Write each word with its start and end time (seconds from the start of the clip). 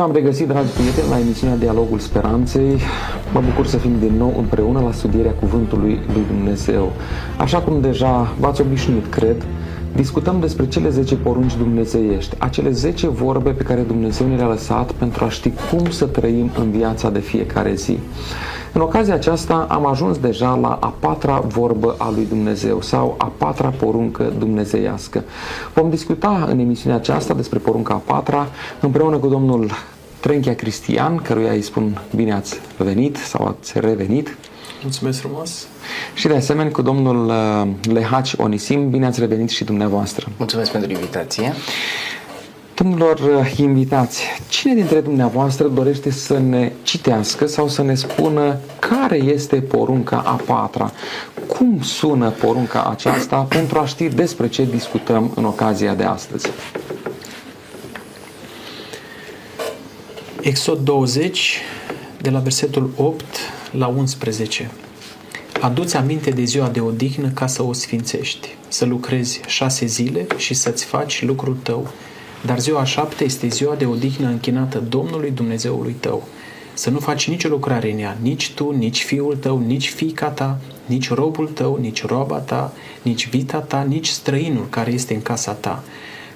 Bine 0.00 0.12
v-am 0.12 0.22
regăsit, 0.22 0.48
dragi 0.48 0.72
prieteni, 0.72 1.08
la 1.10 1.18
emisiunea 1.18 1.56
Dialogul 1.56 1.98
Speranței. 1.98 2.80
Mă 3.32 3.40
bucur 3.40 3.66
să 3.66 3.76
fim 3.76 3.98
din 3.98 4.12
nou 4.16 4.34
împreună 4.38 4.80
la 4.80 4.92
studierea 4.92 5.32
Cuvântului 5.32 6.00
lui 6.12 6.24
Dumnezeu. 6.26 6.92
Așa 7.38 7.58
cum 7.58 7.80
deja 7.80 8.34
v-ați 8.38 8.60
obișnuit, 8.60 9.06
cred, 9.06 9.46
discutăm 9.94 10.40
despre 10.40 10.68
cele 10.68 10.88
10 10.88 11.16
porunci 11.16 11.56
dumnezeiești, 11.56 12.36
acele 12.38 12.70
10 12.70 13.08
vorbe 13.08 13.50
pe 13.50 13.62
care 13.62 13.80
Dumnezeu 13.80 14.26
ne 14.26 14.36
le-a 14.36 14.46
lăsat 14.46 14.92
pentru 14.92 15.24
a 15.24 15.28
ști 15.28 15.52
cum 15.70 15.90
să 15.90 16.06
trăim 16.06 16.50
în 16.58 16.70
viața 16.70 17.10
de 17.10 17.18
fiecare 17.18 17.74
zi. 17.74 17.98
În 18.72 18.80
ocazia 18.80 19.14
aceasta 19.14 19.66
am 19.68 19.86
ajuns 19.86 20.18
deja 20.18 20.54
la 20.54 20.78
a 20.80 20.94
patra 20.98 21.38
vorbă 21.38 21.94
a 21.98 22.10
lui 22.10 22.26
Dumnezeu 22.28 22.82
sau 22.82 23.14
a 23.18 23.32
patra 23.36 23.68
poruncă 23.68 24.32
dumnezeiască. 24.38 25.24
Vom 25.74 25.90
discuta 25.90 26.46
în 26.50 26.58
emisiunea 26.58 26.98
aceasta 26.98 27.34
despre 27.34 27.58
porunca 27.58 27.94
a 27.94 28.02
patra 28.12 28.48
împreună 28.80 29.16
cu 29.16 29.26
domnul 29.26 29.70
Trenchia 30.20 30.54
Cristian, 30.54 31.16
căruia 31.16 31.52
îi 31.52 31.62
spun 31.62 32.00
bine 32.14 32.32
ați 32.32 32.60
venit 32.76 33.16
sau 33.16 33.46
ați 33.46 33.80
revenit. 33.80 34.36
Mulțumesc 34.82 35.18
frumos! 35.20 35.66
Și 36.14 36.26
de 36.26 36.34
asemenea 36.34 36.72
cu 36.72 36.82
domnul 36.82 37.26
uh, 37.26 37.92
Lehaci 37.92 38.34
Onisim, 38.36 38.90
bine 38.90 39.06
ați 39.06 39.20
revenit 39.20 39.50
și 39.50 39.64
dumneavoastră. 39.64 40.26
Mulțumesc 40.36 40.70
pentru 40.70 40.90
invitație! 40.90 41.52
Domnilor 42.82 43.18
uh, 43.18 43.52
invitați, 43.56 44.22
cine 44.48 44.74
dintre 44.74 45.00
dumneavoastră 45.00 45.68
dorește 45.68 46.10
să 46.10 46.38
ne 46.38 46.72
citească 46.82 47.46
sau 47.46 47.68
să 47.68 47.82
ne 47.82 47.94
spună 47.94 48.58
care 48.78 49.16
este 49.16 49.60
porunca 49.60 50.16
a 50.18 50.40
patra? 50.46 50.92
Cum 51.46 51.82
sună 51.82 52.30
porunca 52.30 52.84
aceasta 52.84 53.36
pentru 53.36 53.78
a 53.78 53.86
ști 53.86 54.08
despre 54.08 54.48
ce 54.48 54.64
discutăm 54.64 55.32
în 55.34 55.44
ocazia 55.44 55.94
de 55.94 56.04
astăzi? 56.04 56.46
Exod 60.40 60.78
20, 60.78 61.58
de 62.20 62.30
la 62.30 62.38
versetul 62.38 62.90
8 62.96 63.24
la 63.70 63.86
11. 63.86 64.70
Aduți 65.60 65.96
aminte 65.96 66.30
de 66.30 66.44
ziua 66.44 66.68
de 66.68 66.80
odihnă 66.80 67.28
ca 67.28 67.46
să 67.46 67.62
o 67.62 67.72
sfințești, 67.72 68.56
să 68.68 68.84
lucrezi 68.84 69.40
șase 69.46 69.86
zile 69.86 70.26
și 70.36 70.54
să-ți 70.54 70.84
faci 70.84 71.22
lucrul 71.24 71.56
tău, 71.62 71.90
dar 72.46 72.60
ziua 72.60 72.84
șapte 72.84 73.24
este 73.24 73.48
ziua 73.48 73.74
de 73.74 73.84
odihnă 73.86 74.28
închinată 74.28 74.82
Domnului 74.88 75.30
Dumnezeului 75.30 75.96
tău. 76.00 76.22
Să 76.74 76.90
nu 76.90 76.98
faci 76.98 77.28
nicio 77.28 77.48
lucrare 77.48 77.92
în 77.92 77.98
ea, 77.98 78.16
nici 78.22 78.50
tu, 78.50 78.70
nici 78.70 79.02
fiul 79.02 79.36
tău, 79.36 79.58
nici 79.58 79.90
fiica 79.90 80.28
ta, 80.28 80.58
nici 80.86 81.10
robul 81.10 81.48
tău, 81.48 81.78
nici 81.80 82.04
roba 82.06 82.36
ta, 82.36 82.72
nici 83.02 83.28
vita 83.28 83.58
ta, 83.58 83.82
nici 83.88 84.08
străinul 84.08 84.66
care 84.70 84.92
este 84.92 85.14
în 85.14 85.22
casa 85.22 85.52
ta. 85.52 85.82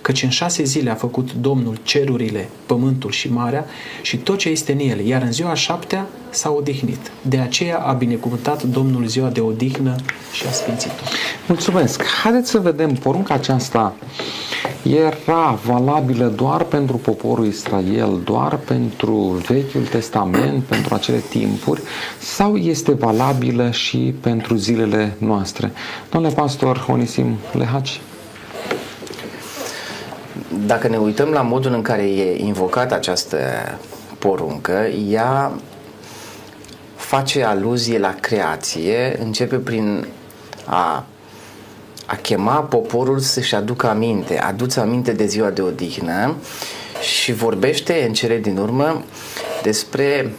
Căci 0.00 0.22
în 0.22 0.28
șase 0.28 0.64
zile 0.64 0.90
a 0.90 0.94
făcut 0.94 1.32
Domnul 1.32 1.78
cerurile, 1.82 2.48
pământul 2.66 3.10
și 3.10 3.32
marea 3.32 3.66
și 4.02 4.16
tot 4.16 4.38
ce 4.38 4.48
este 4.48 4.72
în 4.72 4.78
ele, 4.78 5.02
iar 5.02 5.22
în 5.22 5.32
ziua 5.32 5.54
șaptea 5.54 6.06
s-a 6.30 6.50
odihnit. 6.50 7.10
De 7.22 7.38
aceea 7.38 7.78
a 7.78 7.92
binecuvântat 7.92 8.62
Domnul 8.62 9.06
ziua 9.06 9.28
de 9.28 9.40
odihnă 9.40 9.96
și 10.32 10.46
a 10.46 10.50
sfințit-o. 10.50 11.02
Mulțumesc! 11.48 12.04
Haideți 12.04 12.50
să 12.50 12.58
vedem 12.58 12.92
porunca 12.94 13.34
aceasta 13.34 13.94
era 14.84 15.58
valabilă 15.64 16.26
doar 16.26 16.64
pentru 16.64 16.96
poporul 16.96 17.46
Israel, 17.46 18.20
doar 18.24 18.56
pentru 18.56 19.16
Vechiul 19.16 19.86
Testament, 19.86 20.62
pentru 20.62 20.94
acele 20.94 21.18
timpuri, 21.18 21.80
sau 22.18 22.56
este 22.56 22.92
valabilă 22.92 23.70
și 23.70 24.14
pentru 24.20 24.54
zilele 24.54 25.16
noastre? 25.18 25.72
Domnule 26.10 26.34
pastor 26.34 26.86
Onisim 26.88 27.36
Lehaci? 27.52 28.00
Dacă 30.66 30.88
ne 30.88 30.96
uităm 30.96 31.28
la 31.28 31.42
modul 31.42 31.72
în 31.72 31.82
care 31.82 32.02
e 32.02 32.44
invocată 32.44 32.94
această 32.94 33.38
poruncă, 34.18 34.86
ea 35.08 35.52
face 36.96 37.42
aluzie 37.44 37.98
la 37.98 38.14
creație, 38.20 39.16
începe 39.22 39.56
prin 39.56 40.06
a 40.64 41.04
a 42.06 42.16
chema 42.16 42.54
poporul 42.54 43.18
să-și 43.18 43.54
aducă 43.54 43.88
aminte, 43.88 44.38
aduți 44.38 44.78
aminte 44.78 45.12
de 45.12 45.26
ziua 45.26 45.50
de 45.50 45.62
odihnă 45.62 46.34
și 47.00 47.32
vorbește 47.32 48.04
în 48.06 48.12
cele 48.12 48.38
din 48.38 48.56
urmă 48.56 49.04
despre 49.62 50.34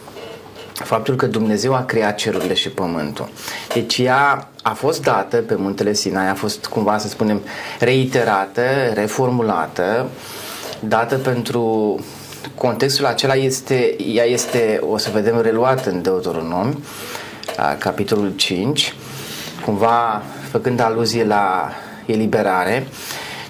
faptul 0.74 1.16
că 1.16 1.26
Dumnezeu 1.26 1.74
a 1.74 1.84
creat 1.84 2.16
cerurile 2.16 2.54
și 2.54 2.70
pământul. 2.70 3.30
Deci 3.74 3.98
ea 3.98 4.50
a 4.62 4.74
fost 4.74 5.02
dată 5.02 5.38
pe 5.38 5.56
muntele 5.56 5.94
Sinai, 5.94 6.30
a 6.30 6.34
fost 6.34 6.66
cumva 6.66 6.98
să 6.98 7.08
spunem 7.08 7.42
reiterată, 7.80 8.62
reformulată, 8.94 10.10
dată 10.80 11.16
pentru 11.16 12.00
contextul 12.56 13.06
acela 13.06 13.34
este, 13.34 13.96
ea 14.14 14.24
este, 14.24 14.80
o 14.90 14.98
să 14.98 15.10
vedem, 15.14 15.42
reluată 15.42 15.90
în 15.90 16.02
Deuteronomi, 16.02 16.84
capitolul 17.78 18.34
5, 18.36 18.94
cumva 19.66 20.24
făcând 20.56 20.80
aluzie 20.80 21.26
la 21.26 21.70
eliberare. 22.06 22.88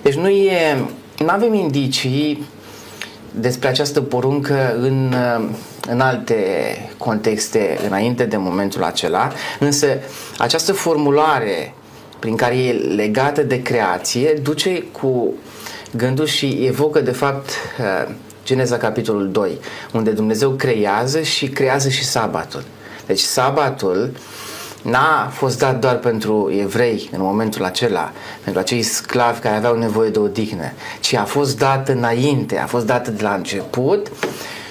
Deci 0.02 0.14
nu 0.14 0.30
e, 0.30 0.86
nu 1.18 1.30
avem 1.30 1.54
indicii 1.54 2.46
despre 3.32 3.68
această 3.68 4.02
poruncă 4.02 4.76
în, 4.80 5.14
în 5.88 6.00
alte 6.00 6.36
contexte 6.98 7.80
înainte 7.88 8.26
de 8.26 8.38
momentul 8.38 8.84
acela, 8.84 9.32
însă 9.60 9.88
această 10.38 10.74
formulare 10.74 11.74
prin 12.20 12.36
care 12.36 12.58
e 12.58 12.72
legată 12.72 13.42
de 13.44 13.62
creație 13.62 14.40
duce 14.44 14.84
cu 14.92 15.34
gândul 15.92 16.26
și 16.26 16.66
evocă 16.68 17.02
de 17.02 17.12
fapt 17.12 17.50
Geneza 18.46 18.78
capitolul 18.78 19.32
2, 19.32 19.58
unde 19.94 20.12
Dumnezeu 20.12 20.50
creează 20.50 21.22
și 21.22 21.48
creează 21.48 21.90
și 21.90 22.04
sabatul. 22.04 22.64
Deci 23.06 23.20
sabatul 23.20 24.12
n-a 24.86 25.30
fost 25.32 25.60
dat 25.60 25.80
doar 25.80 25.96
pentru 25.96 26.52
evrei 26.60 27.10
în 27.12 27.22
momentul 27.22 27.64
acela, 27.64 28.12
pentru 28.44 28.62
acei 28.62 28.82
sclavi 28.82 29.40
care 29.40 29.56
aveau 29.56 29.78
nevoie 29.78 30.10
de 30.10 30.20
odihnă, 30.20 30.72
ci 31.00 31.14
a 31.14 31.24
fost 31.24 31.58
dat 31.58 31.90
înainte, 31.90 32.58
a 32.58 32.66
fost 32.66 32.86
dat 32.86 33.08
de 33.08 33.24
la 33.24 33.34
început 33.34 34.12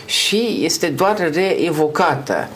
și 0.05 0.61
este 0.63 0.87
doar 0.87 1.31
reevocată, 1.33 2.49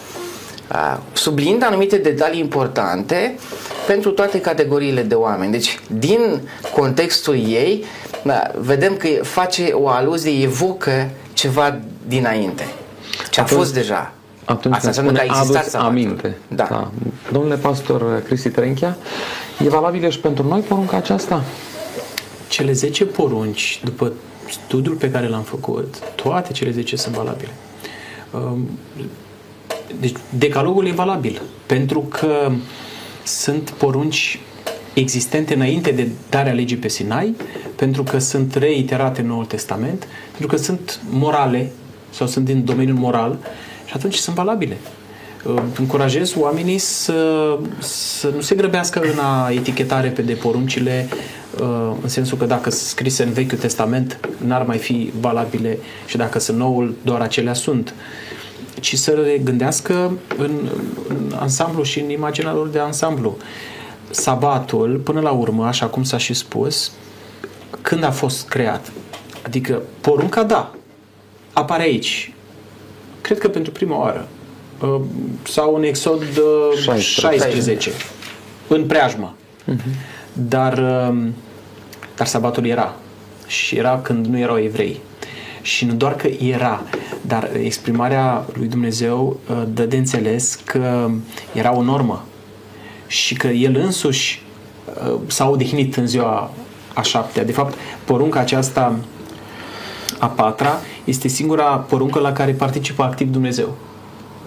subliniind 1.12 1.64
anumite 1.64 1.96
detalii 1.96 2.40
importante 2.40 3.38
pentru 3.86 4.10
toate 4.10 4.40
categoriile 4.40 5.02
de 5.02 5.14
oameni. 5.14 5.52
Deci, 5.52 5.80
din 5.90 6.40
contextul 6.74 7.34
ei, 7.34 7.84
vedem 8.54 8.96
că 8.96 9.08
face 9.22 9.70
o 9.72 9.88
aluzie, 9.88 10.42
evocă 10.42 11.10
ceva 11.32 11.78
dinainte, 12.06 12.66
ce 13.30 13.40
a 13.40 13.44
fost 13.44 13.74
deja 13.74 14.12
atunci 14.48 14.74
Asta 14.74 14.88
înseamnă 14.88 15.12
că 15.12 15.20
a 15.20 15.24
existat 15.24 15.82
aminte. 15.82 16.36
Da. 16.48 16.66
da. 16.70 16.90
Domnule 17.32 17.56
pastor 17.56 18.22
Cristi 18.22 18.48
Trenchea, 18.50 18.96
e 19.64 19.68
valabilă 19.68 20.08
și 20.08 20.18
pentru 20.18 20.46
noi 20.46 20.60
porunca 20.60 20.96
aceasta? 20.96 21.42
Cele 22.48 22.72
10 22.72 23.04
porunci, 23.04 23.80
după 23.84 24.12
studiul 24.50 24.94
pe 24.94 25.10
care 25.10 25.28
l-am 25.28 25.42
făcut, 25.42 25.94
toate 26.14 26.52
cele 26.52 26.70
10 26.70 26.96
sunt 26.96 27.14
valabile. 27.14 27.50
Um, 28.30 28.68
deci, 30.00 30.14
decalogul 30.38 30.86
e 30.86 30.92
valabil, 30.92 31.42
pentru 31.66 32.00
că 32.00 32.50
sunt 33.24 33.70
porunci 33.70 34.40
existente 34.94 35.54
înainte 35.54 35.90
de 35.90 36.08
darea 36.28 36.52
legii 36.52 36.76
pe 36.76 36.88
Sinai, 36.88 37.36
pentru 37.76 38.02
că 38.02 38.18
sunt 38.18 38.54
reiterate 38.54 39.20
în 39.20 39.26
Noul 39.26 39.44
Testament, 39.44 40.06
pentru 40.30 40.46
că 40.46 40.56
sunt 40.56 41.00
morale 41.10 41.72
sau 42.10 42.26
sunt 42.26 42.44
din 42.44 42.64
domeniul 42.64 42.96
moral 42.96 43.38
și 43.88 43.94
atunci 43.94 44.14
sunt 44.14 44.36
valabile. 44.36 44.76
Uh, 45.44 45.62
încurajez 45.78 46.34
oamenii 46.36 46.78
să, 46.78 47.58
să 47.78 48.30
nu 48.34 48.40
se 48.40 48.54
grăbească 48.54 49.00
în 49.00 49.18
a 49.18 49.50
etichetare 49.50 50.08
pe 50.08 50.22
de 50.22 50.32
poruncile 50.32 51.08
uh, 51.60 51.92
în 52.02 52.08
sensul 52.08 52.38
că 52.38 52.44
dacă 52.44 52.70
scrise 52.70 53.22
în 53.22 53.32
Vechiul 53.32 53.58
Testament 53.58 54.20
n-ar 54.44 54.62
mai 54.62 54.78
fi 54.78 55.12
valabile 55.20 55.78
și 56.06 56.16
dacă 56.16 56.38
sunt 56.38 56.58
noul, 56.58 56.94
doar 57.02 57.20
acelea 57.20 57.54
sunt 57.54 57.94
ci 58.80 58.96
să 58.96 59.10
le 59.10 59.40
gândească 59.44 60.12
în, 60.38 60.68
în 61.08 61.32
ansamblu 61.38 61.82
și 61.82 62.00
în 62.00 62.10
imaginea 62.10 62.52
lor 62.52 62.68
de 62.68 62.78
ansamblu. 62.78 63.36
Sabatul, 64.10 65.00
până 65.04 65.20
la 65.20 65.30
urmă, 65.30 65.66
așa 65.66 65.86
cum 65.86 66.02
s-a 66.02 66.18
și 66.18 66.34
spus, 66.34 66.92
când 67.80 68.04
a 68.04 68.10
fost 68.10 68.48
creat? 68.48 68.92
Adică 69.42 69.82
porunca, 70.00 70.42
da, 70.42 70.74
apare 71.52 71.82
aici, 71.82 72.32
cred 73.28 73.40
că 73.40 73.48
pentru 73.48 73.72
prima 73.72 73.98
oară, 73.98 74.28
uh, 74.80 75.00
sau 75.42 75.74
în 75.74 75.82
Exod 75.82 76.22
16, 76.82 77.20
16 77.20 77.90
în 78.68 78.86
preajmă. 78.86 79.34
Uh-huh. 79.72 79.94
Dar, 80.32 80.78
um, 80.78 81.34
dar 82.16 82.26
sabatul 82.26 82.66
era. 82.66 82.96
Și 83.46 83.76
era 83.76 84.00
când 84.02 84.26
nu 84.26 84.38
erau 84.38 84.58
evrei. 84.58 85.00
Și 85.62 85.84
nu 85.84 85.94
doar 85.94 86.16
că 86.16 86.26
era, 86.26 86.82
dar 87.20 87.50
exprimarea 87.62 88.44
lui 88.52 88.66
Dumnezeu 88.66 89.40
uh, 89.50 89.62
dă 89.74 89.84
de 89.84 89.96
înțeles 89.96 90.60
că 90.64 91.10
era 91.52 91.76
o 91.76 91.82
normă 91.82 92.24
și 93.06 93.34
că 93.34 93.46
el 93.46 93.76
însuși 93.76 94.42
uh, 95.06 95.14
s-a 95.26 95.48
odihnit 95.48 95.96
în 95.96 96.06
ziua 96.06 96.50
a 96.94 97.02
șaptea. 97.02 97.44
De 97.44 97.52
fapt, 97.52 97.74
porunca 98.04 98.40
aceasta 98.40 98.98
a 100.18 100.26
patra 100.26 100.80
este 101.08 101.28
singura 101.28 101.64
poruncă 101.64 102.18
la 102.18 102.32
care 102.32 102.52
participă 102.52 103.02
activ 103.02 103.30
Dumnezeu. 103.32 103.74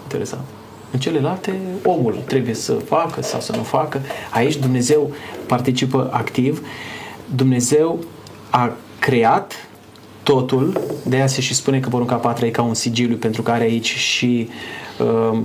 Interesant. 0.03 0.43
În 0.91 0.99
celelalte, 0.99 1.59
omul 1.85 2.17
trebuie 2.27 2.53
să 2.53 2.73
facă 2.73 3.21
sau 3.21 3.39
să 3.39 3.55
nu 3.55 3.63
facă. 3.63 4.01
Aici 4.31 4.55
Dumnezeu 4.55 5.11
participă 5.47 6.09
activ. 6.11 6.65
Dumnezeu 7.35 7.99
a 8.49 8.71
creat 8.99 9.67
totul, 10.23 10.81
de 11.05 11.15
aia 11.15 11.27
se 11.27 11.41
și 11.41 11.53
spune 11.53 11.79
că 11.79 11.89
porunca 11.89 12.15
patra 12.15 12.45
e 12.45 12.49
ca 12.49 12.61
un 12.61 12.73
sigiliu, 12.73 13.15
pentru 13.15 13.41
că 13.41 13.51
are 13.51 13.63
aici 13.63 13.95
și 13.95 14.49
uh, 14.99 15.39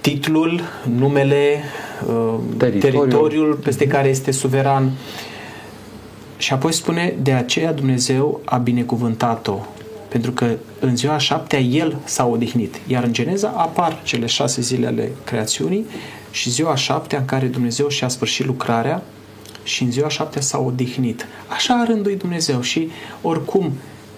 titlul, 0.00 0.60
numele, 0.96 1.62
uh, 2.06 2.34
teritoriul. 2.56 3.00
teritoriul 3.00 3.54
peste 3.54 3.86
care 3.86 4.08
este 4.08 4.30
suveran. 4.30 4.90
Și 6.38 6.52
apoi 6.52 6.72
spune, 6.72 7.14
de 7.22 7.32
aceea 7.32 7.72
Dumnezeu 7.72 8.40
a 8.44 8.56
binecuvântat-o, 8.56 9.58
pentru 10.08 10.30
că 10.30 10.56
în 10.80 10.96
ziua 10.96 11.18
șaptea 11.18 11.58
El 11.58 11.96
s-a 12.04 12.26
odihnit. 12.26 12.80
Iar 12.86 13.04
în 13.04 13.12
Geneza 13.12 13.48
apar 13.48 14.00
cele 14.02 14.26
șase 14.26 14.60
zile 14.60 14.86
ale 14.86 15.10
creațiunii 15.24 15.86
și 16.30 16.50
ziua 16.50 16.74
șaptea 16.74 17.18
în 17.18 17.24
care 17.24 17.46
Dumnezeu 17.46 17.88
și-a 17.88 18.08
sfârșit 18.08 18.46
lucrarea 18.46 19.02
și 19.62 19.82
în 19.82 19.90
ziua 19.90 20.08
șaptea 20.08 20.40
s-a 20.40 20.58
odihnit. 20.58 21.26
Așa 21.46 21.74
a 21.74 21.84
rânduit 21.84 22.18
Dumnezeu 22.18 22.60
și 22.60 22.88
oricum 23.22 23.72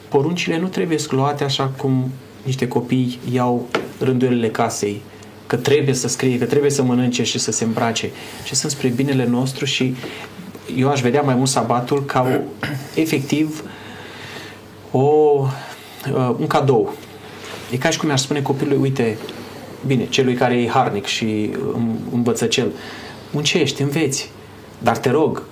poruncile 0.08 0.58
nu 0.58 0.66
trebuie 0.66 0.98
luate 1.10 1.44
așa 1.44 1.72
cum 1.76 2.10
niște 2.42 2.68
copii 2.68 3.18
iau 3.32 3.66
rânduielile 3.98 4.50
casei, 4.50 5.00
că 5.46 5.56
trebuie 5.56 5.94
să 5.94 6.08
scrie, 6.08 6.38
că 6.38 6.44
trebuie 6.44 6.70
să 6.70 6.82
mănânce 6.82 7.22
și 7.22 7.38
să 7.38 7.52
se 7.52 7.64
îmbrace, 7.64 8.10
ci 8.44 8.52
sunt 8.52 8.72
spre 8.72 8.88
binele 8.88 9.26
nostru 9.26 9.64
și 9.64 9.94
eu 10.76 10.88
aș 10.88 11.00
vedea 11.00 11.22
mai 11.22 11.34
mult 11.34 11.48
sabatul 11.48 12.04
ca 12.04 12.20
o, 12.20 12.66
efectiv 12.94 13.64
o, 14.90 15.00
uh, 15.00 16.34
un 16.38 16.46
cadou. 16.46 16.94
E 17.70 17.76
ca 17.76 17.90
și 17.90 17.98
cum 17.98 18.08
mi-aș 18.08 18.20
spune 18.20 18.42
copilului, 18.42 18.80
uite, 18.80 19.18
bine, 19.86 20.06
celui 20.08 20.34
care 20.34 20.54
e 20.54 20.68
harnic 20.68 21.04
și 21.04 21.50
învățăcel, 22.12 22.72
muncești, 23.30 23.82
înveți, 23.82 24.30
dar 24.78 24.96
te 24.96 25.10
rog, 25.10 25.42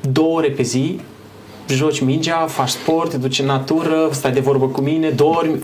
două 0.00 0.36
ore 0.36 0.50
pe 0.50 0.62
zi 0.62 1.00
joci 1.68 2.00
mingea, 2.00 2.46
faci 2.46 2.68
sport, 2.68 3.10
te 3.10 3.16
duci 3.16 3.38
în 3.38 3.46
natură, 3.46 4.08
stai 4.12 4.32
de 4.32 4.40
vorbă 4.40 4.66
cu 4.66 4.80
mine, 4.80 5.10
dormi, 5.10 5.58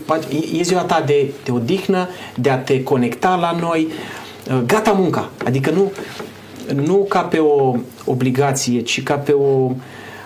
e 0.57 0.61
ziua 0.61 0.81
ta 0.81 1.03
de, 1.05 1.31
de 1.43 1.51
odihnă, 1.51 2.09
de 2.35 2.49
a 2.49 2.57
te 2.57 2.83
conecta 2.83 3.35
la 3.35 3.51
noi, 3.59 3.87
uh, 4.51 4.59
gata 4.65 4.91
munca. 4.91 5.29
Adică 5.45 5.71
nu, 5.71 5.91
nu 6.75 7.05
ca 7.09 7.21
pe 7.21 7.37
o 7.37 7.75
obligație, 8.05 8.81
ci 8.81 9.03
ca 9.03 9.15
pe 9.15 9.31
o 9.31 9.71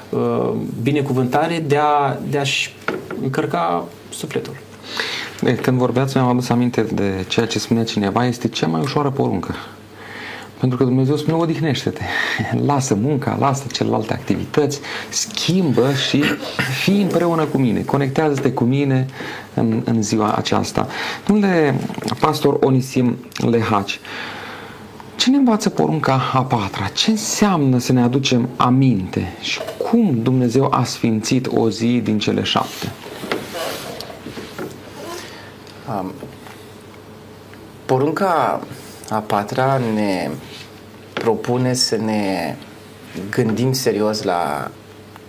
uh, 0.10 0.52
binecuvântare 0.82 1.64
de, 1.68 1.78
a, 1.78 2.18
de 2.30 2.38
a-și 2.38 2.76
încărca 3.22 3.86
sufletul. 4.10 4.54
Când 5.62 5.78
vorbeați, 5.78 6.18
mi-am 6.18 6.30
adus 6.30 6.50
aminte 6.50 6.82
de 6.82 7.26
ceea 7.28 7.46
ce 7.46 7.60
spunea 7.60 7.84
cineva, 7.84 8.26
este 8.26 8.48
cea 8.48 8.68
mai 8.68 8.82
ușoară 8.82 9.10
poruncă. 9.10 9.56
Pentru 10.60 10.78
că 10.78 10.84
Dumnezeu 10.84 11.16
spune, 11.16 11.38
odihnește-te, 11.38 12.02
lasă 12.66 12.96
munca, 12.96 13.38
lasă 13.40 13.64
celelalte 13.72 14.14
activități, 14.14 14.80
schimbă 15.10 15.94
și 15.94 16.24
fii 16.82 17.02
împreună 17.02 17.44
cu 17.44 17.58
mine, 17.58 17.82
conectează-te 17.82 18.52
cu 18.52 18.64
mine 18.64 19.06
în, 19.54 19.82
în 19.86 20.04
ziua 20.04 20.34
aceasta. 20.34 20.88
Domnule 21.28 21.76
pastor 22.20 22.58
Onisim 22.62 23.18
Lehaci, 23.50 24.00
ce 25.15 25.29
ne 25.29 25.38
învață 25.38 25.69
porunca 25.69 26.31
a 26.33 26.41
patra? 26.44 26.88
Ce 26.88 27.12
înseamnă 27.12 27.77
să 27.77 27.91
ne 27.91 28.01
aducem 28.01 28.50
aminte 28.56 29.33
și 29.41 29.59
cum 29.77 30.19
Dumnezeu 30.21 30.67
a 30.71 30.83
sfințit 30.83 31.47
o 31.56 31.69
zi 31.69 32.01
din 32.03 32.19
cele 32.19 32.44
șapte? 32.44 32.91
Um, 35.89 36.13
porunca 37.85 38.62
a 39.09 39.19
patra 39.19 39.81
ne 39.94 40.29
propune 41.13 41.73
să 41.73 41.95
ne 41.95 42.56
gândim 43.29 43.73
serios 43.73 44.23
la 44.23 44.71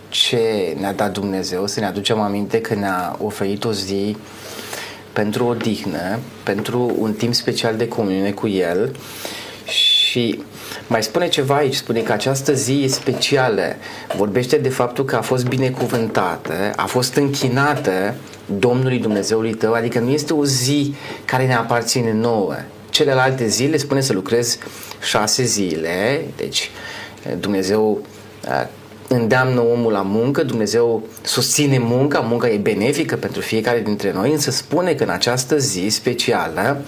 ce 0.09 0.77
ne-a 0.79 0.93
dat 0.93 1.13
Dumnezeu, 1.13 1.67
să 1.67 1.81
ne 1.81 1.87
aducem 1.87 2.21
aminte 2.21 2.61
că 2.61 2.75
ne-a 2.75 3.17
oferit 3.23 3.65
o 3.65 3.73
zi 3.73 4.17
pentru 5.13 5.47
o 5.47 5.55
dihnă, 5.55 6.19
pentru 6.43 6.95
un 6.99 7.13
timp 7.13 7.35
special 7.35 7.77
de 7.77 7.89
comuniune 7.89 8.31
cu 8.31 8.49
El 8.49 8.97
și 10.11 10.43
mai 10.87 11.03
spune 11.03 11.29
ceva 11.29 11.55
aici, 11.55 11.75
spune 11.75 12.01
că 12.01 12.13
această 12.13 12.53
zi 12.53 12.81
e 12.85 12.89
specială, 12.89 13.63
vorbește 14.17 14.57
de 14.57 14.69
faptul 14.69 15.05
că 15.05 15.17
a 15.17 15.21
fost 15.21 15.47
binecuvântată, 15.49 16.73
a 16.77 16.85
fost 16.85 17.15
închinată 17.15 18.15
Domnului 18.59 18.99
Dumnezeului 18.99 19.55
tău, 19.55 19.73
adică 19.73 19.99
nu 19.99 20.11
este 20.11 20.33
o 20.33 20.45
zi 20.45 20.95
care 21.25 21.47
ne 21.47 21.55
aparține 21.55 22.13
nouă, 22.13 22.55
celelalte 22.91 23.47
zile 23.47 23.77
spune 23.77 24.01
să 24.01 24.13
lucrezi 24.13 24.59
șase 25.03 25.45
zile, 25.45 26.25
deci 26.37 26.71
Dumnezeu 27.39 28.07
îndeamnă 29.09 29.61
omul 29.61 29.93
la 29.93 30.03
muncă, 30.03 30.43
Dumnezeu 30.43 31.03
susține 31.23 31.79
munca, 31.79 32.19
munca 32.19 32.49
e 32.49 32.57
benefică 32.57 33.17
pentru 33.17 33.41
fiecare 33.41 33.81
dintre 33.81 34.13
noi, 34.13 34.33
însă 34.33 34.51
spune 34.51 34.95
că 34.95 35.03
în 35.03 35.11
această 35.11 35.59
zi 35.59 35.87
specială 35.89 36.83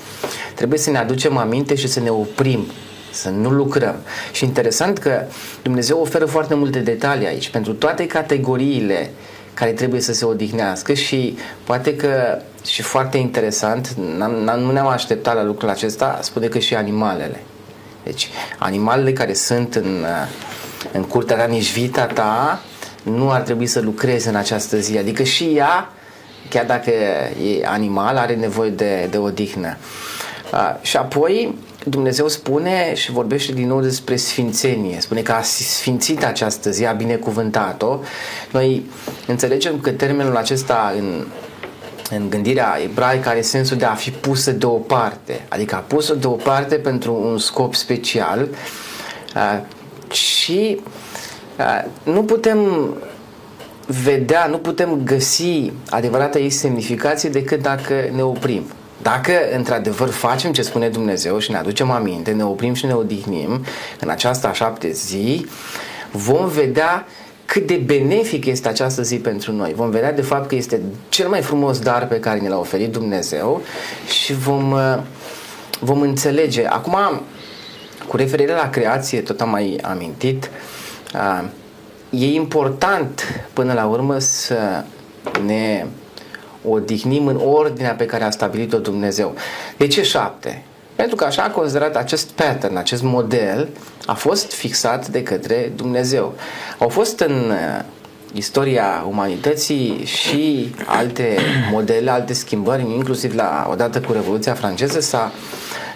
trebuie 0.55 0.79
să 0.79 0.91
ne 0.91 0.99
aducem 0.99 1.37
aminte 1.37 1.75
și 1.75 1.89
să 1.89 2.01
ne 2.01 2.11
oprim, 2.11 2.67
să 3.13 3.29
nu 3.29 3.51
lucrăm. 3.51 3.95
Și 4.33 4.45
interesant 4.45 4.99
că 4.99 5.23
Dumnezeu 5.63 6.01
oferă 6.01 6.25
foarte 6.25 6.55
multe 6.55 6.79
detalii 6.79 7.27
aici, 7.27 7.49
pentru 7.49 7.73
toate 7.73 8.07
categoriile 8.07 9.11
care 9.55 9.71
trebuie 9.71 10.01
să 10.01 10.13
se 10.13 10.25
odihnească 10.25 10.93
și 10.93 11.37
poate 11.65 11.97
că 11.97 12.39
și 12.67 12.83
foarte 12.83 13.17
interesant, 13.17 13.89
n-am, 14.17 14.61
nu 14.61 14.73
ne-am 14.73 14.87
așteptat 14.87 15.35
la 15.35 15.45
lucrul 15.45 15.69
acesta, 15.69 16.19
spune 16.23 16.47
că 16.47 16.59
și 16.59 16.75
animalele. 16.75 17.43
Deci, 18.05 18.29
animalele 18.59 19.13
care 19.13 19.33
sunt 19.33 19.75
în, 19.75 20.05
în 20.93 21.03
curtea 21.03 21.37
ta, 21.37 21.45
nici 21.45 21.73
vita 21.73 22.07
ta, 22.07 22.61
nu 23.03 23.31
ar 23.31 23.41
trebui 23.41 23.67
să 23.67 23.81
lucreze 23.81 24.29
în 24.29 24.35
această 24.35 24.79
zi. 24.79 24.99
Adică 24.99 25.23
și 25.23 25.45
ea, 25.45 25.93
chiar 26.49 26.65
dacă 26.65 26.91
e 26.91 27.67
animal, 27.67 28.17
are 28.17 28.35
nevoie 28.35 28.71
de, 28.71 29.07
de 29.11 29.17
odihnă. 29.17 29.77
Uh, 30.53 30.75
și 30.81 30.97
apoi, 30.97 31.55
Dumnezeu 31.85 32.29
spune 32.29 32.95
și 32.95 33.13
vorbește 33.13 33.53
din 33.53 33.67
nou 33.67 33.81
despre 33.81 34.17
sfințenie. 34.17 35.01
Spune 35.01 35.23
că 35.23 35.33
a 35.33 35.43
sfințit 35.43 36.25
această 36.25 36.71
zi, 36.71 36.85
a 36.85 36.93
binecuvântat-o. 36.93 37.99
Noi 38.53 38.85
înțelegem 39.27 39.81
că 39.81 39.91
termenul 39.91 40.37
acesta 40.37 40.95
în 40.99 41.27
în 42.11 42.31
gândirea 42.31 42.79
ebraică 42.83 43.29
are 43.29 43.41
sensul 43.41 43.77
de 43.77 43.85
a 43.85 43.95
fi 43.95 44.11
pusă 44.11 44.53
deoparte, 44.53 45.45
adică 45.49 45.75
a 45.75 45.79
pusă 45.79 46.15
deoparte 46.15 46.75
pentru 46.75 47.15
un 47.15 47.39
scop 47.39 47.75
special 47.75 48.49
uh, 49.35 49.61
și 50.13 50.81
uh, 51.59 51.85
nu 52.03 52.23
putem 52.23 52.59
vedea, 53.87 54.47
nu 54.47 54.59
putem 54.59 55.01
găsi 55.05 55.73
adevărata 55.91 56.39
ei 56.39 56.51
semnificație 56.51 57.29
decât 57.29 57.63
dacă 57.63 57.95
ne 58.15 58.23
oprim. 58.23 58.63
Dacă 59.03 59.33
într-adevăr 59.57 60.09
facem 60.09 60.53
ce 60.53 60.63
spune 60.63 60.89
Dumnezeu 60.89 61.39
și 61.39 61.51
ne 61.51 61.57
aducem 61.57 61.91
aminte, 61.91 62.31
ne 62.31 62.45
oprim 62.45 62.75
și 62.75 62.87
ne 62.87 62.95
odihnim 62.95 63.65
în 64.01 64.09
această 64.09 64.47
a 64.47 64.53
șapte 64.53 64.91
zi, 64.91 65.47
vom 66.13 66.49
vedea 66.49 67.07
cât 67.45 67.67
de 67.67 67.77
benefic 67.77 68.47
este 68.47 68.69
această 68.69 69.03
zi 69.03 69.17
pentru 69.17 69.53
noi. 69.53 69.73
Vom 69.75 69.91
vedea 69.91 70.13
de 70.13 70.23
fapt 70.23 70.49
că 70.49 70.55
este 70.55 70.81
cel 71.09 71.29
mai 71.29 71.41
frumos 71.41 71.79
dar 71.79 72.07
pe 72.07 72.21
care 72.21 72.39
ne 72.41 72.49
l-a 72.49 72.59
oferit 72.59 72.93
Dumnezeu 72.93 73.61
și 74.23 74.35
vom, 74.35 74.71
uh, 74.71 74.99
vom 75.81 76.01
înțelege. 76.01 76.67
Acum, 76.67 76.97
cu 78.09 78.17
referire 78.17 78.53
la 78.53 78.71
creație, 78.71 79.21
tot 79.21 79.41
am 79.41 79.51
mai 79.51 79.79
amintit, 79.83 80.51
uh, 81.15 81.45
e 82.11 82.35
important 82.35 83.45
până 83.53 83.73
la 83.73 83.87
urmă 83.87 84.19
să 84.19 84.85
ne 85.47 85.87
odihnim 86.71 87.27
în 87.27 87.41
ordinea 87.45 87.95
pe 87.95 88.07
care 88.07 88.25
a 88.25 88.31
stabilit-o 88.31 88.79
Dumnezeu. 88.79 89.35
De 89.77 89.87
ce 89.87 90.03
șapte? 90.03 90.63
Pentru 90.99 91.17
că 91.17 91.25
așa 91.25 91.43
a 91.43 91.51
considerat 91.51 91.97
acest 91.97 92.29
pattern, 92.29 92.77
acest 92.77 93.03
model, 93.03 93.69
a 94.07 94.15
fost 94.15 94.53
fixat 94.53 95.09
de 95.09 95.23
către 95.23 95.73
Dumnezeu. 95.77 96.35
Au 96.79 96.89
fost 96.89 97.21
în 97.21 97.51
uh, 97.51 97.85
istoria 98.33 99.05
umanității 99.09 100.05
și 100.05 100.75
alte 100.87 101.39
modele, 101.71 102.11
alte 102.11 102.33
schimbări, 102.33 102.83
inclusiv 102.83 103.35
la 103.35 103.69
odată 103.71 104.01
cu 104.01 104.13
Revoluția 104.13 104.55
franceză 104.55 105.01
s-a 105.01 105.33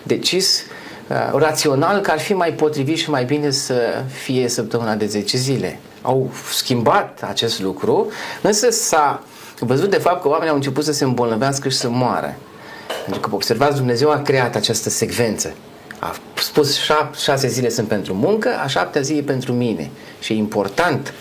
decis 0.02 0.62
uh, 1.09 1.17
rațional 1.38 2.00
că 2.00 2.11
ar 2.11 2.21
fi 2.21 2.35
mai 2.35 2.52
potrivit 2.52 2.97
și 2.97 3.11
mai 3.11 3.25
bine 3.25 3.50
să 3.50 4.05
fie 4.23 4.49
săptămâna 4.49 4.95
de 4.95 5.07
10 5.07 5.37
zile. 5.37 5.79
Au 6.02 6.31
schimbat 6.50 7.25
acest 7.29 7.61
lucru, 7.61 8.11
însă 8.43 8.71
s-a 8.71 9.23
văzut 9.64 9.90
de 9.90 9.99
fapt 9.99 10.23
că 10.23 10.28
oamenii 10.28 10.50
au 10.50 10.57
început 10.57 10.85
să 10.85 10.92
se 10.92 11.04
îmbolnăvească 11.04 11.69
și 11.69 11.76
să 11.76 11.88
moară. 11.88 12.35
Pentru 13.04 13.21
că, 13.21 13.35
observați, 13.35 13.76
Dumnezeu 13.76 14.11
a 14.11 14.23
creat 14.23 14.54
această 14.54 14.90
secvență. 14.90 15.54
A 15.99 16.14
spus 16.35 16.81
șase 17.23 17.49
zile 17.49 17.69
sunt 17.69 17.88
pentru 17.88 18.14
muncă, 18.14 18.49
a 18.64 18.66
șaptea 18.66 19.00
zi 19.00 19.14
e 19.14 19.23
pentru 19.23 19.52
mine. 19.52 19.90
Și 20.21 20.33
e 20.33 20.37
important 20.37 21.12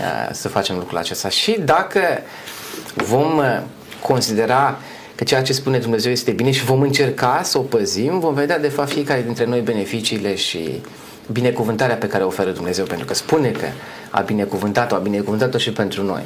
uh, 0.00 0.28
să 0.32 0.48
facem 0.48 0.76
lucrul 0.76 0.98
acesta. 0.98 1.28
Și 1.28 1.60
dacă 1.64 2.00
vom 2.94 3.38
uh, 3.38 3.60
considera 4.02 4.78
că 5.14 5.24
ceea 5.24 5.42
ce 5.42 5.52
spune 5.52 5.78
Dumnezeu 5.78 6.12
este 6.12 6.30
bine 6.30 6.50
și 6.50 6.64
vom 6.64 6.80
încerca 6.80 7.40
să 7.44 7.58
o 7.58 7.60
păzim, 7.60 8.18
vom 8.18 8.34
vedea 8.34 8.58
de 8.58 8.68
fapt 8.68 8.90
fiecare 8.90 9.22
dintre 9.22 9.44
noi 9.44 9.60
beneficiile 9.60 10.34
și 10.34 10.80
binecuvântarea 11.32 11.96
pe 11.96 12.06
care 12.06 12.24
o 12.24 12.26
oferă 12.26 12.50
Dumnezeu, 12.50 12.84
pentru 12.84 13.06
că 13.06 13.14
spune 13.14 13.50
că 13.50 13.66
a 14.10 14.20
binecuvântat-o, 14.20 14.94
a 14.94 14.98
binecuvântat-o 14.98 15.58
și 15.58 15.72
pentru 15.72 16.02
noi. 16.04 16.22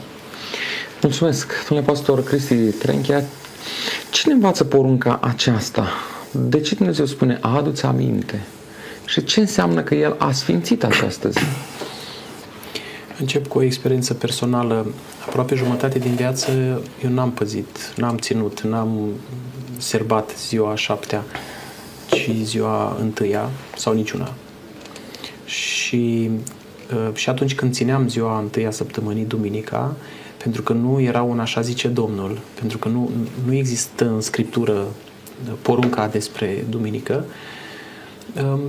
Mulțumesc, 1.04 1.68
domnule 1.68 1.90
pastor 1.90 2.24
Cristi 2.24 2.54
Trenchea. 2.54 3.24
Cine 4.10 4.32
învață 4.32 4.64
porunca 4.64 5.18
aceasta? 5.22 5.88
De 6.30 6.60
ce 6.60 6.74
Dumnezeu 6.74 7.06
spune, 7.06 7.38
adu-ți 7.40 7.84
aminte? 7.84 8.46
Și 9.06 9.24
ce 9.24 9.40
înseamnă 9.40 9.82
că 9.82 9.94
El 9.94 10.14
a 10.18 10.32
sfințit 10.32 10.84
această 10.84 11.28
zi? 11.28 11.38
Încep 13.20 13.46
cu 13.46 13.58
o 13.58 13.62
experiență 13.62 14.14
personală. 14.14 14.86
Aproape 15.26 15.54
jumătate 15.54 15.98
din 15.98 16.14
viață 16.14 16.50
eu 17.04 17.10
n-am 17.10 17.32
păzit, 17.32 17.92
n-am 17.96 18.16
ținut, 18.16 18.60
n-am 18.60 19.08
serbat 19.78 20.32
ziua 20.46 20.70
a 20.70 20.76
șaptea, 20.76 21.24
ci 22.06 22.30
ziua 22.42 22.96
întâia 23.00 23.50
sau 23.76 23.94
niciuna. 23.94 24.32
Și, 25.44 26.30
uh, 26.92 27.14
și 27.14 27.28
atunci 27.28 27.54
când 27.54 27.72
țineam 27.72 28.08
ziua 28.08 28.38
întâia 28.38 28.70
săptămânii, 28.70 29.24
duminica, 29.24 29.96
pentru 30.44 30.62
că 30.62 30.72
nu 30.72 31.00
era 31.00 31.22
un 31.22 31.40
așa 31.40 31.60
zice 31.60 31.88
Domnul, 31.88 32.38
pentru 32.54 32.78
că 32.78 32.88
nu, 32.88 33.10
nu 33.44 33.54
există 33.54 34.08
în 34.08 34.20
Scriptură 34.20 34.86
porunca 35.62 36.06
despre 36.06 36.64
duminică, 36.68 37.24
um, 38.42 38.60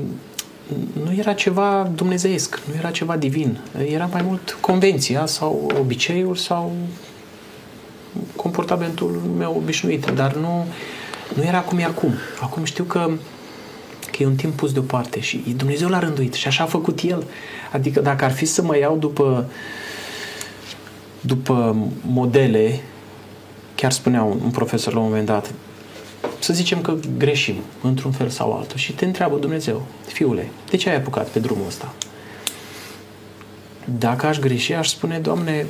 nu 1.03 1.13
era 1.17 1.33
ceva 1.33 1.91
dumnezeiesc, 1.95 2.61
nu 2.67 2.73
era 2.77 2.91
ceva 2.91 3.17
divin. 3.17 3.59
Era 3.91 4.05
mai 4.05 4.21
mult 4.21 4.57
convenția 4.59 5.25
sau 5.25 5.71
obiceiul 5.79 6.35
sau 6.35 6.71
comportamentul 8.35 9.21
meu 9.37 9.55
obișnuit, 9.57 10.05
dar 10.05 10.35
nu, 10.35 10.65
nu 11.33 11.43
era 11.43 11.59
cum 11.59 11.77
e 11.77 11.83
acum. 11.83 12.13
Acum 12.41 12.63
știu 12.63 12.83
că, 12.83 13.09
că 14.11 14.23
e 14.23 14.25
un 14.25 14.35
timp 14.35 14.53
pus 14.53 14.73
deoparte 14.73 15.19
și 15.19 15.43
Dumnezeu 15.57 15.87
l-a 15.87 15.99
rânduit 15.99 16.33
și 16.33 16.47
așa 16.47 16.63
a 16.63 16.67
făcut 16.67 16.99
El. 17.01 17.23
Adică 17.71 17.99
dacă 17.99 18.25
ar 18.25 18.31
fi 18.31 18.45
să 18.45 18.61
mă 18.61 18.77
iau 18.77 18.97
după, 18.97 19.49
după 21.25 21.75
modele, 22.05 22.79
chiar 23.75 23.91
spunea 23.91 24.23
un, 24.23 24.39
un 24.43 24.51
profesor 24.51 24.93
la 24.93 24.99
un 24.99 25.05
moment 25.05 25.25
dat, 25.25 25.53
să 26.39 26.53
zicem 26.53 26.81
că 26.81 26.95
greșim 27.17 27.55
într-un 27.81 28.11
fel 28.11 28.29
sau 28.29 28.53
altul 28.53 28.77
și 28.77 28.93
te 28.93 29.05
întreabă 29.05 29.37
Dumnezeu, 29.37 29.81
fiule, 30.05 30.49
de 30.69 30.77
ce 30.77 30.89
ai 30.89 30.95
apucat 30.95 31.27
pe 31.27 31.39
drumul 31.39 31.65
ăsta? 31.67 31.93
Dacă 33.99 34.25
aș 34.25 34.39
greși, 34.39 34.73
aș 34.73 34.89
spune, 34.89 35.19
Doamne, 35.19 35.65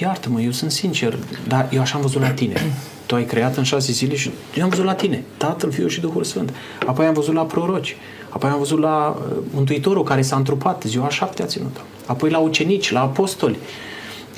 iartă-mă, 0.00 0.40
eu 0.40 0.50
sunt 0.50 0.70
sincer, 0.70 1.18
dar 1.48 1.68
eu 1.72 1.80
așa 1.80 1.96
am 1.96 2.02
văzut 2.02 2.20
la 2.20 2.30
tine. 2.30 2.72
Tu 3.06 3.14
ai 3.14 3.24
creat 3.24 3.56
în 3.56 3.62
șase 3.62 3.92
zile 3.92 4.16
și 4.16 4.30
eu 4.56 4.62
am 4.62 4.68
văzut 4.68 4.84
la 4.84 4.94
tine, 4.94 5.24
Tatăl, 5.36 5.70
Fiul 5.70 5.88
și 5.88 6.00
Duhul 6.00 6.24
Sfânt. 6.24 6.52
Apoi 6.86 7.06
am 7.06 7.12
văzut 7.14 7.34
la 7.34 7.42
proroci, 7.42 7.96
apoi 8.28 8.50
am 8.50 8.58
văzut 8.58 8.78
la 8.78 9.16
uh, 9.18 9.36
Mântuitorul 9.54 10.02
care 10.02 10.22
s-a 10.22 10.36
întrupat, 10.36 10.82
ziua 10.86 11.08
șapte 11.08 11.42
a 11.42 11.46
ținut 11.46 11.80
Apoi 12.06 12.30
la 12.30 12.38
ucenici, 12.38 12.90
la 12.90 13.00
apostoli. 13.00 13.58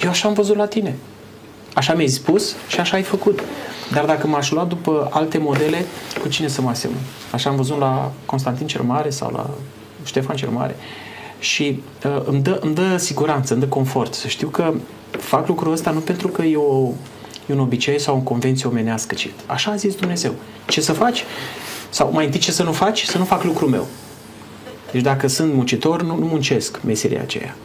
Eu 0.03 0.09
așa 0.11 0.29
am 0.29 0.35
văzut 0.35 0.57
la 0.57 0.67
tine. 0.67 0.97
Așa 1.75 1.95
mi-ai 1.95 2.09
spus 2.09 2.55
și 2.69 2.81
așa 2.81 2.97
ai 2.97 3.03
făcut. 3.03 3.43
Dar 3.93 4.05
dacă 4.05 4.27
m-aș 4.27 4.51
lua 4.51 4.65
după 4.65 5.09
alte 5.13 5.39
modele, 5.39 5.85
cu 6.23 6.29
cine 6.29 6.49
să 6.49 6.61
mă 6.61 6.69
asemăn? 6.69 6.99
Așa 7.33 7.51
am 7.51 7.57
văzut 7.57 7.79
la 7.79 8.13
Constantin 8.27 8.67
cel 8.67 8.83
Mare 8.83 9.11
sau 9.11 9.31
la 9.33 9.51
Ștefan 10.05 10.37
cel 10.37 10.49
Mare. 10.49 10.77
Și 11.39 11.83
uh, 12.05 12.23
îmi, 12.25 12.43
dă, 12.43 12.59
îmi 12.63 12.75
dă 12.75 12.97
siguranță, 12.97 13.53
îmi 13.53 13.63
dă 13.63 13.69
confort 13.69 14.15
să 14.15 14.29
știu 14.29 14.49
că 14.49 14.75
fac 15.11 15.49
lucrul 15.49 15.73
ăsta 15.73 15.91
nu 15.91 15.99
pentru 15.99 16.29
că 16.29 16.43
e, 16.43 16.57
o, 16.57 16.89
e 17.47 17.53
un 17.53 17.59
obicei 17.59 18.01
sau 18.01 18.17
o 18.17 18.21
convenție 18.21 18.69
omenească, 18.69 19.15
ci 19.15 19.31
așa 19.47 19.71
a 19.71 19.77
zis 19.77 19.95
Dumnezeu. 19.95 20.35
Ce 20.67 20.81
să 20.81 20.93
faci? 20.93 21.25
Sau 21.89 22.11
mai 22.13 22.25
întâi 22.25 22.41
ce 22.41 22.53
să 22.53 22.63
nu 22.63 22.73
faci? 22.73 23.05
Să 23.05 23.19
nu 23.19 23.25
fac 23.25 23.45
lucrul 23.45 23.69
meu. 23.69 23.87
Deci 24.93 25.03
dacă 25.03 25.27
sunt 25.27 25.55
muncitor, 25.55 26.03
nu, 26.03 26.19
nu 26.19 26.27
muncesc 26.27 26.81
meseria 26.85 27.21
aceea. 27.21 27.57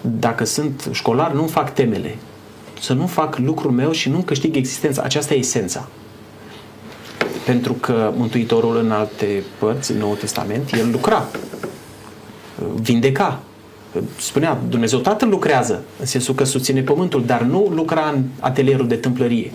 Dacă 0.00 0.44
sunt 0.44 0.88
școlar, 0.92 1.32
nu 1.32 1.46
fac 1.46 1.74
temele 1.74 2.16
să 2.80 2.92
nu 2.92 3.06
fac 3.06 3.38
lucrul 3.38 3.70
meu 3.70 3.92
și 3.92 4.08
nu 4.08 4.18
câștig 4.18 4.56
existența. 4.56 5.02
Aceasta 5.02 5.34
e 5.34 5.38
esența. 5.38 5.88
Pentru 7.44 7.72
că 7.72 8.12
Mântuitorul 8.16 8.76
în 8.76 8.90
alte 8.90 9.42
părți, 9.58 9.92
în 9.92 9.98
Noul 9.98 10.16
Testament, 10.16 10.72
el 10.72 10.90
lucra, 10.90 11.26
vindeca. 12.74 13.40
Spunea, 14.18 14.58
Dumnezeu 14.68 14.98
Tatăl 14.98 15.28
lucrează, 15.28 15.82
în 16.00 16.06
sensul 16.06 16.34
că 16.34 16.44
susține 16.44 16.80
pământul, 16.80 17.24
dar 17.24 17.42
nu 17.42 17.70
lucra 17.74 18.12
în 18.14 18.24
atelierul 18.40 18.88
de 18.88 18.96
tâmplărie. 18.96 19.52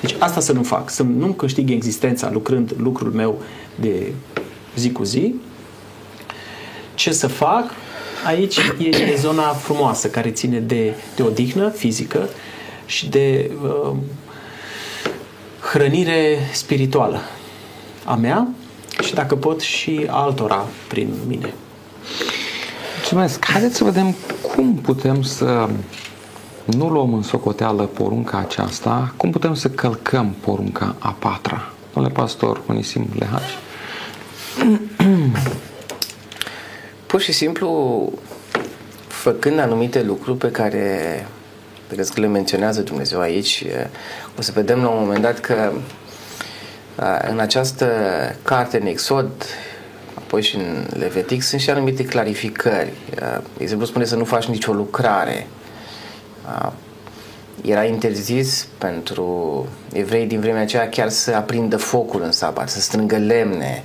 Deci 0.00 0.14
asta 0.18 0.40
să 0.40 0.52
nu 0.52 0.62
fac, 0.62 0.90
să 0.90 1.02
nu 1.02 1.26
câștig 1.26 1.70
existența 1.70 2.30
lucrând 2.30 2.74
lucrul 2.76 3.12
meu 3.12 3.38
de 3.80 4.12
zi 4.76 4.92
cu 4.92 5.02
zi. 5.02 5.34
Ce 6.94 7.12
să 7.12 7.26
fac? 7.26 7.70
Aici 8.24 8.56
e, 8.56 8.88
e 8.88 9.16
zona 9.16 9.42
frumoasă 9.42 10.08
care 10.08 10.30
ține 10.30 10.58
de, 10.58 10.94
de 11.16 11.22
odihnă 11.22 11.68
fizică 11.68 12.28
și 12.86 13.08
de 13.08 13.50
uh, 13.62 13.96
hrănire 15.72 16.38
spirituală 16.52 17.20
a 18.04 18.14
mea 18.14 18.48
și 19.02 19.14
dacă 19.14 19.36
pot 19.36 19.60
și 19.60 20.06
altora 20.08 20.66
prin 20.88 21.12
mine. 21.26 21.54
Mulțumesc! 22.96 23.44
Haideți 23.44 23.76
să 23.76 23.84
vedem 23.84 24.14
cum 24.54 24.74
putem 24.74 25.22
să 25.22 25.68
nu 26.64 26.88
luăm 26.88 27.14
în 27.14 27.22
socoteală 27.22 27.82
porunca 27.82 28.38
aceasta, 28.38 29.14
cum 29.16 29.30
putem 29.30 29.54
să 29.54 29.68
călcăm 29.68 30.34
porunca 30.40 30.94
a 30.98 31.16
patra. 31.18 31.72
Domnule 31.94 32.14
pastor 32.14 32.60
Onisim 32.66 33.06
Lehaci. 33.18 33.58
pur 37.14 37.22
și 37.22 37.32
simplu 37.32 38.12
făcând 39.06 39.58
anumite 39.58 40.02
lucruri 40.02 40.38
pe 40.38 40.50
care 40.50 41.26
pe 41.86 41.94
care 41.94 42.08
le 42.14 42.26
menționează 42.26 42.80
Dumnezeu 42.80 43.20
aici, 43.20 43.64
o 44.38 44.42
să 44.42 44.52
vedem 44.54 44.82
la 44.82 44.88
un 44.88 44.98
moment 45.00 45.22
dat 45.22 45.40
că 45.40 45.72
în 47.30 47.38
această 47.38 47.86
carte, 48.42 48.80
în 48.80 48.86
Exod, 48.86 49.30
apoi 50.14 50.42
și 50.42 50.56
în 50.56 50.86
Levitic, 50.98 51.42
sunt 51.42 51.60
și 51.60 51.70
anumite 51.70 52.04
clarificări. 52.04 52.92
De 53.56 53.62
exemplu, 53.62 53.86
spune 53.86 54.04
să 54.04 54.16
nu 54.16 54.24
faci 54.24 54.44
nicio 54.44 54.72
lucrare. 54.72 55.46
Era 57.62 57.84
interzis 57.84 58.66
pentru 58.78 59.66
evrei 59.92 60.26
din 60.26 60.40
vremea 60.40 60.62
aceea 60.62 60.88
chiar 60.88 61.08
să 61.08 61.34
aprindă 61.34 61.76
focul 61.76 62.22
în 62.22 62.32
sabat, 62.32 62.68
să 62.68 62.80
strângă 62.80 63.16
lemne, 63.16 63.84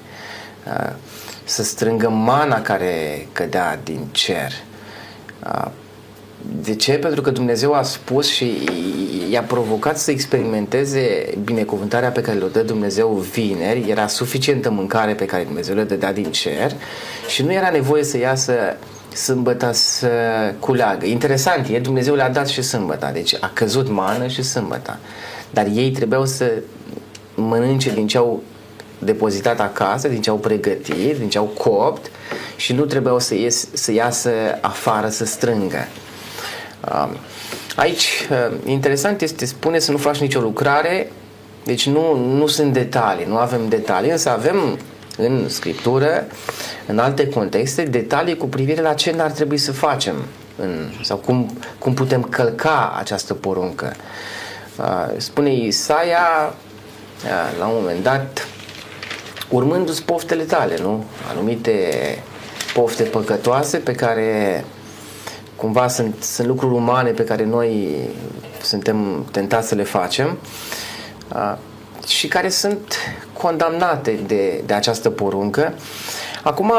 să 1.49 1.63
strângă 1.63 2.09
mana 2.09 2.61
care 2.61 3.27
cădea 3.31 3.79
din 3.83 3.99
cer. 4.11 4.51
De 6.63 6.75
ce? 6.75 6.91
Pentru 6.91 7.21
că 7.21 7.29
Dumnezeu 7.29 7.73
a 7.73 7.81
spus 7.81 8.27
și 8.27 8.69
i-a 9.31 9.41
provocat 9.41 9.97
să 9.97 10.11
experimenteze 10.11 11.29
binecuvântarea 11.43 12.09
pe 12.09 12.21
care 12.21 12.37
le 12.37 12.45
dă 12.51 12.61
Dumnezeu 12.61 13.07
vineri. 13.07 13.89
Era 13.89 14.07
suficientă 14.07 14.71
mâncare 14.71 15.13
pe 15.13 15.25
care 15.25 15.43
Dumnezeu 15.43 15.75
le 15.75 15.83
dădea 15.83 16.13
din 16.13 16.31
cer 16.31 16.71
și 17.27 17.43
nu 17.43 17.53
era 17.53 17.69
nevoie 17.69 18.03
să 18.03 18.17
iasă 18.17 18.53
sâmbătă 19.13 19.71
să 19.73 20.09
culeagă. 20.59 21.05
Interesant 21.05 21.67
e, 21.67 21.79
Dumnezeu 21.79 22.15
le-a 22.15 22.29
dat 22.29 22.47
și 22.47 22.61
sâmbătă, 22.61 23.09
deci 23.13 23.35
a 23.39 23.51
căzut 23.53 23.89
mană 23.89 24.27
și 24.27 24.43
sâmbătă. 24.43 24.97
Dar 25.51 25.67
ei 25.73 25.91
trebuiau 25.91 26.25
să 26.25 26.51
mănânce 27.35 27.93
din 27.93 28.07
ce 28.07 28.17
au 28.17 28.43
depozitat 28.99 29.59
acasă, 29.59 30.07
din 30.07 30.21
ce 30.21 30.29
au 30.29 30.37
pregătit, 30.37 31.17
din 31.17 31.29
ce 31.29 31.37
au 31.37 31.51
copt 31.57 32.11
și 32.55 32.73
nu 32.73 32.85
trebuiau 32.85 33.19
să, 33.19 33.35
ies, 33.35 33.67
să 33.73 33.91
iasă 33.91 34.31
afară 34.61 35.09
să 35.09 35.25
strângă. 35.25 35.87
Um, 36.93 37.17
aici, 37.75 38.27
uh, 38.31 38.57
interesant 38.65 39.21
este, 39.21 39.45
spune 39.45 39.79
să 39.79 39.91
nu 39.91 39.97
faci 39.97 40.17
nicio 40.17 40.39
lucrare, 40.39 41.11
deci 41.63 41.87
nu, 41.87 42.15
nu 42.15 42.47
sunt 42.47 42.73
detalii, 42.73 43.25
nu 43.25 43.37
avem 43.37 43.67
detalii, 43.67 44.11
însă 44.11 44.29
avem 44.29 44.79
în 45.17 45.49
scriptură, 45.49 46.27
în 46.87 46.99
alte 46.99 47.27
contexte, 47.27 47.83
detalii 47.83 48.37
cu 48.37 48.47
privire 48.47 48.81
la 48.81 48.93
ce 48.93 49.11
n-ar 49.11 49.31
trebui 49.31 49.57
să 49.57 49.71
facem 49.71 50.15
în, 50.55 50.91
sau 51.03 51.17
cum, 51.17 51.57
cum 51.79 51.93
putem 51.93 52.23
călca 52.23 52.95
această 52.99 53.33
poruncă. 53.33 53.93
Uh, 54.77 54.85
spune 55.17 55.53
Isaia, 55.53 56.53
uh, 57.25 57.57
la 57.59 57.65
un 57.65 57.73
moment 57.79 58.03
dat, 58.03 58.47
urmându-ți 59.49 60.03
poftele 60.03 60.43
tale, 60.43 60.77
nu? 60.81 61.03
Anumite 61.29 61.89
pofte 62.73 63.03
păcătoase 63.03 63.77
pe 63.77 63.93
care 63.93 64.63
cumva 65.55 65.87
sunt, 65.87 66.23
sunt 66.23 66.47
lucruri 66.47 66.73
umane 66.73 67.09
pe 67.09 67.23
care 67.23 67.45
noi 67.45 67.97
suntem 68.61 69.25
tentați 69.31 69.67
să 69.67 69.75
le 69.75 69.83
facem 69.83 70.37
uh, 71.33 71.57
și 72.07 72.27
care 72.27 72.49
sunt 72.49 72.95
condamnate 73.33 74.19
de, 74.27 74.63
de 74.65 74.73
această 74.73 75.09
poruncă. 75.09 75.73
Acum, 76.43 76.73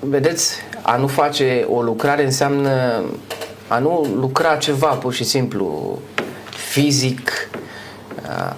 vedeți, 0.00 0.54
a 0.82 0.96
nu 0.96 1.06
face 1.06 1.66
o 1.68 1.82
lucrare 1.82 2.24
înseamnă 2.24 3.02
a 3.68 3.78
nu 3.78 4.06
lucra 4.14 4.56
ceva 4.56 4.86
pur 4.86 5.12
și 5.12 5.24
simplu 5.24 5.98
fizic. 6.50 7.50
Uh, 8.22 8.54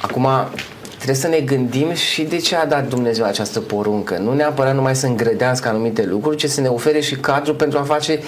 acum 0.00 0.28
trebuie 0.98 1.16
să 1.16 1.28
ne 1.28 1.40
gândim 1.40 1.92
și 1.92 2.22
de 2.22 2.36
ce 2.36 2.56
a 2.56 2.66
dat 2.66 2.88
Dumnezeu 2.88 3.24
această 3.24 3.60
poruncă. 3.60 4.16
Nu 4.16 4.34
neapărat 4.34 4.74
numai 4.74 4.96
să 4.96 5.06
îngrădească 5.06 5.68
anumite 5.68 6.04
lucruri, 6.04 6.36
ci 6.36 6.46
să 6.46 6.60
ne 6.60 6.68
ofere 6.68 7.00
și 7.00 7.14
cadru 7.14 7.54
pentru 7.54 7.78
a 7.78 7.82
face 7.82 8.18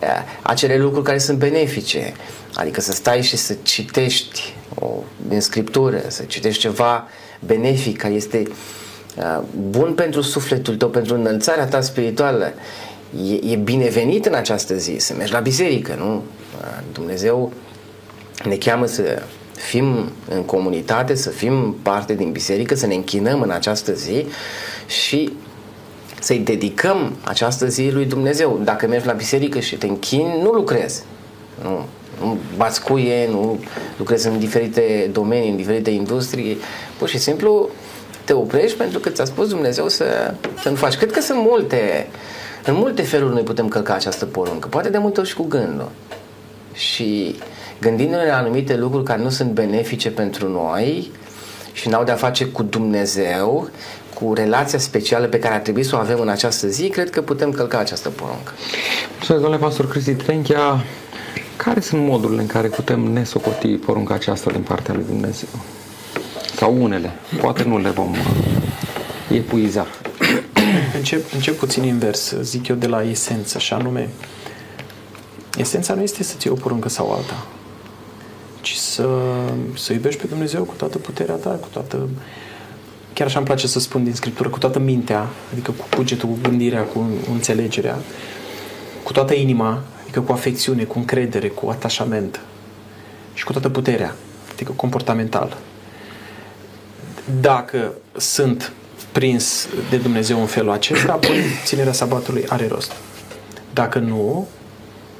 uh, 0.00 0.08
acele 0.42 0.76
lucruri 0.76 1.04
care 1.04 1.18
sunt 1.18 1.38
benefice. 1.38 2.12
Adică 2.54 2.80
să 2.80 2.92
stai 2.92 3.22
și 3.22 3.36
să 3.36 3.54
citești 3.62 4.54
o, 4.74 4.86
din 5.28 5.40
scriptură, 5.40 6.02
să 6.06 6.22
citești 6.22 6.60
ceva 6.60 7.08
benefic, 7.46 7.98
care 7.98 8.14
este 8.14 8.42
uh, 9.16 9.42
bun 9.70 9.92
pentru 9.92 10.20
sufletul 10.20 10.76
tău, 10.76 10.88
pentru 10.88 11.14
înălțarea 11.14 11.66
ta 11.66 11.80
spirituală. 11.80 12.52
E, 13.28 13.52
e 13.52 13.56
binevenit 13.56 14.26
în 14.26 14.34
această 14.34 14.74
zi 14.74 14.96
să 14.98 15.14
mergi 15.16 15.32
la 15.32 15.40
biserică, 15.40 15.94
nu? 15.98 16.14
Uh, 16.14 16.82
Dumnezeu 16.92 17.52
ne 18.44 18.56
cheamă 18.56 18.86
să 18.86 19.22
fim 19.56 20.10
în 20.28 20.42
comunitate, 20.42 21.14
să 21.14 21.30
fim 21.30 21.76
parte 21.82 22.14
din 22.14 22.32
biserică, 22.32 22.74
să 22.74 22.86
ne 22.86 22.94
închinăm 22.94 23.40
în 23.40 23.50
această 23.50 23.92
zi 23.92 24.26
și 24.86 25.32
să-i 26.20 26.38
dedicăm 26.38 27.16
această 27.24 27.66
zi 27.66 27.90
lui 27.92 28.04
Dumnezeu. 28.04 28.60
Dacă 28.64 28.86
mergi 28.86 29.06
la 29.06 29.12
biserică 29.12 29.60
și 29.60 29.76
te 29.76 29.86
închini, 29.86 30.40
nu 30.42 30.50
lucrezi. 30.50 31.02
Nu, 31.62 31.84
nu 32.20 32.38
bați 32.56 32.82
cuie, 32.82 33.28
nu 33.30 33.60
lucrezi 33.96 34.26
în 34.26 34.38
diferite 34.38 35.10
domenii, 35.12 35.50
în 35.50 35.56
diferite 35.56 35.90
industrii. 35.90 36.58
Pur 36.98 37.08
și 37.08 37.18
simplu 37.18 37.68
te 38.24 38.32
oprești 38.32 38.76
pentru 38.76 38.98
că 38.98 39.08
ți-a 39.08 39.24
spus 39.24 39.48
Dumnezeu 39.48 39.88
să, 39.88 40.34
să 40.62 40.68
nu 40.68 40.74
faci. 40.74 40.94
Cred 40.94 41.12
că 41.12 41.20
sunt 41.20 41.38
multe, 41.40 42.06
în 42.64 42.74
multe 42.74 43.02
feluri 43.02 43.32
noi 43.32 43.42
putem 43.42 43.68
călca 43.68 43.94
această 43.94 44.24
poruncă. 44.24 44.68
Poate 44.68 44.88
de 44.88 44.98
multe 44.98 45.20
ori 45.20 45.28
și 45.28 45.34
cu 45.34 45.44
gândul. 45.44 45.90
Și 46.72 47.34
gândindu-ne 47.80 48.26
la 48.26 48.36
anumite 48.36 48.76
lucruri 48.76 49.04
care 49.04 49.22
nu 49.22 49.28
sunt 49.28 49.50
benefice 49.50 50.10
pentru 50.10 50.48
noi 50.48 51.10
și 51.72 51.88
n-au 51.88 52.04
de-a 52.04 52.14
face 52.14 52.44
cu 52.44 52.62
Dumnezeu, 52.62 53.68
cu 54.14 54.32
relația 54.34 54.78
specială 54.78 55.26
pe 55.26 55.38
care 55.38 55.54
ar 55.54 55.60
trebui 55.60 55.82
să 55.82 55.96
o 55.96 55.98
avem 55.98 56.20
în 56.20 56.28
această 56.28 56.68
zi, 56.68 56.88
cred 56.88 57.10
că 57.10 57.22
putem 57.22 57.50
călca 57.50 57.78
această 57.78 58.08
poruncă. 58.08 58.52
Mulțumesc, 59.10 59.42
domnule 59.42 59.64
pastor 59.64 59.88
Cristi 59.88 60.14
Trenchia. 60.14 60.84
Care 61.56 61.80
sunt 61.80 62.02
modurile 62.02 62.40
în 62.40 62.46
care 62.46 62.68
putem 62.68 63.00
nesocoti 63.00 63.76
porunca 63.76 64.14
aceasta 64.14 64.50
din 64.50 64.62
partea 64.62 64.94
lui 64.94 65.04
Dumnezeu? 65.08 65.48
Sau 66.56 66.82
unele. 66.82 67.12
Poate 67.40 67.62
nu 67.62 67.78
le 67.78 67.90
vom 67.90 68.10
uh, 68.10 69.36
epuiza. 69.36 69.86
Încep, 70.98 71.32
încep 71.32 71.58
puțin 71.58 71.82
invers, 71.82 72.34
zic 72.40 72.68
eu, 72.68 72.76
de 72.76 72.86
la 72.86 73.02
esență, 73.02 73.58
și 73.58 73.72
anume, 73.72 74.08
esența 75.56 75.94
nu 75.94 76.02
este 76.02 76.22
să 76.22 76.34
ții 76.38 76.50
o 76.50 76.54
poruncă 76.54 76.88
sau 76.88 77.12
alta, 77.12 77.46
ci 78.64 78.74
să, 78.74 79.08
să 79.76 79.92
iubești 79.92 80.20
pe 80.20 80.26
Dumnezeu 80.26 80.62
cu 80.62 80.74
toată 80.76 80.98
puterea 80.98 81.34
ta, 81.34 81.50
cu 81.50 81.68
toată 81.72 82.08
chiar 83.12 83.26
așa 83.26 83.38
îmi 83.38 83.46
place 83.46 83.66
să 83.66 83.78
spun 83.78 84.04
din 84.04 84.14
Scriptură, 84.14 84.48
cu 84.48 84.58
toată 84.58 84.78
mintea, 84.78 85.28
adică 85.52 85.70
cu 85.70 85.96
cugetul, 85.96 86.28
cu 86.28 86.38
gândirea, 86.42 86.82
cu 86.82 87.06
înțelegerea, 87.32 87.98
cu 89.02 89.12
toată 89.12 89.34
inima, 89.34 89.82
adică 90.02 90.20
cu 90.20 90.32
afecțiune, 90.32 90.84
cu 90.84 90.98
încredere, 90.98 91.48
cu 91.48 91.68
atașament 91.68 92.40
și 93.34 93.44
cu 93.44 93.52
toată 93.52 93.68
puterea, 93.68 94.14
adică 94.52 94.72
comportamental. 94.76 95.56
Dacă 97.40 97.92
sunt 98.16 98.72
prins 99.12 99.68
de 99.90 99.96
Dumnezeu 99.96 100.40
în 100.40 100.46
felul 100.46 100.70
acesta, 100.70 101.12
apoi 101.12 101.36
ținerea 101.64 101.92
sabatului 101.92 102.44
are 102.48 102.68
rost. 102.68 102.92
Dacă 103.72 103.98
nu, 103.98 104.48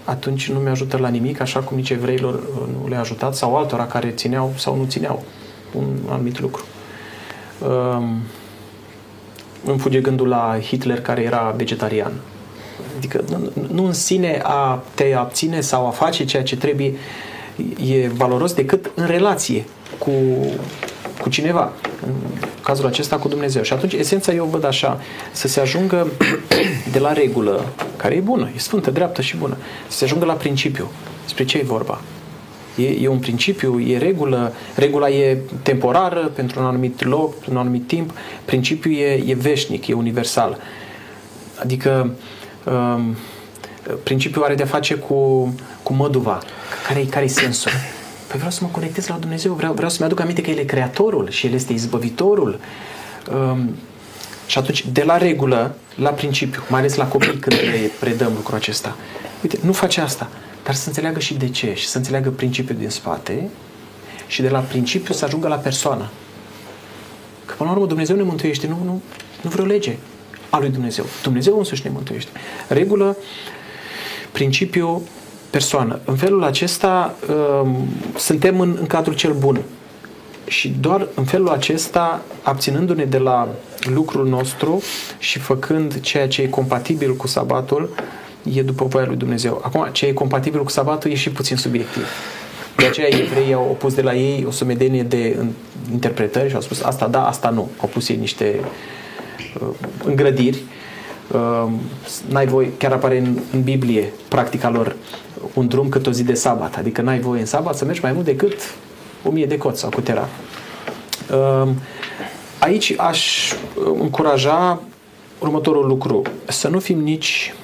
atunci 0.04 0.50
nu 0.50 0.58
mi-ajută 0.58 0.96
la 0.96 1.08
nimic, 1.08 1.40
așa 1.40 1.60
cum 1.60 1.76
nici 1.76 1.90
evreilor 1.90 2.34
uh, 2.34 2.68
nu 2.80 2.88
le-a 2.88 3.00
ajutat, 3.00 3.34
sau 3.34 3.56
altora 3.56 3.86
care 3.86 4.10
țineau 4.10 4.52
sau 4.56 4.76
nu 4.76 4.84
țineau 4.84 5.24
un 5.72 5.84
anumit 6.08 6.40
lucru. 6.40 6.64
Um, 7.68 8.22
îmi 9.64 9.78
fuge 9.78 10.00
gândul 10.00 10.28
la 10.28 10.58
Hitler 10.60 11.00
care 11.00 11.22
era 11.22 11.54
vegetarian. 11.56 12.12
Adică 12.96 13.24
nu, 13.28 13.66
nu 13.72 13.84
în 13.84 13.92
sine 13.92 14.40
a 14.42 14.82
te 14.94 15.14
abține 15.14 15.60
sau 15.60 15.86
a 15.86 15.90
face 15.90 16.24
ceea 16.24 16.42
ce 16.42 16.56
trebuie 16.56 16.94
e 17.86 18.08
valoros 18.08 18.52
decât 18.52 18.90
în 18.94 19.06
relație 19.06 19.64
cu, 19.98 20.10
cu 21.24 21.30
cineva. 21.30 21.72
În 22.06 22.12
cazul 22.62 22.86
acesta 22.86 23.16
cu 23.16 23.28
Dumnezeu. 23.28 23.62
Și 23.62 23.72
atunci 23.72 23.92
esența 23.92 24.32
eu 24.32 24.44
văd 24.44 24.64
așa, 24.64 25.00
să 25.32 25.48
se 25.48 25.60
ajungă 25.60 26.06
de 26.92 26.98
la 26.98 27.12
regulă, 27.12 27.64
care 27.96 28.14
e 28.14 28.20
bună, 28.20 28.50
e 28.54 28.58
sfântă, 28.58 28.90
dreaptă 28.90 29.22
și 29.22 29.36
bună, 29.36 29.56
să 29.88 29.96
se 29.96 30.04
ajungă 30.04 30.24
la 30.24 30.32
principiu. 30.32 30.90
Despre 31.22 31.44
ce 31.44 31.58
e 31.58 31.62
vorba? 31.62 32.00
E, 32.76 32.88
e 32.88 33.08
un 33.08 33.18
principiu, 33.18 33.80
e 33.80 33.98
regulă, 33.98 34.52
regula 34.74 35.08
e 35.08 35.38
temporară 35.62 36.30
pentru 36.34 36.60
un 36.60 36.66
anumit 36.66 37.04
loc, 37.04 37.30
pentru 37.30 37.50
un 37.50 37.56
anumit 37.56 37.86
timp, 37.86 38.12
principiul 38.44 38.94
e, 38.94 39.22
e 39.26 39.34
veșnic, 39.34 39.86
e 39.86 39.92
universal. 39.92 40.58
Adică 41.60 42.14
um, 42.64 43.16
principiul 44.02 44.44
are 44.44 44.54
de-a 44.54 44.66
face 44.66 44.94
cu, 44.94 45.54
cu 45.82 45.92
măduva. 45.92 46.42
Care-i, 46.86 47.04
care-i 47.04 47.28
sensul? 47.28 47.70
Păi 48.34 48.42
vreau 48.42 48.58
să 48.58 48.64
mă 48.64 48.70
conectez 48.72 49.06
la 49.06 49.16
Dumnezeu, 49.16 49.52
vreau, 49.52 49.72
vreau 49.72 49.90
să-mi 49.90 50.06
aduc 50.06 50.20
aminte 50.20 50.42
că 50.42 50.50
El 50.50 50.58
e 50.58 50.64
Creatorul 50.64 51.30
și 51.30 51.46
El 51.46 51.52
este 51.52 51.72
Izbăvitorul. 51.72 52.60
Um, 53.32 53.74
și 54.46 54.58
atunci, 54.58 54.86
de 54.92 55.02
la 55.02 55.16
regulă 55.16 55.74
la 55.94 56.10
principiu, 56.10 56.62
mai 56.68 56.80
ales 56.80 56.94
la 56.94 57.06
copii 57.06 57.38
când 57.38 57.56
le 57.60 57.90
predăm 58.00 58.32
lucrul 58.34 58.56
acesta, 58.56 58.96
uite, 59.42 59.58
nu 59.62 59.72
face 59.72 60.00
asta, 60.00 60.28
dar 60.64 60.74
să 60.74 60.88
înțeleagă 60.88 61.18
și 61.18 61.34
de 61.34 61.48
ce 61.48 61.74
și 61.74 61.86
să 61.86 61.96
înțeleagă 61.96 62.30
principiul 62.30 62.78
din 62.78 62.88
spate 62.88 63.48
și 64.26 64.42
de 64.42 64.48
la 64.48 64.60
principiu 64.60 65.14
să 65.14 65.24
ajungă 65.24 65.48
la 65.48 65.56
persoană. 65.56 66.10
Că 67.44 67.54
până 67.56 67.68
la 67.68 67.74
urmă 67.74 67.88
Dumnezeu 67.88 68.16
ne 68.16 68.22
mântuiește, 68.22 68.66
nu, 68.66 68.78
nu, 68.84 69.02
nu 69.42 69.50
vreo 69.50 69.64
lege 69.64 69.96
a 70.50 70.58
lui 70.58 70.70
Dumnezeu. 70.70 71.04
Dumnezeu 71.22 71.58
însuși 71.58 71.82
ne 71.84 71.90
mântuiește. 71.90 72.30
Regulă, 72.68 73.16
principiu, 74.32 75.02
persoană. 75.54 75.98
În 76.04 76.16
felul 76.16 76.44
acesta 76.44 77.14
um, 77.62 77.88
suntem 78.16 78.60
în, 78.60 78.76
în 78.80 78.86
cadrul 78.86 79.14
cel 79.14 79.32
bun. 79.32 79.60
Și 80.46 80.74
doar 80.80 81.06
în 81.14 81.24
felul 81.24 81.48
acesta, 81.48 82.22
abținându-ne 82.42 83.04
de 83.04 83.18
la 83.18 83.48
lucrul 83.80 84.28
nostru 84.28 84.82
și 85.18 85.38
făcând 85.38 86.00
ceea 86.00 86.28
ce 86.28 86.42
e 86.42 86.46
compatibil 86.46 87.16
cu 87.16 87.26
sabatul, 87.26 87.94
e 88.52 88.62
după 88.62 88.84
voia 88.84 89.06
lui 89.06 89.16
Dumnezeu. 89.16 89.60
Acum, 89.64 89.88
ce 89.92 90.06
e 90.06 90.12
compatibil 90.12 90.62
cu 90.62 90.70
sabatul 90.70 91.10
e 91.10 91.14
și 91.14 91.30
puțin 91.30 91.56
subiectiv. 91.56 92.06
De 92.76 92.86
aceea 92.86 93.08
evreii 93.08 93.52
au 93.52 93.76
pus 93.78 93.94
de 93.94 94.02
la 94.02 94.14
ei 94.14 94.44
o 94.46 94.50
sumedenie 94.50 95.02
de 95.02 95.36
interpretări 95.92 96.48
și 96.48 96.54
au 96.54 96.60
spus 96.60 96.82
asta 96.82 97.06
da, 97.06 97.26
asta 97.26 97.50
nu. 97.50 97.70
Au 97.80 97.88
pus 97.88 98.08
ei 98.08 98.16
niște 98.16 98.60
uh, 99.60 99.68
îngrădiri. 100.04 100.62
Uh, 101.32 101.70
n-ai 102.28 102.46
voie, 102.46 102.72
chiar 102.78 102.92
apare 102.92 103.18
în, 103.18 103.38
în 103.52 103.62
Biblie 103.62 104.12
practica 104.28 104.70
lor 104.70 104.96
un 105.54 105.68
drum 105.68 105.88
cât 105.88 106.06
o 106.06 106.10
zi 106.10 106.22
de 106.22 106.34
sabat. 106.34 106.76
Adică 106.76 107.02
n-ai 107.02 107.20
voie 107.20 107.40
în 107.40 107.46
sabat 107.46 107.76
să 107.76 107.84
mergi 107.84 108.00
mai 108.02 108.12
mult 108.12 108.24
decât 108.24 108.56
o 109.24 109.30
mie 109.30 109.46
de 109.46 109.58
coți 109.58 109.80
sau 109.80 109.90
câteva. 109.90 110.28
Uh, 111.32 111.68
aici 112.58 112.94
aș 112.96 113.52
încuraja 113.98 114.80
următorul 115.38 115.86
lucru. 115.86 116.22
Să 116.48 116.68
nu 116.68 116.78
fim 116.78 116.98
nici 116.98 117.54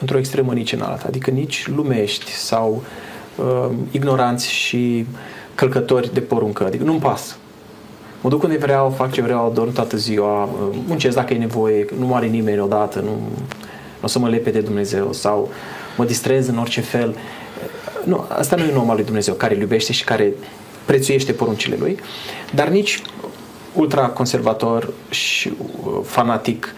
într-o 0.00 0.18
extremă, 0.18 0.52
nici 0.52 0.72
în 0.72 0.80
alta. 0.80 1.04
Adică 1.06 1.30
nici 1.30 1.68
lumești 1.68 2.30
sau 2.30 2.82
uh, 3.36 3.70
ignoranți 3.90 4.50
și 4.50 5.06
călcători 5.54 6.14
de 6.14 6.20
poruncă. 6.20 6.64
Adică 6.64 6.84
nu-mi 6.84 7.00
pas. 7.00 7.36
Mă 8.24 8.30
duc 8.30 8.42
unde 8.42 8.56
vreau, 8.56 8.90
fac 8.90 9.12
ce 9.12 9.22
vreau, 9.22 9.52
dorm 9.54 9.72
toată 9.72 9.96
ziua, 9.96 10.44
uh, 10.44 10.76
muncesc 10.86 11.16
dacă 11.16 11.34
e 11.34 11.38
nevoie, 11.38 11.86
nu 11.98 12.06
moare 12.06 12.26
nimeni 12.26 12.60
odată, 12.60 13.00
nu, 13.00 13.10
nu 13.10 14.00
o 14.00 14.06
să 14.06 14.18
mă 14.18 14.28
lepe 14.28 14.50
de 14.50 14.60
Dumnezeu 14.60 15.12
sau 15.12 15.50
mă 15.96 16.04
distrez 16.04 16.48
în 16.48 16.58
orice 16.58 16.80
fel. 16.80 17.16
Nu, 18.04 18.24
asta 18.28 18.56
nu 18.56 18.62
e 18.62 18.70
un 18.70 18.76
om 18.76 18.90
al 18.90 18.96
lui 18.96 19.04
Dumnezeu 19.04 19.34
care 19.34 19.54
îl 19.54 19.60
iubește 19.60 19.92
și 19.92 20.04
care 20.04 20.32
prețuiește 20.84 21.32
poruncile 21.32 21.76
lui, 21.78 21.98
dar 22.54 22.68
nici 22.68 23.02
ultraconservator 23.72 24.92
și 25.10 25.52
uh, 25.84 25.92
fanatic 26.04 26.74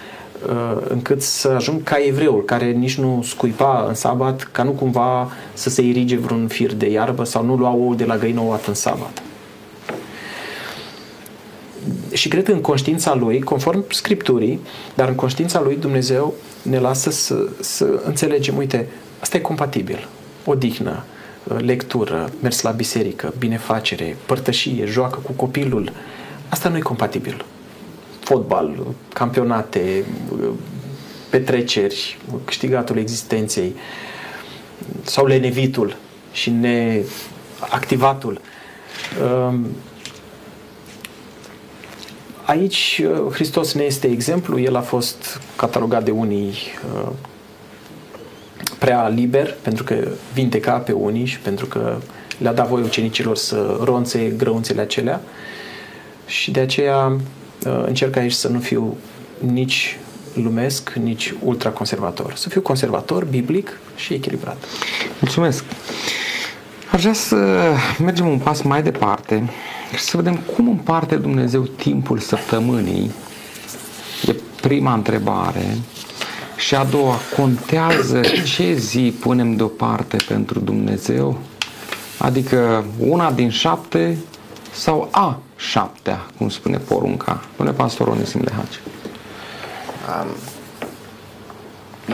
uh, 0.48 0.82
încât 0.88 1.22
să 1.22 1.48
ajung 1.48 1.82
ca 1.82 1.96
evreul 2.06 2.44
care 2.44 2.70
nici 2.70 2.98
nu 2.98 3.22
scuipa 3.22 3.85
în 3.88 3.94
sabat 3.94 4.48
ca 4.52 4.62
nu 4.62 4.70
cumva 4.70 5.30
să 5.52 5.70
se 5.70 5.82
irige 5.82 6.16
vreun 6.16 6.46
fir 6.46 6.74
de 6.74 6.90
iarbă 6.90 7.24
sau 7.24 7.44
nu 7.44 7.56
lua 7.56 7.70
ou 7.70 7.94
de 7.94 8.04
la 8.04 8.16
găină 8.16 8.40
o 8.40 8.56
în 8.66 8.74
sabat. 8.74 9.26
Și 12.12 12.29
cred 12.29 12.44
că 12.44 12.53
în 12.53 12.61
conștiința 12.61 13.14
lui, 13.14 13.40
conform 13.40 13.85
Scripturii, 13.90 14.61
dar 14.94 15.09
în 15.09 15.14
conștiința 15.14 15.61
lui 15.61 15.77
Dumnezeu 15.77 16.35
ne 16.62 16.79
lasă 16.79 17.11
să, 17.11 17.49
să 17.61 18.01
înțelegem, 18.05 18.57
uite, 18.57 18.88
asta 19.20 19.37
e 19.37 19.40
compatibil. 19.40 20.09
Odihnă, 20.44 21.05
lectură, 21.57 22.31
mers 22.42 22.61
la 22.61 22.70
biserică, 22.70 23.35
binefacere, 23.38 24.16
părtășie, 24.27 24.85
joacă 24.85 25.18
cu 25.22 25.33
copilul. 25.33 25.92
Asta 26.49 26.68
nu 26.68 26.77
e 26.77 26.81
compatibil. 26.81 27.44
Fotbal, 28.20 28.87
campionate, 29.12 30.05
petreceri, 31.31 32.18
câștigatul 32.44 32.96
existenței. 32.96 33.75
sau 35.03 35.27
lenevitul 35.27 35.96
și 36.33 36.51
neactivatul. 36.51 38.40
Um, 42.48 42.59
aici 42.59 43.02
uh, 43.04 43.32
Hristos 43.32 43.72
ne 43.72 43.82
este 43.82 44.06
exemplu, 44.06 44.61
el 44.61 44.76
a 44.76 44.80
fost 44.80 45.40
catalogat 45.56 46.04
de 46.04 46.11
unii 46.11 46.54
uh, 46.94 47.09
prea 48.78 49.09
liber 49.09 49.56
pentru 49.62 49.85
că 49.85 50.09
vindeca 50.35 50.72
pe 50.72 50.92
unii 50.92 51.24
și 51.24 51.38
pentru 51.38 51.66
că 51.66 51.96
le-a 52.38 52.52
dat 52.52 52.68
voie 52.68 52.85
ucenicilor 52.85 53.37
să 53.37 53.80
ronțe 53.82 54.35
grăunțele 54.37 54.80
acelea 54.80 55.20
și 56.26 56.50
de 56.50 56.61
aceea 56.61 57.06
uh, 57.06 57.82
încerc 57.87 58.16
aici 58.16 58.32
să 58.32 58.48
nu 58.48 58.59
fiu 58.59 58.96
nici 59.38 59.98
lumesc, 60.35 60.92
nici 60.92 61.35
ultraconservator. 61.42 62.35
Să 62.35 62.48
fiu 62.48 62.61
conservator, 62.61 63.24
biblic 63.24 63.78
și 63.96 64.14
echilibrat. 64.14 64.56
Mulțumesc! 65.20 65.64
Aș 66.92 67.00
vrea 67.00 67.12
să 67.12 67.37
mergem 67.98 68.28
un 68.28 68.38
pas 68.38 68.62
mai 68.62 68.82
departe 68.82 69.50
și 69.94 70.03
să 70.03 70.16
vedem 70.16 70.37
cum 70.37 70.68
împarte 70.68 71.16
Dumnezeu 71.16 71.61
timpul 71.62 72.18
săptămânii. 72.18 73.11
E 74.27 74.35
prima 74.61 74.94
întrebare. 74.94 75.77
Și 76.57 76.75
a 76.75 76.85
doua, 76.85 77.14
contează 77.37 78.20
ce 78.44 78.72
zi 78.75 79.14
punem 79.20 79.57
deoparte 79.57 80.16
pentru 80.29 80.59
Dumnezeu? 80.59 81.38
Adică 82.18 82.85
una 82.99 83.33
din 83.33 83.51
șapte 83.51 84.18
sau 84.72 85.09
a 85.11 85.38
șaptea, 85.57 86.27
cum 86.38 86.49
spune 86.49 86.77
porunca. 86.77 87.44
Spune 87.53 87.70
pastorul 87.70 88.12
Onisim 88.12 88.40
Lehaci. 88.44 88.81
Um, 90.09 90.29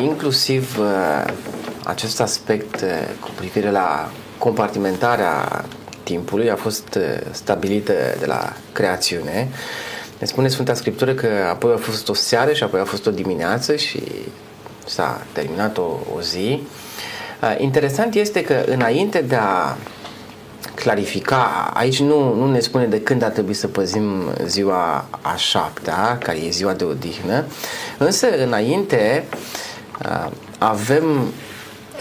inclusiv 0.02 0.78
uh, 0.78 1.32
acest 1.85 2.20
aspect 2.20 2.80
uh, 2.80 2.88
cu 3.20 3.28
privire 3.37 3.70
la 3.70 4.11
compartimentarea 4.38 5.64
timpului 6.02 6.50
a 6.50 6.56
fost 6.56 6.94
uh, 6.96 7.02
stabilită 7.30 7.92
de 8.18 8.26
la 8.26 8.52
creațiune. 8.72 9.48
Ne 10.18 10.26
spune 10.26 10.48
Sfânta 10.48 10.74
Scriptură 10.74 11.14
că 11.14 11.28
apoi 11.50 11.72
a 11.72 11.76
fost 11.76 12.08
o 12.08 12.14
seară 12.14 12.52
și 12.52 12.62
apoi 12.62 12.80
a 12.80 12.84
fost 12.84 13.06
o 13.06 13.10
dimineață 13.10 13.76
și 13.76 14.02
s-a 14.86 15.22
terminat 15.32 15.78
o, 15.78 15.98
o 16.16 16.20
zi. 16.20 16.62
Uh, 17.42 17.54
interesant 17.58 18.14
este 18.14 18.42
că 18.42 18.64
înainte 18.66 19.20
de 19.20 19.34
a 19.34 19.76
clarifica, 20.74 21.70
aici 21.74 22.00
nu, 22.00 22.34
nu 22.34 22.50
ne 22.50 22.60
spune 22.60 22.84
de 22.84 23.00
când 23.00 23.22
ar 23.22 23.30
trebui 23.30 23.54
să 23.54 23.68
păzim 23.68 24.34
ziua 24.46 25.04
a 25.20 25.34
șaptea, 25.36 26.18
care 26.18 26.38
e 26.38 26.50
ziua 26.50 26.72
de 26.72 26.84
odihnă, 26.84 27.44
însă 27.98 28.26
înainte 28.44 29.24
uh, 30.04 30.30
avem 30.58 31.32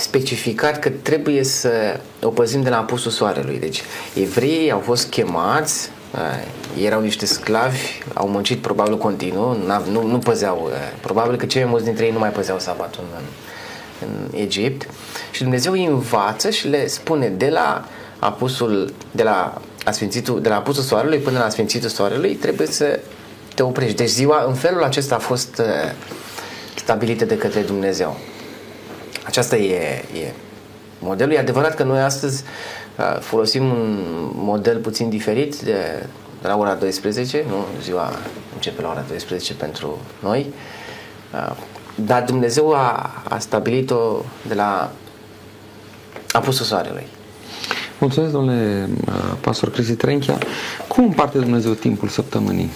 specificat 0.02 0.80
că 0.80 0.90
trebuie 0.90 1.44
să 1.44 2.00
o 2.24 2.30
păzim 2.30 2.62
de 2.62 2.70
la 2.70 2.78
apusul 2.78 3.12
soarelui. 3.12 3.60
Deci 3.60 3.82
evreii 4.14 4.72
au 4.72 4.80
fost 4.80 5.10
chemați, 5.10 5.90
uh, 6.14 6.84
erau 6.84 7.02
niște 7.02 7.26
sclavi, 7.26 8.02
au 8.14 8.28
muncit 8.28 8.62
probabil 8.62 8.98
continuu, 8.98 9.58
nu, 9.92 10.08
nu 10.08 10.18
păzeau, 10.18 10.62
uh, 10.64 10.72
probabil 11.02 11.38
că 11.38 11.46
cei 11.46 11.66
mulți 11.66 11.86
dintre 11.86 12.06
ei 12.06 12.12
nu 12.12 12.20
mai 12.20 12.30
păzeau 12.30 12.60
sabatul 12.60 13.04
în, 13.16 13.24
în 14.08 14.40
Egipt 14.40 14.90
și 15.32 15.42
Dumnezeu 15.42 15.72
îi 15.72 15.86
învață 15.86 16.50
și 16.50 16.68
le 16.68 16.88
spune 16.88 17.28
de 17.28 17.50
la 17.50 17.86
apusul, 18.20 18.94
de 19.12 19.24
la, 19.24 19.62
asfințitul, 19.86 20.42
de 20.42 20.50
la 20.50 20.56
apusul 20.56 20.84
soarelui 20.84 21.18
până 21.18 21.40
la 21.40 21.50
sfințitul 21.50 21.90
soarelui 21.90 22.34
trebuie 22.34 22.68
să 22.68 23.00
te 23.56 23.64
oprești. 23.64 23.96
Deci 23.96 24.10
ziua 24.10 24.44
în 24.48 24.54
felul 24.54 24.84
acesta 24.84 25.16
a 25.16 25.20
fost 25.20 25.58
uh, 25.60 25.92
stabilită 26.76 27.26
de 27.26 27.38
către 27.38 27.62
Dumnezeu. 27.62 28.18
Aceasta 29.26 29.58
e, 29.58 30.04
e 30.14 30.34
modelul. 31.00 31.34
E 31.34 31.40
adevărat 31.40 31.76
că 31.76 31.84
noi 31.84 32.00
astăzi 32.00 32.44
uh, 32.98 33.20
folosim 33.20 33.64
un 33.64 34.00
model 34.34 34.78
puțin 34.78 35.10
diferit 35.10 35.56
de, 35.60 36.06
de 36.42 36.48
la 36.48 36.58
ora 36.58 36.74
12, 36.74 37.46
nu? 37.48 37.66
Ziua 37.82 38.14
începe 38.54 38.82
la 38.82 38.90
ora 38.90 39.04
12 39.08 39.54
pentru 39.54 39.98
noi. 40.20 40.54
Uh, 41.34 41.56
dar 41.96 42.24
Dumnezeu 42.24 42.74
a, 42.74 43.12
a 43.30 43.40
stabilit-o 43.40 44.24
de 44.48 44.54
la 44.54 44.92
apusul 46.32 46.66
soarelui. 46.66 47.08
Mulțumesc, 48.00 48.32
domnule 48.32 48.90
uh, 49.08 49.14
pastor 49.42 49.72
Cristi 49.72 49.94
Trenchia. 49.94 50.38
Cum 50.88 51.04
împarte 51.04 51.38
Dumnezeu 51.38 51.74
timpul 51.74 52.08
săptămânii? 52.08 52.70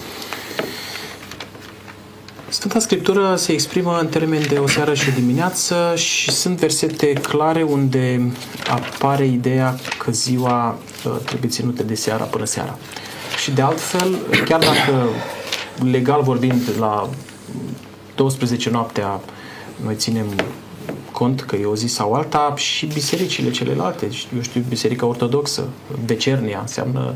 Sfânta 2.50 2.80
Scriptură 2.80 3.36
se 3.36 3.52
exprimă 3.52 3.98
în 4.00 4.08
termen 4.08 4.42
de 4.50 4.58
o 4.58 4.68
seară 4.68 4.94
și 4.94 5.10
o 5.10 5.12
dimineață 5.20 5.94
și 5.96 6.32
sunt 6.32 6.58
versete 6.58 7.14
clare 7.14 7.64
unde 7.64 8.32
apare 8.68 9.26
ideea 9.26 9.80
că 9.98 10.12
ziua 10.12 10.78
uh, 11.06 11.16
trebuie 11.26 11.50
ținută 11.50 11.84
de 11.84 11.96
seara 11.96 12.24
până 12.24 12.46
seara. 12.46 12.78
Și 13.42 13.52
de 13.52 13.62
altfel, 13.62 14.18
chiar 14.46 14.60
dacă 14.60 15.10
legal 15.92 16.22
vorbind 16.22 16.62
la 16.80 17.10
12 18.16 18.70
noaptea 18.70 19.22
noi 19.84 19.96
ținem 19.96 20.26
cont 21.12 21.42
că 21.42 21.56
e 21.56 21.66
o 21.66 21.76
zi 21.76 21.88
sau 21.88 22.14
alta 22.14 22.54
și 22.56 22.86
bisericile 22.86 23.52
celelalte, 23.52 24.06
eu 24.36 24.42
știu, 24.42 24.64
biserica 24.70 25.06
ortodoxă, 25.06 25.70
vecernia, 26.06 26.60
înseamnă 26.62 27.14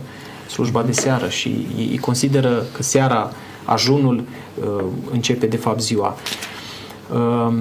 slujba 0.50 0.84
de 0.84 0.92
seară 0.92 1.30
și 1.30 1.68
ei 1.78 1.98
consideră 1.98 2.65
că 2.76 2.84
seara 2.84 3.32
ajunul 3.70 4.24
uh, 4.64 4.84
începe 5.12 5.46
de 5.46 5.58
fapt 5.58 5.82
ziua. 5.82 6.18
Uh, 7.14 7.54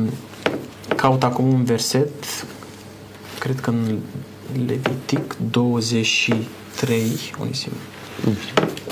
caut 0.97 1.23
acum 1.23 1.53
un 1.53 1.65
verset, 1.65 2.25
cred 3.39 3.61
că 3.61 3.71
în 3.71 3.99
Levitic 4.67 5.37
23, 5.51 7.03
unisim, 7.41 7.73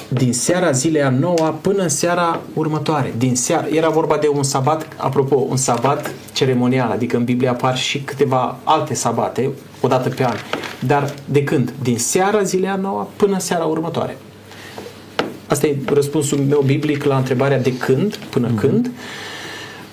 din 0.09 0.33
seara 0.33 0.71
zilei 0.71 1.03
a 1.03 1.11
noua 1.11 1.51
până 1.61 1.83
în 1.83 1.89
seara 1.89 2.41
următoare. 2.55 3.15
Din 3.19 3.37
seara, 3.37 3.67
era 3.69 3.89
vorba 3.89 4.17
de 4.17 4.29
un 4.29 4.43
sabat, 4.43 4.89
apropo, 4.97 5.37
un 5.37 5.57
sabat 5.57 6.15
ceremonial, 6.33 6.91
adică 6.91 7.17
în 7.17 7.25
Biblie 7.25 7.49
apar 7.49 7.77
și 7.77 8.01
câteva 8.01 8.57
alte 8.65 8.95
sabate, 8.95 9.51
o 9.81 9.89
dată 9.89 10.09
pe 10.09 10.25
an. 10.25 10.37
Dar 10.87 11.15
de 11.25 11.45
când? 11.45 11.73
Din 11.83 11.99
seara 11.99 12.43
zilei 12.43 12.69
a 12.69 12.77
noua 12.77 13.09
până 13.17 13.33
în 13.33 13.41
seara 13.41 13.65
următoare. 13.65 14.17
Asta 15.49 15.67
e 15.67 15.77
răspunsul 15.87 16.39
meu 16.39 16.61
biblic 16.67 17.05
la 17.05 17.17
întrebarea 17.17 17.59
de 17.59 17.77
când, 17.77 18.17
până 18.17 18.49
mm-hmm. 18.49 18.61
când. 18.61 18.91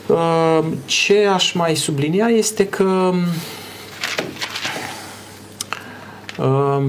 Uh, 0.08 0.60
ce 0.86 1.26
aș 1.34 1.54
mai 1.54 1.76
sublinia 1.76 2.28
este 2.28 2.68
că 2.68 3.13
uh, 6.39 6.84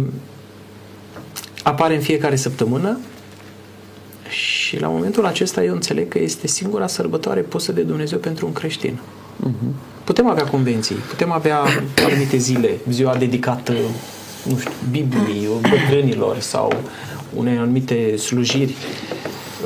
apare 1.62 1.94
în 1.94 2.00
fiecare 2.00 2.36
săptămână 2.36 2.98
și 4.28 4.80
la 4.80 4.88
momentul 4.88 5.26
acesta 5.26 5.64
eu 5.64 5.74
înțeleg 5.74 6.08
că 6.08 6.18
este 6.18 6.46
singura 6.46 6.86
sărbătoare 6.86 7.40
pusă 7.40 7.72
de 7.72 7.82
Dumnezeu 7.82 8.18
pentru 8.18 8.46
un 8.46 8.52
creștin. 8.52 8.98
Uh-huh. 9.40 9.92
Putem 10.04 10.28
avea 10.28 10.44
convenții, 10.44 10.94
putem 10.94 11.32
avea 11.32 11.62
anumite 12.06 12.36
zile, 12.36 12.70
ziua 12.90 13.16
dedicată, 13.16 13.72
nu 14.48 14.58
știu, 14.58 14.72
Bibliei, 14.90 15.48
bătrânilor 15.70 16.38
sau 16.38 16.72
unei 17.34 17.56
anumite 17.56 18.16
slujiri. 18.16 18.74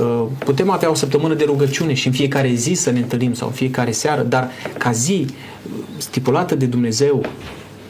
Uh, 0.01 0.27
putem 0.39 0.71
avea 0.71 0.91
o 0.91 0.95
săptămână 0.95 1.35
de 1.35 1.45
rugăciune 1.45 1.95
și 1.95 2.07
în 2.07 2.13
fiecare 2.13 2.53
zi 2.55 2.73
să 2.73 2.91
ne 2.91 2.99
întâlnim 2.99 3.35
sau 3.35 3.49
în 3.49 3.55
fiecare 3.55 3.91
seară, 3.91 4.23
dar 4.23 4.51
ca 4.79 4.93
zi 4.93 5.27
stipulată 5.97 6.55
de 6.55 6.67
Dumnezeu 6.67 7.27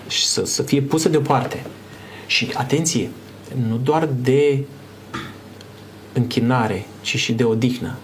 și 0.09 0.27
să, 0.27 0.45
să 0.45 0.62
fie 0.62 0.81
pusă 0.81 1.09
deoparte. 1.09 1.62
Și 2.27 2.51
atenție, 2.55 3.09
nu 3.69 3.77
doar 3.83 4.09
de 4.23 4.64
închinare, 6.12 6.87
ci 7.01 7.17
și 7.17 7.33
de 7.33 7.45
odihnă. 7.45 7.97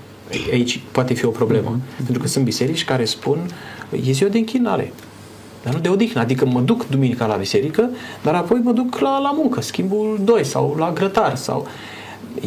Aici 0.53 0.81
poate 0.91 1.15
fi 1.15 1.25
o 1.25 1.31
problemă. 1.31 1.79
Mm-hmm. 1.79 2.05
Pentru 2.05 2.23
că 2.23 2.29
sunt 2.29 2.45
biserici 2.45 2.85
care 2.85 3.05
spun 3.05 3.39
e 4.07 4.13
ziua 4.13 4.31
de 4.31 4.39
închinare. 4.39 4.93
Dar 5.65 5.75
nu 5.75 5.81
de 5.81 5.89
odihnă. 5.89 6.21
Adică 6.21 6.47
mă 6.47 6.61
duc 6.61 6.89
duminica 6.89 7.27
la 7.27 7.37
biserică, 7.37 7.91
dar 8.23 8.35
apoi 8.35 8.61
mă 8.63 8.73
duc 8.73 8.99
la, 8.99 9.19
la 9.19 9.31
muncă, 9.31 9.61
schimbul 9.61 10.21
2 10.25 10.45
sau 10.45 10.75
la 10.79 10.93
grătar. 10.93 11.37
Sau... 11.37 11.67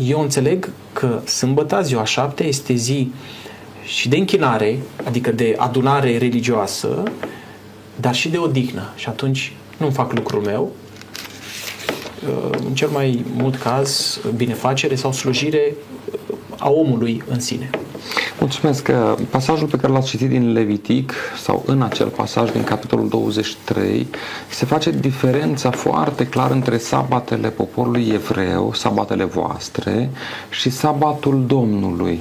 Eu 0.03 0.21
înțeleg 0.21 0.69
că 0.93 1.21
sâmbăta, 1.25 1.82
ziua 1.82 2.06
șapte, 2.06 2.45
este 2.45 2.73
zi 2.73 3.12
și 3.84 4.10
de 4.10 4.17
închinare, 4.17 4.80
adică 5.03 5.32
de 5.32 5.56
adunare 5.58 6.17
religioasă, 6.17 7.03
dar 7.95 8.15
și 8.15 8.30
de 8.30 8.38
odihnă. 8.38 8.93
Și 8.95 9.10
atunci 9.10 9.53
nu 9.77 9.89
fac 9.89 10.13
lucrul 10.13 10.41
meu, 10.41 10.71
în 12.67 12.73
cel 12.73 12.89
mai 12.89 13.25
mult 13.36 13.56
caz, 13.56 14.19
binefacere 14.36 14.95
sau 14.95 15.12
slujire 15.12 15.73
a 16.58 16.69
omului 16.69 17.23
în 17.30 17.39
sine. 17.39 17.69
Mulțumesc. 18.39 18.84
că 18.84 19.15
Pasajul 19.30 19.67
pe 19.67 19.77
care 19.77 19.93
l-ați 19.93 20.08
citit 20.08 20.30
din 20.30 20.51
Levitic 20.51 21.13
sau 21.43 21.63
în 21.65 21.82
acel 21.82 22.08
pasaj 22.08 22.51
din 22.51 22.63
capitolul 22.63 23.08
23 23.08 24.08
se 24.49 24.65
face 24.65 24.91
diferența 24.91 25.71
foarte 25.71 26.27
clar 26.27 26.51
între 26.51 26.77
sabatele 26.77 27.49
poporului 27.49 28.12
evreu, 28.13 28.73
sabatele 28.73 29.23
voastre 29.23 30.10
și 30.49 30.69
sabatul 30.69 31.43
Domnului. 31.47 32.19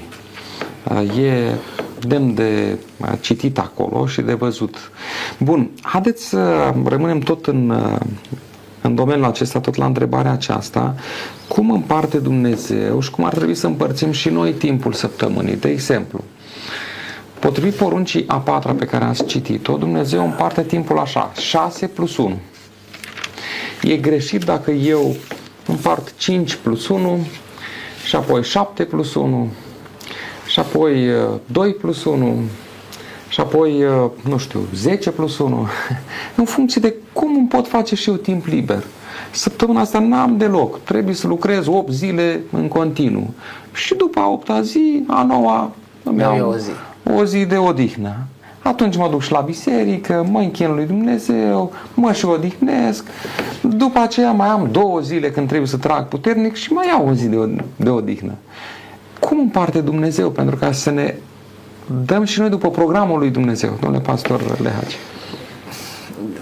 E 1.19 1.55
demn 2.01 2.35
de 2.35 2.79
citit 3.21 3.59
acolo 3.59 4.07
și 4.07 4.21
de 4.21 4.35
văzut. 4.35 4.91
Bun, 5.39 5.71
haideți 5.83 6.29
să 6.29 6.73
rămânem 6.85 7.19
tot 7.19 7.47
în, 7.47 7.75
în 8.87 8.95
domeniul 8.95 9.25
acesta, 9.25 9.61
tot 9.61 9.75
la 9.75 9.85
întrebarea 9.85 10.33
aceasta, 10.33 10.95
cum 11.49 11.71
împarte 11.71 12.19
Dumnezeu 12.19 13.01
și 13.01 13.11
cum 13.11 13.25
ar 13.25 13.35
trebui 13.35 13.55
să 13.55 13.67
împărțim 13.67 14.13
și 14.13 14.29
noi 14.29 14.53
timpul 14.53 14.93
săptămânii. 14.93 15.57
De 15.57 15.69
exemplu, 15.69 16.21
potrivit 17.39 17.75
poruncii 17.75 18.25
a 18.27 18.39
patra 18.39 18.73
pe 18.73 18.85
care 18.85 19.05
ați 19.05 19.27
citit-o, 19.27 19.77
Dumnezeu 19.77 20.25
împarte 20.25 20.63
timpul 20.63 20.99
așa, 20.99 21.33
6 21.39 21.87
plus 21.87 22.17
1. 22.17 22.39
E 23.83 23.97
greșit 23.97 24.45
dacă 24.45 24.71
eu 24.71 25.17
împart 25.67 26.15
5 26.17 26.55
plus 26.55 26.89
1 26.89 27.27
și 28.07 28.17
apoi 28.17 28.43
7 28.43 28.85
plus 28.85 29.15
1 29.15 29.51
și 30.47 30.59
apoi 30.59 31.09
2 31.47 31.69
uh, 31.69 31.75
plus 31.81 32.05
1 32.05 32.43
și 33.37 33.43
apoi, 33.43 33.85
uh, 33.85 34.11
nu 34.29 34.37
știu, 34.37 34.61
10 34.75 35.11
plus 35.11 35.39
1 35.39 35.67
în 36.37 36.45
funcție 36.45 36.81
de 36.81 36.95
cum 37.13 37.37
îmi 37.37 37.49
pot 37.49 37.69
face 37.69 37.95
și 37.95 38.09
eu 38.09 38.15
timp 38.15 38.47
liber. 38.47 38.83
Săptămâna 39.31 39.81
asta 39.81 39.99
n-am 39.99 40.37
deloc, 40.37 40.81
trebuie 40.81 41.15
să 41.15 41.27
lucrez 41.27 41.67
8 41.67 41.93
zile 41.93 42.41
în 42.53 42.69
continuu 42.69 43.35
și 43.73 43.95
după 43.95 44.21
a 44.21 44.29
8 44.29 44.51
zi, 44.63 45.05
a 45.07 45.23
9 45.23 45.71
îmi 46.03 46.21
iau 46.21 46.49
o 46.49 46.57
zi. 46.57 46.71
o 47.17 47.25
zi 47.25 47.45
de 47.45 47.57
odihnă. 47.57 48.17
Atunci 48.63 48.97
mă 48.97 49.09
duc 49.11 49.23
și 49.23 49.33
la 49.33 49.41
biserică, 49.41 50.27
mă 50.31 50.39
închin 50.39 50.75
lui 50.75 50.87
Dumnezeu, 50.87 51.73
mă 51.95 52.13
și 52.13 52.25
odihnesc. 52.25 53.07
După 53.63 53.99
aceea 53.99 54.33
mai 54.33 54.49
am 54.49 54.69
două 54.73 55.01
zile 55.01 55.31
când 55.31 55.47
trebuie 55.47 55.69
să 55.69 55.77
trag 55.77 56.09
puternic 56.09 56.55
și 56.55 56.73
mai 56.73 56.87
iau 56.87 57.09
o 57.09 57.13
zi 57.13 57.27
de, 57.27 57.65
de 57.77 57.89
odihnă. 57.89 58.33
Cum 59.21 59.39
împarte 59.39 59.81
Dumnezeu 59.81 60.31
pentru 60.31 60.57
ca 60.57 60.73
să 60.73 60.91
ne 60.91 61.15
dăm 62.05 62.25
și 62.25 62.41
noi 62.41 62.49
după 62.49 62.71
programul 62.71 63.19
lui 63.19 63.31
Dumnezeu, 63.31 63.79
domnule 63.81 64.03
pastor 64.03 64.61
Lehaci? 64.61 64.97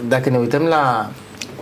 Dacă 0.09 0.31
ne 0.31 0.39
uităm 0.39 0.63
la 0.63 1.11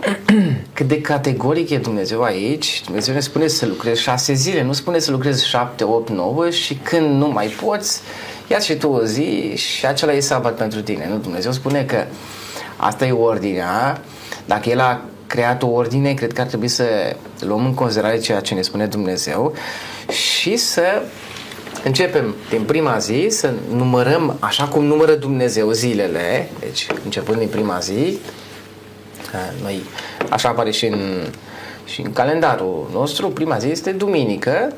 cât 0.73 0.87
de 0.87 1.01
categoric 1.01 1.69
e 1.69 1.77
Dumnezeu 1.77 2.21
aici, 2.21 2.81
Dumnezeu 2.85 3.13
ne 3.13 3.19
spune 3.19 3.47
să 3.47 3.65
lucrezi 3.65 4.01
șase 4.01 4.33
zile, 4.33 4.63
nu 4.63 4.73
spune 4.73 4.99
să 4.99 5.11
lucrezi 5.11 5.47
șapte, 5.47 5.83
opt, 5.83 6.09
nouă 6.09 6.49
și 6.49 6.73
când 6.73 7.17
nu 7.21 7.27
mai 7.27 7.47
poți, 7.47 8.01
ia 8.47 8.59
și 8.59 8.75
tu 8.75 8.87
o 8.87 9.03
zi 9.03 9.53
și 9.55 9.85
acela 9.85 10.13
e 10.13 10.19
sabat 10.19 10.55
pentru 10.55 10.81
tine. 10.81 11.07
Nu? 11.09 11.17
Dumnezeu 11.17 11.51
spune 11.51 11.83
că 11.83 12.05
asta 12.75 13.05
e 13.05 13.11
ordinea, 13.11 14.01
dacă 14.45 14.69
El 14.69 14.79
a 14.79 15.01
creat 15.27 15.63
o 15.63 15.67
ordine, 15.67 16.13
cred 16.13 16.33
că 16.33 16.41
ar 16.41 16.47
trebui 16.47 16.67
să 16.67 17.15
luăm 17.39 17.65
în 17.65 17.73
considerare 17.73 18.19
ceea 18.19 18.39
ce 18.39 18.53
ne 18.53 18.61
spune 18.61 18.85
Dumnezeu 18.85 19.53
și 20.09 20.55
să 20.55 20.83
începem 21.83 22.35
din 22.49 22.63
prima 22.63 22.97
zi 22.97 23.27
să 23.29 23.53
numărăm 23.73 24.37
așa 24.39 24.63
cum 24.63 24.83
numără 24.83 25.13
Dumnezeu 25.13 25.71
zilele, 25.71 26.49
deci 26.59 26.87
începând 27.03 27.37
din 27.37 27.47
prima 27.47 27.79
zi, 27.79 28.19
noi, 29.61 29.81
așa 30.29 30.49
apare 30.49 30.71
și 30.71 30.85
în, 30.85 30.99
și 31.85 32.01
în 32.01 32.13
calendarul 32.13 32.89
nostru, 32.93 33.27
prima 33.27 33.57
zi 33.57 33.67
este 33.67 33.91
duminică, 33.91 34.73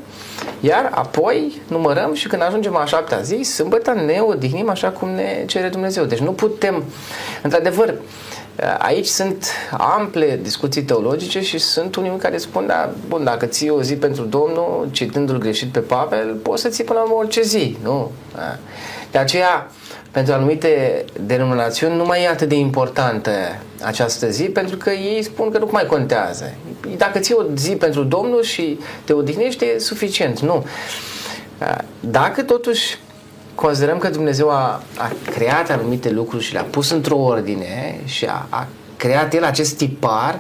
iar 0.60 0.90
apoi 0.94 1.62
numărăm 1.68 2.14
și 2.14 2.28
când 2.28 2.42
ajungem 2.42 2.72
la 2.72 2.86
șaptea 2.86 3.20
zi, 3.22 3.42
sâmbătă 3.44 3.92
ne 3.92 4.20
odihnim 4.20 4.70
așa 4.70 4.90
cum 4.90 5.10
ne 5.10 5.44
cere 5.46 5.68
Dumnezeu. 5.68 6.04
Deci 6.04 6.20
nu 6.20 6.32
putem, 6.32 6.84
într-adevăr, 7.42 7.94
Aici 8.78 9.06
sunt 9.06 9.46
ample 9.78 10.40
discuții 10.42 10.84
teologice 10.84 11.42
și 11.42 11.58
sunt 11.58 11.96
unii 11.96 12.18
care 12.18 12.38
spun, 12.38 12.68
da, 12.68 12.90
bun, 13.08 13.24
dacă 13.24 13.46
ții 13.46 13.70
o 13.70 13.82
zi 13.82 13.96
pentru 13.96 14.24
Domnul, 14.24 14.88
citându-l 14.92 15.38
greșit 15.38 15.72
pe 15.72 15.80
Pavel, 15.80 16.34
poți 16.34 16.62
să 16.62 16.70
ții 16.70 16.84
până 16.84 17.00
la 17.00 17.14
orice 17.14 17.42
zi, 17.42 17.78
nu? 17.84 18.12
De 19.12 19.18
aceea, 19.18 19.72
pentru 20.12 20.34
anumite 20.34 21.06
denominațiuni 21.22 21.96
nu 21.96 22.06
mai 22.06 22.24
e 22.24 22.28
atât 22.28 22.50
de 22.50 22.56
importantă 22.56 23.32
această 23.84 24.30
zi 24.30 24.44
pentru 24.44 24.78
că 24.78 24.90
ei 24.90 25.24
spun 25.24 25.52
că 25.52 25.58
nu 25.58 25.70
mai 25.72 25.86
contează. 25.86 26.54
Dacă 26.98 27.20
ții 27.20 27.36
o 27.36 27.44
zi 27.56 27.76
pentru 27.76 28.04
Domnul 28.04 28.44
și 28.44 28.80
te 29.04 29.14
odihnești, 29.14 29.66
e 29.66 29.80
suficient. 29.80 30.40
Nu. 30.40 30.66
Dacă 32.00 32.44
totuși 32.44 32.98
considerăm 33.56 33.98
că 33.98 34.10
Dumnezeu 34.10 34.50
a, 34.50 34.84
a 34.98 35.12
creat 35.32 35.70
anumite 35.70 36.12
lucruri 36.12 36.44
și 36.44 36.54
le-a 36.54 36.64
pus 36.64 36.90
într-o 36.90 37.18
ordine 37.18 38.00
și 38.06 38.26
a, 38.26 38.48
a 38.50 38.68
creat 38.98 39.34
El 39.34 39.44
acest 39.44 39.78
tipar 39.78 40.40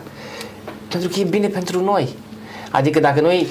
pentru 0.88 1.10
că 1.10 1.19
e 1.19 1.23
bine 1.23 1.47
pentru 1.47 1.84
noi. 1.84 2.15
Adică 2.71 2.99
dacă 2.99 3.21
noi 3.21 3.47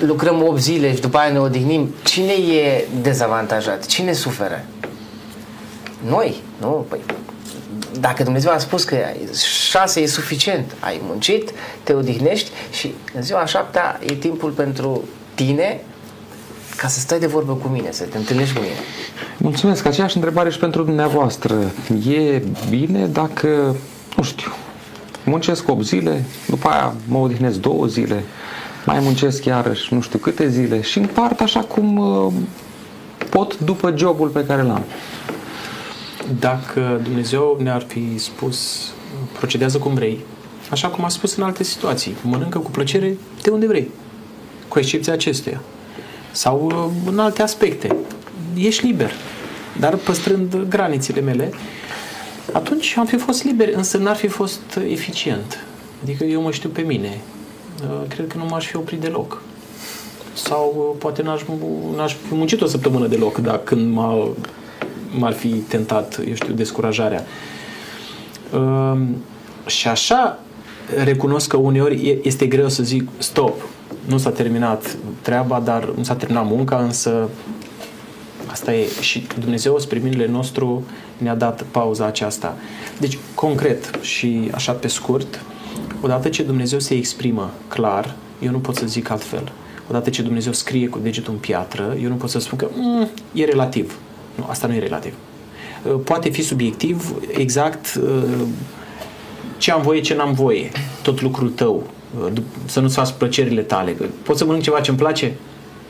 lucrăm 0.00 0.42
8 0.42 0.60
zile 0.60 0.94
și 0.94 1.00
după 1.00 1.18
aia 1.18 1.32
ne 1.32 1.38
odihnim, 1.38 1.94
cine 2.04 2.32
e 2.32 2.86
dezavantajat? 3.00 3.86
Cine 3.86 4.12
suferă? 4.12 4.64
Noi, 6.06 6.42
nu? 6.60 6.86
Păi, 6.88 7.00
dacă 8.00 8.22
Dumnezeu 8.22 8.52
a 8.52 8.58
spus 8.58 8.84
că 8.84 8.96
șase 9.68 10.00
e 10.00 10.06
suficient, 10.06 10.74
ai 10.80 11.00
muncit, 11.02 11.50
te 11.82 11.92
odihnești 11.92 12.50
și 12.72 12.94
în 13.14 13.22
ziua 13.22 13.46
șaptea 13.46 14.00
e 14.06 14.14
timpul 14.14 14.50
pentru 14.50 15.04
tine 15.34 15.80
ca 16.76 16.88
să 16.88 17.00
stai 17.00 17.18
de 17.18 17.26
vorbă 17.26 17.52
cu 17.52 17.68
mine, 17.68 17.88
să 17.90 18.04
te 18.04 18.18
întâlnești 18.18 18.54
cu 18.54 18.60
mine. 18.60 18.74
Mulțumesc. 19.38 19.86
Aceeași 19.86 20.16
întrebare 20.16 20.50
și 20.50 20.58
pentru 20.58 20.82
dumneavoastră. 20.82 21.54
E 22.08 22.42
bine 22.68 23.06
dacă, 23.06 23.76
nu 24.16 24.22
știu, 24.22 24.52
muncesc 25.24 25.68
8 25.68 25.84
zile, 25.84 26.24
după 26.48 26.68
aia 26.68 26.94
mă 27.08 27.18
odihnesc 27.18 27.58
două 27.58 27.86
zile, 27.86 28.24
mai 28.86 28.98
muncesc 29.00 29.44
iarăși 29.44 29.94
nu 29.94 30.00
știu 30.00 30.18
câte 30.18 30.48
zile 30.48 30.80
și 30.80 30.98
împart 30.98 31.40
așa 31.40 31.60
cum 31.60 31.96
uh, 31.96 32.32
pot 33.30 33.58
după 33.58 33.94
jobul 33.96 34.28
pe 34.28 34.44
care 34.44 34.62
l-am. 34.62 34.84
Dacă 36.40 37.00
Dumnezeu 37.02 37.58
ne-ar 37.62 37.84
fi 37.86 38.18
spus 38.18 38.88
procedează 39.38 39.78
cum 39.78 39.94
vrei, 39.94 40.24
așa 40.70 40.88
cum 40.88 41.04
a 41.04 41.08
spus 41.08 41.36
în 41.36 41.42
alte 41.42 41.62
situații, 41.62 42.16
mănâncă 42.22 42.58
cu 42.58 42.70
plăcere 42.70 43.16
de 43.42 43.50
unde 43.50 43.66
vrei, 43.66 43.90
cu 44.68 44.78
excepția 44.78 45.12
acestuia. 45.12 45.60
Sau 46.36 46.66
uh, 46.66 47.10
în 47.12 47.18
alte 47.18 47.42
aspecte. 47.42 47.96
Ești 48.54 48.86
liber, 48.86 49.12
dar 49.80 49.94
păstrând 49.94 50.56
granițele 50.68 51.20
mele, 51.20 51.50
atunci 52.52 52.94
am 52.98 53.06
fi 53.06 53.16
fost 53.16 53.44
liber, 53.44 53.68
însă 53.74 53.96
n-ar 53.98 54.16
fi 54.16 54.26
fost 54.26 54.78
eficient. 54.88 55.64
Adică 56.02 56.24
eu 56.24 56.42
mă 56.42 56.50
știu 56.50 56.68
pe 56.68 56.80
mine. 56.80 57.20
Uh, 57.82 58.08
cred 58.08 58.26
că 58.26 58.38
nu 58.38 58.44
m-aș 58.44 58.66
fi 58.66 58.76
oprit 58.76 59.00
deloc. 59.00 59.42
Sau 60.32 60.74
uh, 60.76 60.96
poate 60.98 61.22
n-aș, 61.22 61.40
n-aș 61.96 62.14
fi 62.28 62.34
muncit 62.34 62.60
o 62.60 62.66
săptămână 62.66 63.06
deloc, 63.06 63.38
dacă 63.38 63.60
când 63.64 63.94
m-a 63.94 64.28
m-ar 65.18 65.32
fi 65.32 65.48
tentat, 65.48 66.20
eu 66.28 66.34
știu, 66.34 66.54
descurajarea. 66.54 67.24
Uh, 68.52 69.00
și 69.66 69.88
așa 69.88 70.38
recunosc 71.04 71.48
că 71.48 71.56
uneori 71.56 72.20
este 72.22 72.46
greu 72.46 72.68
să 72.68 72.82
zic 72.82 73.08
stop, 73.18 73.54
nu 74.06 74.18
s-a 74.18 74.30
terminat 74.30 74.96
treaba, 75.20 75.60
dar 75.60 75.88
nu 75.96 76.02
s-a 76.02 76.14
terminat 76.14 76.46
munca, 76.46 76.76
însă 76.76 77.28
asta 78.46 78.74
e. 78.74 78.86
Și 79.00 79.26
Dumnezeu, 79.38 79.78
spre 79.78 79.98
minele 79.98 80.26
nostru, 80.26 80.84
ne-a 81.18 81.34
dat 81.34 81.62
pauza 81.62 82.06
aceasta. 82.06 82.56
Deci, 83.00 83.18
concret 83.34 83.90
și 84.00 84.50
așa 84.54 84.72
pe 84.72 84.88
scurt, 84.88 85.40
odată 86.00 86.28
ce 86.28 86.42
Dumnezeu 86.42 86.78
se 86.78 86.94
exprimă 86.94 87.50
clar, 87.68 88.14
eu 88.40 88.50
nu 88.50 88.58
pot 88.58 88.76
să 88.76 88.86
zic 88.86 89.10
altfel. 89.10 89.52
Odată 89.88 90.10
ce 90.10 90.22
Dumnezeu 90.22 90.52
scrie 90.52 90.88
cu 90.88 90.98
degetul 90.98 91.32
în 91.32 91.38
piatră, 91.38 91.96
eu 92.02 92.08
nu 92.08 92.14
pot 92.14 92.30
să 92.30 92.38
spun 92.38 92.58
că 92.58 92.68
mm, 92.74 93.08
e 93.32 93.44
relativ. 93.44 93.98
Nu, 94.34 94.46
asta 94.48 94.66
nu 94.66 94.74
e 94.74 94.78
relativ. 94.78 95.14
Uh, 95.82 96.00
poate 96.04 96.28
fi 96.28 96.42
subiectiv 96.42 97.14
exact 97.36 98.00
uh, 98.02 98.46
ce 99.56 99.70
am 99.70 99.82
voie, 99.82 100.00
ce 100.00 100.14
n-am 100.14 100.32
voie. 100.32 100.70
Tot 101.02 101.20
lucrul 101.20 101.50
tău. 101.50 101.90
Uh, 102.24 102.32
să 102.64 102.80
nu-ți 102.80 102.94
faci 102.94 103.10
plăcerile 103.18 103.62
tale. 103.62 103.96
Pot 104.22 104.36
să 104.36 104.44
mănânc 104.44 104.62
ceva 104.62 104.80
ce-mi 104.80 104.96
place? 104.96 105.32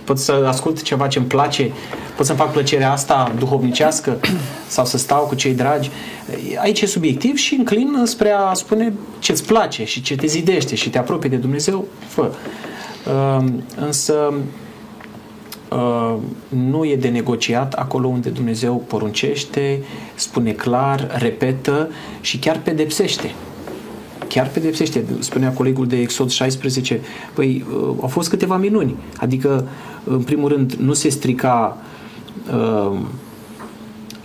Pot 0.04 0.18
să 0.18 0.44
ascult 0.46 0.82
ceva 0.82 1.06
ce-mi 1.06 1.26
place? 1.26 1.72
Pot 2.16 2.26
să-mi 2.26 2.38
fac 2.38 2.52
plăcerea 2.52 2.92
asta 2.92 3.32
duhovnicească? 3.38 4.20
Sau 4.66 4.84
să 4.84 4.98
stau 4.98 5.24
cu 5.24 5.34
cei 5.34 5.54
dragi? 5.54 5.90
Aici 6.62 6.80
e 6.80 6.86
subiectiv 6.86 7.36
și 7.36 7.54
înclin 7.54 8.02
spre 8.04 8.30
a 8.30 8.52
spune 8.52 8.92
ce-ți 9.18 9.44
place 9.44 9.84
și 9.84 10.02
ce 10.02 10.16
te 10.16 10.26
zidește 10.26 10.74
și 10.74 10.90
te 10.90 10.98
apropie 10.98 11.28
de 11.28 11.36
Dumnezeu. 11.36 11.84
Fă. 12.08 12.30
Însă 13.80 14.34
Uh, 15.70 16.16
nu 16.48 16.84
e 16.84 16.96
de 16.96 17.08
negociat 17.08 17.72
acolo 17.72 18.08
unde 18.08 18.28
Dumnezeu 18.28 18.84
poruncește, 18.86 19.82
spune 20.14 20.52
clar, 20.52 21.16
repetă 21.18 21.90
și 22.20 22.38
chiar 22.38 22.60
pedepsește. 22.64 23.34
Chiar 24.28 24.48
pedepsește. 24.48 25.04
Spunea 25.18 25.52
colegul 25.52 25.86
de 25.86 25.96
Exod 25.96 26.30
16, 26.30 27.00
păi 27.34 27.64
uh, 27.70 27.94
au 28.00 28.08
fost 28.08 28.28
câteva 28.28 28.56
minuni. 28.56 28.96
Adică, 29.16 29.66
în 30.04 30.22
primul 30.22 30.48
rând, 30.48 30.72
nu 30.72 30.92
se 30.92 31.08
strica 31.08 31.76
uh, 32.52 32.98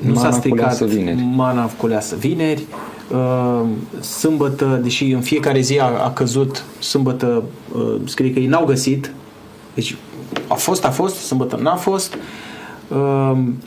nu 0.02 0.14
mana 0.14 0.20
s-a 0.20 0.32
stricat 0.32 0.82
vineri. 0.82 1.28
mana 1.36 1.66
culeasă 1.66 2.16
vineri, 2.16 2.64
uh, 3.12 3.68
sâmbătă, 4.02 4.80
deși 4.84 5.12
în 5.12 5.22
fiecare 5.22 5.60
zi 5.60 5.80
a, 5.80 5.86
a 5.86 6.12
căzut, 6.12 6.64
sâmbătă 6.80 7.44
uh, 7.76 7.96
scrie 8.06 8.34
că 8.34 8.40
ei 8.40 8.48
n-au 8.48 8.66
găsit, 8.66 9.14
deci 9.74 9.96
a 10.48 10.54
fost, 10.54 10.86
a 10.86 10.90
fost, 10.90 11.16
sâmbătă 11.16 11.60
n-a 11.62 11.76
fost. 11.76 12.18
Um, 12.88 13.58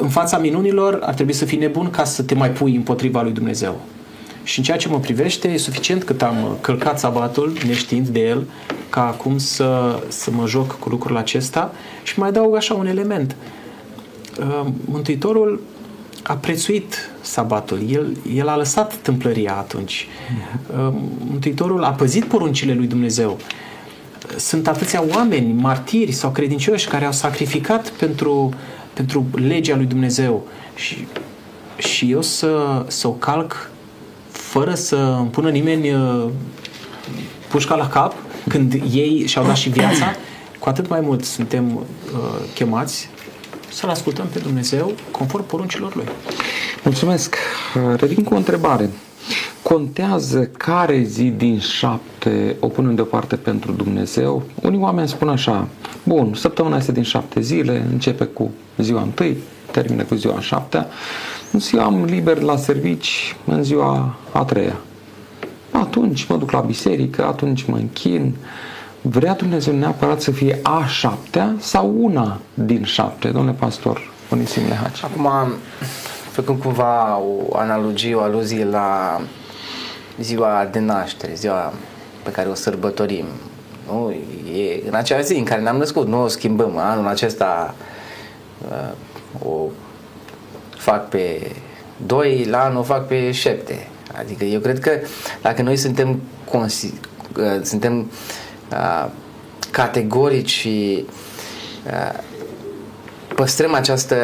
în 0.00 0.08
fața 0.08 0.38
minunilor 0.38 0.98
ar 1.02 1.14
trebui 1.14 1.32
să 1.32 1.44
fii 1.44 1.58
nebun 1.58 1.90
ca 1.90 2.04
să 2.04 2.22
te 2.22 2.34
mai 2.34 2.50
pui 2.50 2.74
împotriva 2.74 3.22
lui 3.22 3.32
Dumnezeu. 3.32 3.80
Și 4.48 4.58
în 4.58 4.64
ceea 4.64 4.76
ce 4.76 4.88
mă 4.88 5.00
privește, 5.00 5.48
e 5.48 5.56
suficient 5.56 6.04
cât 6.04 6.22
am 6.22 6.56
călcat 6.60 6.98
sabatul, 6.98 7.52
neștiind 7.66 8.08
de 8.08 8.20
el, 8.20 8.46
ca 8.90 9.06
acum 9.06 9.38
să, 9.38 9.98
să 10.08 10.30
mă 10.30 10.46
joc 10.46 10.78
cu 10.78 10.88
lucrul 10.88 11.16
acesta 11.16 11.72
și 12.02 12.18
mai 12.18 12.28
adaug 12.28 12.56
așa 12.56 12.74
un 12.74 12.86
element. 12.86 13.36
Uh, 14.40 14.66
Mântuitorul 14.84 15.60
a 16.22 16.34
prețuit 16.34 17.10
sabatul. 17.20 17.80
El, 17.90 18.16
el 18.34 18.48
a 18.48 18.56
lăsat 18.56 18.96
tâmplăria 18.96 19.54
atunci. 19.56 20.06
Uh, 20.70 20.92
Mântuitorul 21.30 21.84
a 21.84 21.90
păzit 21.90 22.24
poruncile 22.24 22.74
lui 22.74 22.86
Dumnezeu. 22.86 23.38
Sunt 24.36 24.68
atâția 24.68 25.04
oameni, 25.14 25.52
martiri 25.52 26.12
sau 26.12 26.30
credincioși 26.30 26.88
care 26.88 27.04
au 27.04 27.12
sacrificat 27.12 27.88
pentru, 27.88 28.52
pentru 28.92 29.26
legea 29.32 29.76
lui 29.76 29.86
Dumnezeu 29.86 30.46
și, 30.74 31.06
și 31.76 32.10
eu 32.10 32.22
să, 32.22 32.84
să 32.86 33.08
o 33.08 33.12
calc 33.12 33.70
fără 34.48 34.74
să 34.74 34.96
îmi 34.96 35.28
pună 35.28 35.50
nimeni 35.50 35.92
uh, 35.92 36.28
pușca 37.48 37.74
la 37.74 37.88
cap 37.88 38.14
când 38.48 38.72
ei 38.92 39.26
și-au 39.26 39.46
dat 39.46 39.56
și 39.56 39.68
viața, 39.68 40.14
cu 40.58 40.68
atât 40.68 40.88
mai 40.88 41.00
mult 41.00 41.24
suntem 41.24 41.76
uh, 41.76 41.82
chemați 42.54 43.08
să-L 43.68 43.88
ascultăm 43.88 44.26
pe 44.32 44.38
Dumnezeu 44.38 44.92
conform 45.10 45.46
poruncilor 45.46 45.96
Lui. 45.96 46.04
Mulțumesc. 46.84 47.36
Revin 47.96 48.24
cu 48.24 48.34
o 48.34 48.36
întrebare. 48.36 48.90
Contează 49.62 50.50
care 50.56 51.02
zi 51.02 51.24
din 51.24 51.58
șapte 51.58 52.56
o 52.60 52.68
punem 52.68 52.94
deoparte 52.94 53.36
pentru 53.36 53.72
Dumnezeu? 53.72 54.42
Unii 54.62 54.78
oameni 54.78 55.08
spun 55.08 55.28
așa, 55.28 55.68
bun, 56.02 56.34
săptămâna 56.34 56.76
este 56.76 56.92
din 56.92 57.02
șapte 57.02 57.40
zile, 57.40 57.86
începe 57.92 58.24
cu 58.24 58.50
ziua 58.78 59.02
întâi, 59.02 59.36
termină 59.80 60.02
cu 60.02 60.14
ziua 60.14 60.34
a 60.36 60.40
șaptea, 60.40 60.86
în 61.52 61.60
ziua 61.60 61.84
am 61.84 62.04
liber 62.04 62.40
la 62.40 62.56
servici 62.56 63.36
în 63.44 63.62
ziua 63.62 64.16
a 64.32 64.44
treia. 64.44 64.76
Atunci 65.70 66.26
mă 66.26 66.36
duc 66.36 66.50
la 66.50 66.60
biserică, 66.60 67.24
atunci 67.24 67.64
mă 67.64 67.76
închin, 67.76 68.34
vrea 69.02 69.34
Dumnezeu 69.34 69.74
neapărat 69.74 70.20
să 70.20 70.30
fie 70.30 70.58
a 70.62 70.84
șaptea 70.86 71.54
sau 71.58 71.94
una 71.98 72.40
din 72.54 72.84
șapte, 72.84 73.28
domnule 73.28 73.56
pastor 73.58 74.12
Onisim 74.30 74.62
Lehaci? 74.68 75.04
Acum, 75.04 75.28
făcând 76.30 76.60
cumva 76.62 77.18
o 77.18 77.56
analogie, 77.56 78.14
o 78.14 78.20
aluzie 78.20 78.64
la 78.64 79.20
ziua 80.20 80.68
de 80.72 80.78
naștere, 80.78 81.32
ziua 81.34 81.72
pe 82.22 82.30
care 82.30 82.48
o 82.48 82.54
sărbătorim. 82.54 83.24
Nu? 83.86 84.14
E 84.54 84.82
în 84.88 84.94
acea 84.94 85.20
zi 85.20 85.34
în 85.34 85.44
care 85.44 85.60
ne-am 85.60 85.76
născut, 85.76 86.06
nu 86.06 86.22
o 86.22 86.28
schimbăm. 86.28 86.76
Anul 86.76 87.06
acesta 87.06 87.74
uh, 87.78 87.87
o 89.44 89.68
fac 90.76 91.08
pe 91.08 91.50
2, 92.06 92.44
la 92.44 92.64
anul 92.64 92.78
o 92.78 92.82
fac 92.82 93.06
pe 93.06 93.30
7. 93.30 93.86
Adică 94.18 94.44
eu 94.44 94.60
cred 94.60 94.78
că 94.78 94.90
dacă 95.42 95.62
noi 95.62 95.76
suntem, 95.76 96.20
uh, 96.52 97.60
suntem 97.62 98.10
Uh, 98.72 99.10
categorici 99.70 100.50
și 100.50 101.06
uh, 101.86 102.18
păstrăm 103.34 103.74
această 103.74 104.16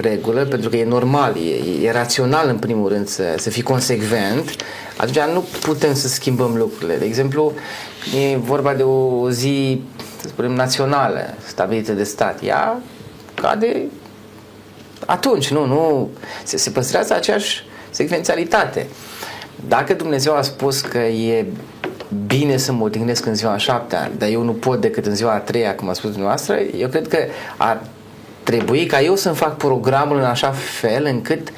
regulă 0.00 0.44
pentru 0.44 0.68
că 0.68 0.76
e 0.76 0.84
normal, 0.84 1.36
e, 1.36 1.86
e 1.86 1.90
rațional 1.90 2.48
în 2.48 2.58
primul 2.58 2.88
rând 2.88 3.08
să, 3.08 3.22
să 3.36 3.50
fii 3.50 3.62
consecvent, 3.62 4.56
atunci 4.96 5.18
nu 5.32 5.44
putem 5.60 5.94
să 5.94 6.08
schimbăm 6.08 6.56
lucrurile. 6.56 6.96
De 6.96 7.04
exemplu, 7.04 7.52
e 8.32 8.36
vorba 8.36 8.74
de 8.74 8.82
o 8.82 9.30
zi, 9.30 9.82
să 10.20 10.28
spunem, 10.28 10.52
națională, 10.52 11.34
stabilită 11.46 11.92
de 11.92 12.04
stat. 12.04 12.42
Ea 12.42 12.80
cade 13.44 13.82
atunci, 15.06 15.50
nu, 15.50 15.64
nu, 15.64 16.10
se, 16.44 16.56
se 16.56 16.70
păstrează 16.70 17.14
aceeași 17.14 17.64
secvențialitate. 17.90 18.86
Dacă 19.68 19.94
Dumnezeu 19.94 20.34
a 20.34 20.42
spus 20.42 20.80
că 20.80 20.98
e 20.98 21.46
bine 22.26 22.56
să 22.56 22.72
mă 22.72 22.84
odihnesc 22.84 23.26
în 23.26 23.34
ziua 23.34 23.52
a 23.52 23.56
șaptea, 23.56 24.10
dar 24.18 24.28
eu 24.28 24.42
nu 24.42 24.52
pot 24.52 24.80
decât 24.80 25.06
în 25.06 25.14
ziua 25.14 25.32
a 25.32 25.38
treia, 25.38 25.74
cum 25.74 25.88
a 25.88 25.92
spus 25.92 26.10
dumneavoastră, 26.10 26.58
eu 26.76 26.88
cred 26.88 27.08
că 27.08 27.18
ar 27.56 27.80
trebui 28.42 28.86
ca 28.86 29.00
eu 29.00 29.16
să-mi 29.16 29.36
fac 29.36 29.56
programul 29.56 30.16
în 30.18 30.24
așa 30.24 30.50
fel 30.50 31.04
încât 31.04 31.48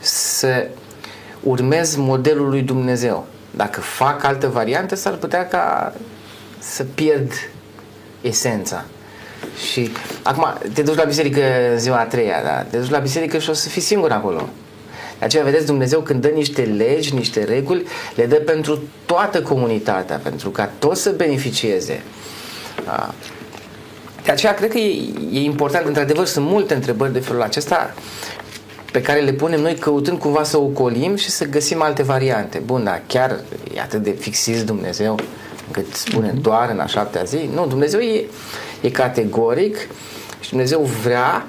să 0.00 0.66
urmez 1.42 1.96
modelul 1.96 2.48
lui 2.48 2.62
Dumnezeu. 2.62 3.26
Dacă 3.50 3.80
fac 3.80 4.24
altă 4.24 4.48
variantă, 4.48 4.94
s-ar 4.94 5.14
putea 5.14 5.48
ca 5.48 5.92
să 6.58 6.84
pierd 6.94 7.32
esența. 8.20 8.84
Și 9.70 9.90
acum 10.22 10.58
te 10.72 10.82
duci 10.82 10.96
la 10.96 11.04
biserică 11.04 11.40
ziua 11.76 11.98
a 11.98 12.04
treia, 12.04 12.42
da? 12.44 12.62
te 12.70 12.78
duci 12.78 12.90
la 12.90 12.98
biserică 12.98 13.38
și 13.38 13.50
o 13.50 13.52
să 13.52 13.68
fii 13.68 13.80
singur 13.80 14.10
acolo. 14.10 14.48
De 15.18 15.24
aceea, 15.24 15.44
vedeți, 15.44 15.66
Dumnezeu 15.66 16.00
când 16.00 16.20
dă 16.20 16.28
niște 16.28 16.62
legi, 16.62 17.14
niște 17.14 17.44
reguli, 17.44 17.86
le 18.14 18.26
dă 18.26 18.34
pentru 18.34 18.82
toată 19.06 19.42
comunitatea, 19.42 20.16
pentru 20.16 20.50
ca 20.50 20.70
toți 20.78 21.02
să 21.02 21.10
beneficieze. 21.10 22.02
De 24.24 24.30
aceea, 24.30 24.54
cred 24.54 24.70
că 24.70 24.78
e, 24.78 25.08
e 25.32 25.40
important, 25.40 25.86
într-adevăr, 25.86 26.26
sunt 26.26 26.46
multe 26.46 26.74
întrebări 26.74 27.12
de 27.12 27.20
felul 27.20 27.42
acesta 27.42 27.94
pe 28.92 29.02
care 29.02 29.20
le 29.20 29.32
punem 29.32 29.60
noi 29.60 29.74
căutând 29.74 30.18
cumva 30.18 30.42
să 30.42 30.58
ocolim 30.58 31.16
și 31.16 31.30
să 31.30 31.44
găsim 31.44 31.82
alte 31.82 32.02
variante. 32.02 32.58
Bun, 32.58 32.84
dar 32.84 33.02
chiar 33.06 33.40
e 33.74 33.80
atât 33.80 34.02
de 34.02 34.10
fixist 34.10 34.66
Dumnezeu 34.66 35.18
încât 35.66 35.94
spune 35.94 36.30
mhm. 36.32 36.40
doar 36.40 36.70
în 36.70 36.78
a 36.78 36.86
șaptea 36.86 37.22
zi? 37.22 37.48
Nu, 37.54 37.66
Dumnezeu 37.66 38.00
e, 38.00 38.24
e 38.82 38.90
categoric 38.90 39.76
și 40.40 40.48
Dumnezeu 40.48 40.80
vrea 40.80 41.46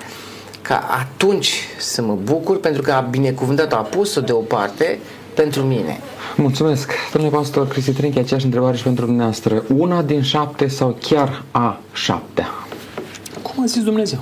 ca 0.61 0.87
atunci 0.99 1.67
să 1.79 2.01
mă 2.01 2.17
bucur 2.23 2.59
pentru 2.59 2.81
că 2.81 2.91
a 2.91 2.99
binecuvântat, 2.99 3.73
a 3.73 3.77
pus-o 3.77 4.21
deoparte 4.21 4.99
pentru 5.33 5.61
mine. 5.61 5.99
Mulțumesc. 6.35 6.91
Domnule 7.13 7.35
pastor 7.35 7.67
Cristi 7.67 7.91
Trenchi, 7.91 8.19
aceeași 8.19 8.45
întrebare 8.45 8.77
și 8.77 8.83
pentru 8.83 9.05
dumneavoastră. 9.05 9.63
Una 9.75 10.01
din 10.01 10.21
șapte 10.21 10.67
sau 10.67 10.97
chiar 11.01 11.43
a 11.51 11.79
șaptea? 11.93 12.49
Cum 13.41 13.63
a 13.63 13.65
zis 13.65 13.83
Dumnezeu? 13.83 14.19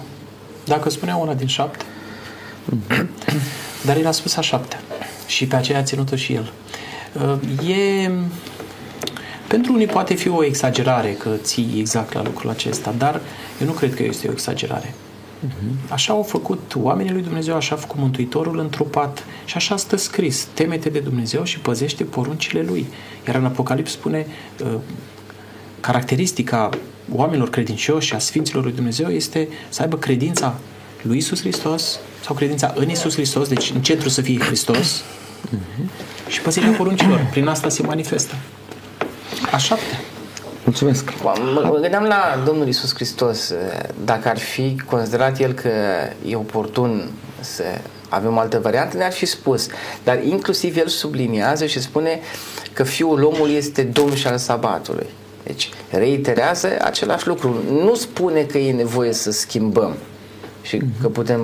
Dacă 0.66 0.90
spunea 0.90 1.16
una 1.16 1.34
din 1.34 1.48
șapte, 1.48 1.86
mm-hmm. 2.70 3.06
dar 3.86 3.98
el 3.98 4.08
a 4.08 4.12
spus 4.12 4.36
a 4.36 4.42
șaptea 4.42 4.82
și 5.26 5.48
pe 5.48 5.56
aceea 5.56 5.80
a 5.80 5.84
ținut-o 5.84 6.16
și 6.16 6.34
el. 6.34 6.52
Uh, 7.14 7.70
e... 7.70 8.12
Pentru 9.52 9.74
unii 9.74 9.86
poate 9.86 10.14
fi 10.14 10.30
o 10.30 10.44
exagerare 10.44 11.12
că 11.12 11.30
ții 11.42 11.76
exact 11.78 12.14
la 12.14 12.24
lucrul 12.24 12.50
acesta, 12.50 12.94
dar 12.98 13.22
eu 13.62 13.68
nu 13.68 13.74
cred 13.74 13.96
că 13.96 14.04
este 14.04 14.28
o 14.28 14.32
exagerare. 14.32 14.94
Uh-huh. 15.48 15.90
Așa 15.90 16.14
au 16.14 16.24
făcut 16.24 16.74
oamenii 16.76 17.12
lui 17.12 17.22
Dumnezeu, 17.22 17.56
așa 17.56 17.76
a 17.76 17.78
făcut 17.78 18.00
Mântuitorul 18.00 18.60
întrupat 18.60 19.26
și 19.46 19.56
așa 19.56 19.78
stă 19.78 19.96
scris, 19.96 20.48
temete 20.54 20.90
de 20.90 21.00
Dumnezeu 21.00 21.44
și 21.44 21.60
păzește 21.60 22.04
poruncile 22.04 22.62
lui. 22.62 22.86
Iar 23.28 23.36
în 23.36 23.46
Apocalips 23.46 23.92
spune 23.92 24.26
uh, 24.64 24.74
caracteristica 25.80 26.70
oamenilor 27.14 27.50
credincioși 27.50 28.08
și 28.08 28.14
a 28.14 28.20
Sfinților 28.20 28.64
lui 28.64 28.74
Dumnezeu 28.74 29.10
este 29.10 29.48
să 29.70 29.82
aibă 29.82 29.98
credința 29.98 30.56
lui 31.02 31.18
Isus 31.18 31.40
Hristos 31.40 32.00
sau 32.26 32.36
credința 32.36 32.74
în 32.76 32.90
Isus 32.90 33.14
Hristos, 33.14 33.48
deci 33.48 33.72
în 33.76 33.82
centru 33.82 34.10
să 34.10 34.22
fie 34.22 34.40
Hristos 34.40 35.02
uh-huh. 35.02 36.28
și 36.28 36.42
păzirea 36.42 36.72
poruncilor. 36.72 37.28
Prin 37.32 37.48
asta 37.48 37.70
se 37.70 37.82
manifestă. 37.82 38.36
A 39.52 39.58
șaptea. 39.58 40.00
Mulțumesc. 40.64 41.14
Mă, 41.24 41.62
mă 41.64 41.78
gândeam 41.82 42.04
la 42.04 42.42
Domnul 42.46 42.68
Isus 42.68 42.94
Hristos, 42.94 43.54
dacă 44.06 44.28
ar 44.30 44.38
fi 44.38 44.82
considerat 44.86 45.40
El 45.40 45.54
că 45.54 45.70
e 46.28 46.36
oportun 46.36 47.12
să 47.40 47.64
avem 48.10 48.36
o 48.36 48.40
altă 48.40 48.60
variantă, 48.60 48.98
ne-ar 48.98 49.12
fi 49.12 49.26
spus. 49.26 49.68
Dar 50.04 50.24
inclusiv 50.24 50.78
El 50.78 50.88
subliniază 50.88 51.66
și 51.66 51.82
spune 51.82 52.20
că 52.74 52.84
Fiul 52.84 53.24
omului 53.24 53.54
este 53.54 53.84
Domn 53.84 54.16
și 54.16 54.28
al 54.28 54.38
sabatului. 54.38 55.08
Deci 55.44 55.70
reiterează 55.90 56.68
același 56.82 57.28
lucru. 57.28 57.64
Nu 57.70 57.96
spune 57.96 58.42
că 58.42 58.58
e 58.58 58.72
nevoie 58.72 59.14
să 59.14 59.32
schimbăm 59.32 59.96
și 60.62 60.82
că 61.02 61.10
putem 61.10 61.42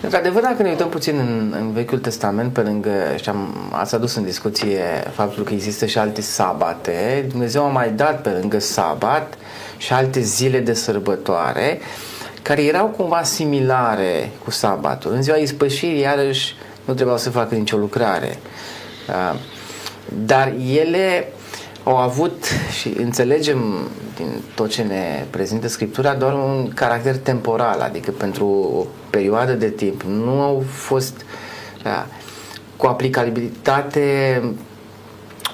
Într-adevăr, 0.00 0.42
dacă 0.42 0.62
ne 0.62 0.68
uităm 0.68 0.88
puțin 0.88 1.18
în, 1.18 1.54
în 1.58 1.72
Vechiul 1.72 1.98
Testament, 1.98 2.52
pe 2.52 2.60
lângă, 2.60 2.90
și 3.22 3.28
am, 3.28 3.54
ați 3.72 3.94
adus 3.94 4.14
în 4.14 4.24
discuție 4.24 4.82
faptul 5.12 5.44
că 5.44 5.52
există 5.52 5.86
și 5.86 5.98
alte 5.98 6.20
sabate, 6.20 7.26
Dumnezeu 7.28 7.64
a 7.64 7.68
mai 7.68 7.90
dat 7.90 8.22
pe 8.22 8.28
lângă 8.28 8.58
sabat 8.58 9.34
și 9.76 9.92
alte 9.92 10.20
zile 10.20 10.60
de 10.60 10.74
sărbătoare 10.74 11.80
care 12.42 12.62
erau 12.64 12.86
cumva 12.86 13.22
similare 13.22 14.30
cu 14.44 14.50
sabatul. 14.50 15.12
În 15.12 15.22
ziua 15.22 15.36
ispășirii, 15.36 16.00
iarăși, 16.00 16.54
nu 16.84 16.94
trebuia 16.94 17.16
să 17.16 17.30
facă 17.30 17.54
nicio 17.54 17.76
lucrare. 17.76 18.38
Dar 20.24 20.52
ele 20.72 21.32
au 21.88 21.96
avut 21.96 22.44
și 22.80 22.94
înțelegem 22.96 23.88
din 24.16 24.26
tot 24.54 24.70
ce 24.70 24.82
ne 24.82 25.24
prezintă 25.30 25.68
Scriptura 25.68 26.14
doar 26.14 26.34
un 26.34 26.68
caracter 26.74 27.16
temporal, 27.16 27.80
adică 27.80 28.10
pentru 28.10 28.46
o 28.46 28.86
perioadă 29.10 29.52
de 29.52 29.68
timp. 29.68 30.02
Nu 30.02 30.40
au 30.40 30.64
fost 30.66 31.24
da, 31.82 32.06
cu 32.76 32.86
aplicabilitate 32.86 34.42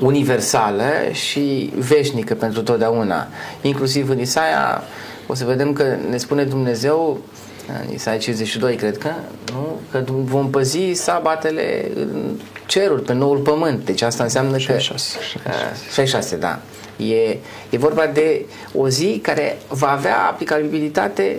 universală 0.01 0.85
și 1.12 1.72
veșnică 1.76 2.35
pentru 2.35 2.62
totdeauna. 2.62 3.26
Inclusiv 3.62 4.09
în 4.09 4.20
Isaia 4.20 4.82
o 5.26 5.35
să 5.35 5.45
vedem 5.45 5.72
că 5.72 5.97
ne 6.11 6.16
spune 6.16 6.45
Dumnezeu 6.45 7.18
în 7.87 7.93
Isaia 7.93 8.18
52, 8.18 8.74
cred 8.74 8.99
că, 8.99 9.11
nu? 9.53 9.80
că 9.91 10.05
vom 10.07 10.51
păzi 10.51 10.93
sabatele 10.93 11.91
în 11.95 12.39
ceruri, 12.67 13.03
pe 13.03 13.12
noul 13.12 13.39
pământ. 13.39 13.85
Deci 13.85 14.03
asta 14.03 14.23
înseamnă 14.23 14.59
66. 14.59 15.39
că... 15.43 15.51
66, 15.93 16.37
da. 16.37 16.61
E, 16.97 17.37
e 17.71 17.79
vorba 17.79 18.07
de 18.07 18.45
o 18.75 18.89
zi 18.89 19.19
care 19.23 19.59
va 19.69 19.91
avea 19.91 20.27
aplicabilitate 20.29 21.37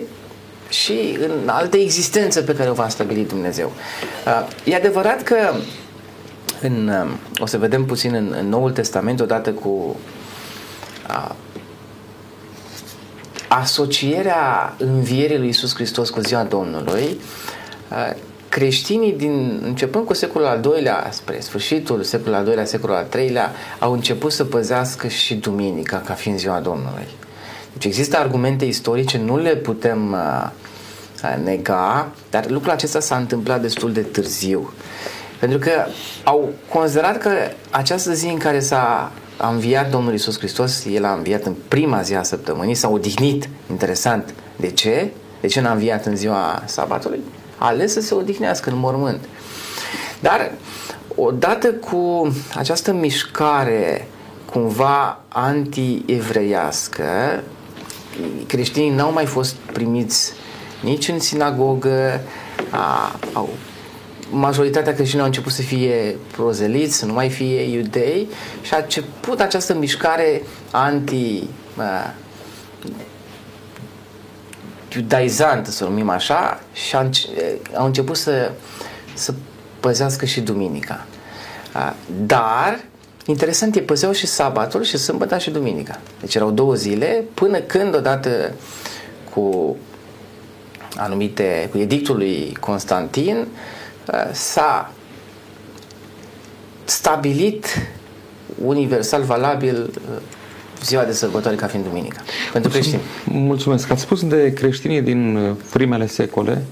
și 0.68 1.18
în 1.20 1.48
alte 1.48 1.78
existențe 1.78 2.40
pe 2.40 2.54
care 2.54 2.70
o 2.70 2.72
va 2.72 2.88
stabili 2.88 3.24
Dumnezeu. 3.24 3.72
E 4.64 4.74
adevărat 4.74 5.22
că 5.22 5.36
în, 6.60 6.90
o 7.38 7.46
să 7.46 7.58
vedem 7.58 7.84
puțin 7.84 8.14
în, 8.14 8.34
în 8.38 8.48
Noul 8.48 8.70
Testament, 8.70 9.20
odată 9.20 9.50
cu 9.50 9.96
a, 11.06 11.36
asocierea 13.48 14.74
învierii 14.78 15.38
lui 15.38 15.48
Isus 15.48 15.74
Hristos 15.74 16.10
cu 16.10 16.20
ziua 16.20 16.42
Domnului, 16.42 17.20
a, 17.88 18.16
creștinii 18.56 19.12
din, 19.12 19.60
începând 19.64 20.06
cu 20.06 20.14
secolul 20.14 20.46
al 20.46 20.60
doilea 20.60 21.08
spre 21.10 21.40
sfârșitul 21.40 22.02
secolul 22.02 22.34
al 22.34 22.44
doilea, 22.44 22.64
secolul 22.64 22.96
al 22.96 23.06
treilea, 23.08 23.52
au 23.78 23.92
început 23.92 24.32
să 24.32 24.44
păzească 24.44 25.08
și 25.08 25.34
duminica 25.34 26.02
ca 26.06 26.14
fiind 26.14 26.38
ziua 26.38 26.60
Domnului. 26.60 27.06
Deci 27.72 27.84
există 27.84 28.18
argumente 28.18 28.64
istorice, 28.64 29.18
nu 29.18 29.36
le 29.38 29.56
putem 29.56 30.12
uh, 30.12 30.50
nega, 31.44 32.08
dar 32.30 32.50
lucrul 32.50 32.72
acesta 32.72 33.00
s-a 33.00 33.16
întâmplat 33.16 33.60
destul 33.60 33.92
de 33.92 34.00
târziu. 34.00 34.72
Pentru 35.40 35.58
că 35.58 35.70
au 36.24 36.48
considerat 36.68 37.18
că 37.18 37.30
această 37.70 38.12
zi 38.12 38.26
în 38.26 38.38
care 38.38 38.60
s-a 38.60 39.12
a 39.36 39.48
înviat 39.48 39.90
Domnul 39.90 40.14
Isus 40.14 40.38
Hristos, 40.38 40.84
El 40.84 41.04
a 41.04 41.12
înviat 41.12 41.44
în 41.44 41.54
prima 41.68 42.02
zi 42.02 42.14
a 42.14 42.22
săptămânii, 42.22 42.74
s-a 42.74 42.88
odihnit, 42.88 43.48
interesant. 43.70 44.34
De 44.56 44.70
ce? 44.70 45.10
De 45.40 45.46
ce 45.46 45.60
n-a 45.60 45.72
înviat 45.72 46.06
în 46.06 46.16
ziua 46.16 46.62
sabatului? 46.64 47.20
A 47.58 47.66
ales 47.66 47.92
să 47.92 48.00
se 48.00 48.14
odihnească 48.14 48.70
în 48.70 48.78
mormânt. 48.78 49.28
Dar 50.20 50.52
odată 51.14 51.72
cu 51.72 52.32
această 52.54 52.92
mișcare 52.92 54.08
cumva 54.52 55.20
anti-evreiască, 55.28 57.42
creștinii 58.46 58.90
n-au 58.90 59.12
mai 59.12 59.26
fost 59.26 59.54
primiți 59.54 60.32
nici 60.82 61.08
în 61.08 61.20
sinagogă, 61.20 62.20
a, 62.70 63.18
au, 63.32 63.48
majoritatea 64.30 64.94
creștinilor 64.94 65.22
au 65.22 65.32
început 65.34 65.52
să 65.52 65.62
fie 65.62 66.16
prozeliți, 66.32 66.96
să 66.96 67.06
nu 67.06 67.12
mai 67.12 67.30
fie 67.30 67.62
iudei 67.62 68.28
și 68.62 68.74
a 68.74 68.76
început 68.76 69.40
această 69.40 69.74
mișcare 69.74 70.42
anti 70.70 71.42
a, 71.76 72.14
iudaizantă, 74.96 75.70
să 75.70 75.84
o 75.84 75.88
numim 75.88 76.08
așa, 76.08 76.60
și 76.72 76.96
au, 76.96 77.10
au 77.74 77.86
început 77.86 78.16
să, 78.16 78.52
să 79.14 79.34
păzească 79.80 80.24
și 80.24 80.40
duminica. 80.40 81.06
Dar, 82.26 82.80
interesant, 83.26 83.76
e 83.76 83.80
păzeau 83.80 84.12
și 84.12 84.26
sabatul 84.26 84.82
și 84.82 84.96
sâmbătă 84.96 85.38
și 85.38 85.50
duminica. 85.50 85.98
Deci 86.20 86.34
erau 86.34 86.50
două 86.50 86.74
zile 86.74 87.24
până 87.34 87.58
când, 87.58 87.94
odată 87.94 88.54
cu 89.34 89.76
anumite, 90.96 91.68
cu 91.70 91.78
edictul 91.78 92.16
lui 92.16 92.56
Constantin, 92.60 93.46
s-a 94.32 94.92
stabilit 96.84 97.66
universal 98.64 99.22
valabil 99.22 99.90
ziua 100.84 101.04
de 101.04 101.12
sărbătoare 101.12 101.56
ca 101.56 101.66
fiind 101.66 101.84
duminica. 101.84 102.20
Pentru 102.52 102.70
creștini. 102.70 103.00
Mulțumesc. 103.24 103.90
Ați 103.90 104.02
spus 104.02 104.26
de 104.26 104.52
creștinii 104.52 105.02
din 105.02 105.36
uh, 105.36 105.56
primele 105.72 106.06
secole, 106.06 106.64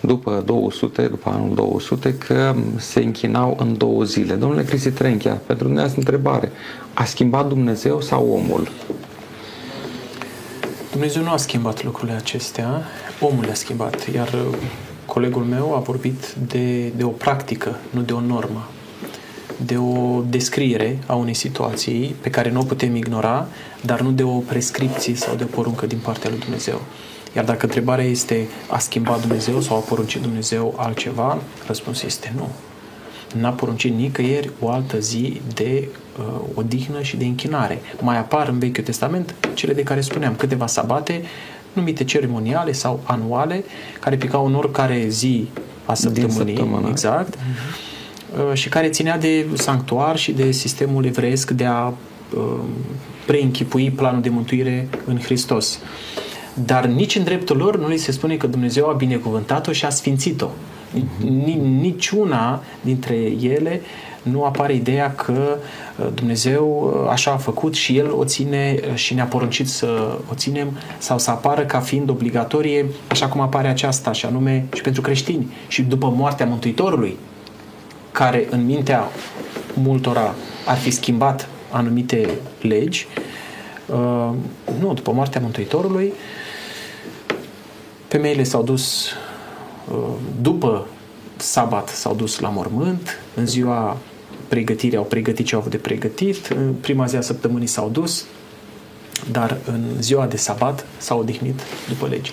după 0.00 0.42
200, 0.46 1.02
după 1.02 1.30
anul 1.30 1.54
200, 1.54 2.14
că 2.14 2.54
se 2.76 3.00
închinau 3.00 3.56
în 3.60 3.76
două 3.76 4.04
zile. 4.04 4.34
Domnule 4.34 4.64
Cristi 4.64 4.90
Trenchea, 4.90 5.40
pentru 5.46 5.64
dumneavoastră 5.64 6.00
întrebare. 6.00 6.52
A 6.94 7.04
schimbat 7.04 7.48
Dumnezeu 7.48 8.00
sau 8.00 8.28
omul? 8.30 8.68
Dumnezeu 10.90 11.22
nu 11.22 11.30
a 11.30 11.36
schimbat 11.36 11.84
lucrurile 11.84 12.16
acestea, 12.16 12.82
omul 13.20 13.44
le-a 13.44 13.54
schimbat, 13.54 14.14
iar 14.14 14.28
uh, 14.28 14.56
colegul 15.06 15.42
meu 15.42 15.74
a 15.74 15.78
vorbit 15.78 16.34
de, 16.46 16.86
de 16.86 17.04
o 17.04 17.08
practică, 17.08 17.78
nu 17.90 18.00
de 18.00 18.12
o 18.12 18.20
normă 18.20 18.68
de 19.66 19.76
o 19.76 20.22
descriere 20.28 20.98
a 21.06 21.14
unei 21.14 21.34
situații 21.34 22.14
pe 22.20 22.30
care 22.30 22.50
nu 22.50 22.60
o 22.60 22.64
putem 22.64 22.96
ignora, 22.96 23.46
dar 23.80 24.00
nu 24.00 24.10
de 24.10 24.22
o 24.22 24.38
prescripție 24.38 25.14
sau 25.14 25.34
de 25.34 25.44
o 25.44 25.46
poruncă 25.46 25.86
din 25.86 25.98
partea 26.02 26.30
lui 26.30 26.38
Dumnezeu. 26.38 26.80
Iar 27.36 27.44
dacă 27.44 27.64
întrebarea 27.64 28.04
este 28.04 28.48
a 28.70 28.78
schimbat 28.78 29.20
Dumnezeu 29.20 29.60
sau 29.60 29.76
a 29.76 29.80
poruncit 29.80 30.20
Dumnezeu 30.20 30.74
altceva, 30.76 31.38
răspunsul 31.66 32.06
este 32.06 32.32
nu. 32.36 32.48
N-a 33.40 33.50
poruncit 33.50 33.94
nicăieri 33.94 34.50
o 34.60 34.70
altă 34.70 34.98
zi 34.98 35.40
de 35.54 35.88
uh, 36.18 36.40
odihnă 36.54 37.02
și 37.02 37.16
de 37.16 37.24
închinare. 37.24 37.80
Mai 38.00 38.18
apar 38.18 38.48
în 38.48 38.58
Vechiul 38.58 38.84
Testament 38.84 39.34
cele 39.54 39.72
de 39.72 39.82
care 39.82 40.00
spuneam, 40.00 40.34
câteva 40.34 40.66
sabate 40.66 41.22
numite 41.72 42.04
ceremoniale 42.04 42.72
sau 42.72 43.00
anuale, 43.04 43.64
care 44.00 44.16
picau 44.16 44.46
în 44.46 44.54
oricare 44.54 45.04
zi 45.08 45.48
a 45.84 45.94
săptămânii, 45.94 46.86
exact. 46.88 47.36
Uh-huh 47.36 47.82
Uh, 47.82 47.91
și 48.52 48.68
care 48.68 48.88
ținea 48.88 49.18
de 49.18 49.46
sanctuar 49.54 50.16
și 50.16 50.32
de 50.32 50.50
sistemul 50.50 51.04
evreiesc 51.04 51.50
de 51.50 51.64
a 51.64 51.86
uh, 51.86 52.42
preînchipui 53.26 53.90
planul 53.90 54.22
de 54.22 54.28
mântuire 54.28 54.88
în 55.04 55.20
Hristos. 55.20 55.78
Dar 56.54 56.86
nici 56.86 57.16
în 57.16 57.24
dreptul 57.24 57.56
lor 57.56 57.78
nu 57.78 57.88
li 57.88 57.96
se 57.96 58.12
spune 58.12 58.36
că 58.36 58.46
Dumnezeu 58.46 58.88
a 58.88 58.92
binecuvântat-o 58.92 59.72
și 59.72 59.84
a 59.84 59.90
sfințit-o. 59.90 60.48
Niciuna 61.80 62.62
dintre 62.80 63.14
ele 63.40 63.80
nu 64.22 64.44
apare 64.44 64.74
ideea 64.74 65.14
că 65.14 65.56
uh, 65.56 66.06
Dumnezeu 66.14 66.94
așa 67.10 67.30
a 67.30 67.36
făcut 67.36 67.74
și 67.74 67.96
El 67.96 68.12
o 68.12 68.24
ține 68.24 68.80
și 68.94 69.14
ne-a 69.14 69.24
poruncit 69.24 69.68
să 69.68 70.18
o 70.30 70.34
ținem 70.34 70.78
sau 70.98 71.18
să 71.18 71.30
apară 71.30 71.62
ca 71.62 71.80
fiind 71.80 72.10
obligatorie, 72.10 72.86
așa 73.08 73.26
cum 73.26 73.40
apare 73.40 73.68
aceasta, 73.68 74.12
și 74.12 74.26
anume 74.26 74.66
și 74.74 74.82
pentru 74.82 75.02
creștini. 75.02 75.52
Și 75.68 75.82
după 75.82 76.12
moartea 76.16 76.46
Mântuitorului, 76.46 77.16
care 78.12 78.46
în 78.50 78.64
mintea 78.64 79.08
multora 79.74 80.34
ar 80.66 80.76
fi 80.76 80.90
schimbat 80.90 81.48
anumite 81.70 82.28
legi, 82.60 83.06
uh, 83.86 84.30
nu, 84.80 84.94
după 84.94 85.12
moartea 85.12 85.40
Mântuitorului, 85.40 86.12
femeile 88.08 88.42
s-au 88.42 88.62
dus 88.62 89.10
uh, 89.90 89.96
după 90.40 90.86
sabat 91.36 91.88
s-au 91.88 92.14
dus 92.14 92.38
la 92.38 92.48
mormânt, 92.48 93.18
în 93.34 93.46
ziua 93.46 93.96
pregătirii 94.48 94.96
au 94.96 95.04
pregătit 95.04 95.46
ce 95.46 95.54
au 95.54 95.60
avut 95.60 95.72
de 95.72 95.78
pregătit, 95.78 96.46
în 96.46 96.72
prima 96.80 97.06
zi 97.06 97.16
a 97.16 97.20
săptămânii 97.20 97.66
s-au 97.66 97.88
dus, 97.88 98.24
dar 99.30 99.56
în 99.64 99.84
ziua 100.00 100.26
de 100.26 100.36
sabat 100.36 100.86
s-au 100.98 101.18
odihnit 101.18 101.60
după 101.88 102.06
legi. 102.06 102.32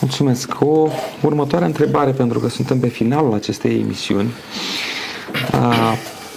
Mulțumesc. 0.00 0.60
O 0.60 0.88
următoare 1.22 1.64
întrebare, 1.64 2.10
pentru 2.10 2.38
că 2.38 2.48
suntem 2.48 2.78
pe 2.78 2.88
finalul 2.88 3.34
acestei 3.34 3.80
emisiuni. 3.80 4.30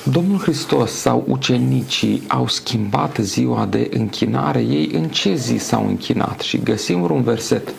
Domnul 0.04 0.40
Hristos 0.40 0.92
sau 0.92 1.24
ucenicii 1.28 2.24
au 2.28 2.48
schimbat 2.48 3.18
ziua 3.20 3.66
de 3.66 3.90
închinare, 3.94 4.60
ei 4.60 4.90
în 4.94 5.08
ce 5.10 5.36
zi 5.36 5.58
s-au 5.58 5.88
închinat? 5.88 6.40
Și 6.40 6.58
găsim 6.58 7.02
un 7.02 7.24
verset 7.24 7.74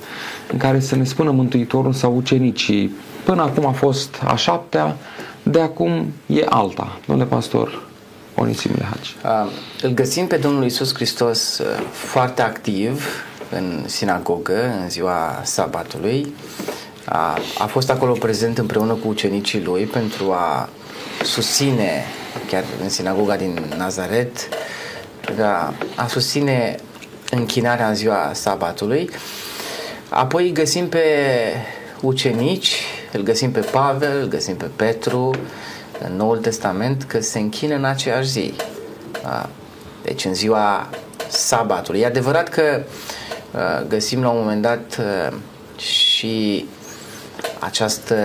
în 0.53 0.59
care 0.59 0.81
să 0.81 0.97
ne 0.97 1.05
spună 1.05 1.31
Mântuitorul 1.31 1.93
sau 1.93 2.17
ucenicii, 2.17 2.95
până 3.25 3.43
acum 3.43 3.67
a 3.67 3.71
fost 3.71 4.21
a 4.25 4.37
șaptea, 4.37 4.97
de 5.43 5.61
acum 5.61 6.13
e 6.27 6.47
alta. 6.49 6.99
Domnule 7.07 7.29
pastor, 7.29 7.83
Onisim 8.35 8.71
Lehaci. 8.79 9.17
Îl 9.83 9.91
găsim 9.91 10.27
pe 10.27 10.37
Domnul 10.37 10.65
Isus 10.65 10.95
Hristos 10.95 11.61
foarte 11.91 12.43
activ 12.43 13.07
în 13.51 13.83
sinagogă 13.87 14.59
în 14.83 14.89
ziua 14.89 15.41
sabatului 15.43 16.35
a, 17.05 17.39
a 17.59 17.67
fost 17.67 17.91
acolo 17.91 18.13
prezent 18.13 18.59
împreună 18.59 18.93
cu 18.93 19.09
ucenicii 19.09 19.63
lui 19.63 19.85
pentru 19.85 20.33
a 20.33 20.69
susține, 21.25 22.05
chiar 22.47 22.65
în 22.83 22.89
sinagoga 22.89 23.37
din 23.37 23.75
Nazaret, 23.77 24.49
a, 25.41 25.75
a 25.97 26.07
susține 26.07 26.77
închinarea 27.31 27.89
în 27.89 27.95
ziua 27.95 28.31
sabatului. 28.35 29.11
Apoi 30.09 30.53
găsim 30.53 30.89
pe 30.89 31.05
ucenici, 32.01 32.83
îl 33.13 33.23
găsim 33.23 33.51
pe 33.51 33.61
Pavel, 33.61 34.21
îl 34.21 34.29
găsim 34.29 34.57
pe 34.57 34.71
Petru 34.77 35.31
în 36.09 36.17
Noul 36.17 36.39
Testament 36.39 37.03
că 37.03 37.21
se 37.21 37.39
închină 37.39 37.75
în 37.75 37.85
aceeași 37.85 38.29
zi. 38.29 38.55
Deci 40.03 40.25
în 40.25 40.35
ziua 40.35 40.89
sabatului. 41.29 42.01
E 42.01 42.07
adevărat 42.07 42.49
că 42.49 42.83
găsim 43.89 44.23
la 44.23 44.29
un 44.29 44.39
moment 44.39 44.63
dat 44.63 45.01
și 45.77 46.67
această... 47.59 48.17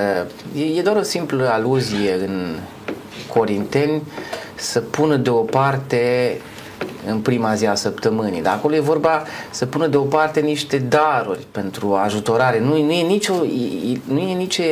E 0.77 0.81
doar 0.81 0.95
o 0.95 1.01
simplă 1.01 1.49
aluzie 1.49 2.13
în 2.13 2.55
Corinteni 3.33 4.01
să 4.55 4.79
pună 4.79 5.15
deoparte 5.15 6.37
în 7.07 7.19
prima 7.19 7.55
zi 7.55 7.65
a 7.65 7.75
săptămânii. 7.75 8.41
Dar 8.41 8.53
acolo 8.53 8.75
e 8.75 8.79
vorba 8.79 9.23
să 9.49 9.65
pună 9.65 9.87
deoparte 9.87 10.39
niște 10.39 10.77
daruri 10.77 11.45
pentru 11.51 11.93
ajutorare. 11.93 12.59
Nu, 12.59 12.83
nu 12.83 12.91
e 12.91 13.03
nicio, 13.03 13.33
nu 14.03 14.19
e 14.19 14.33
nicio 14.33 14.63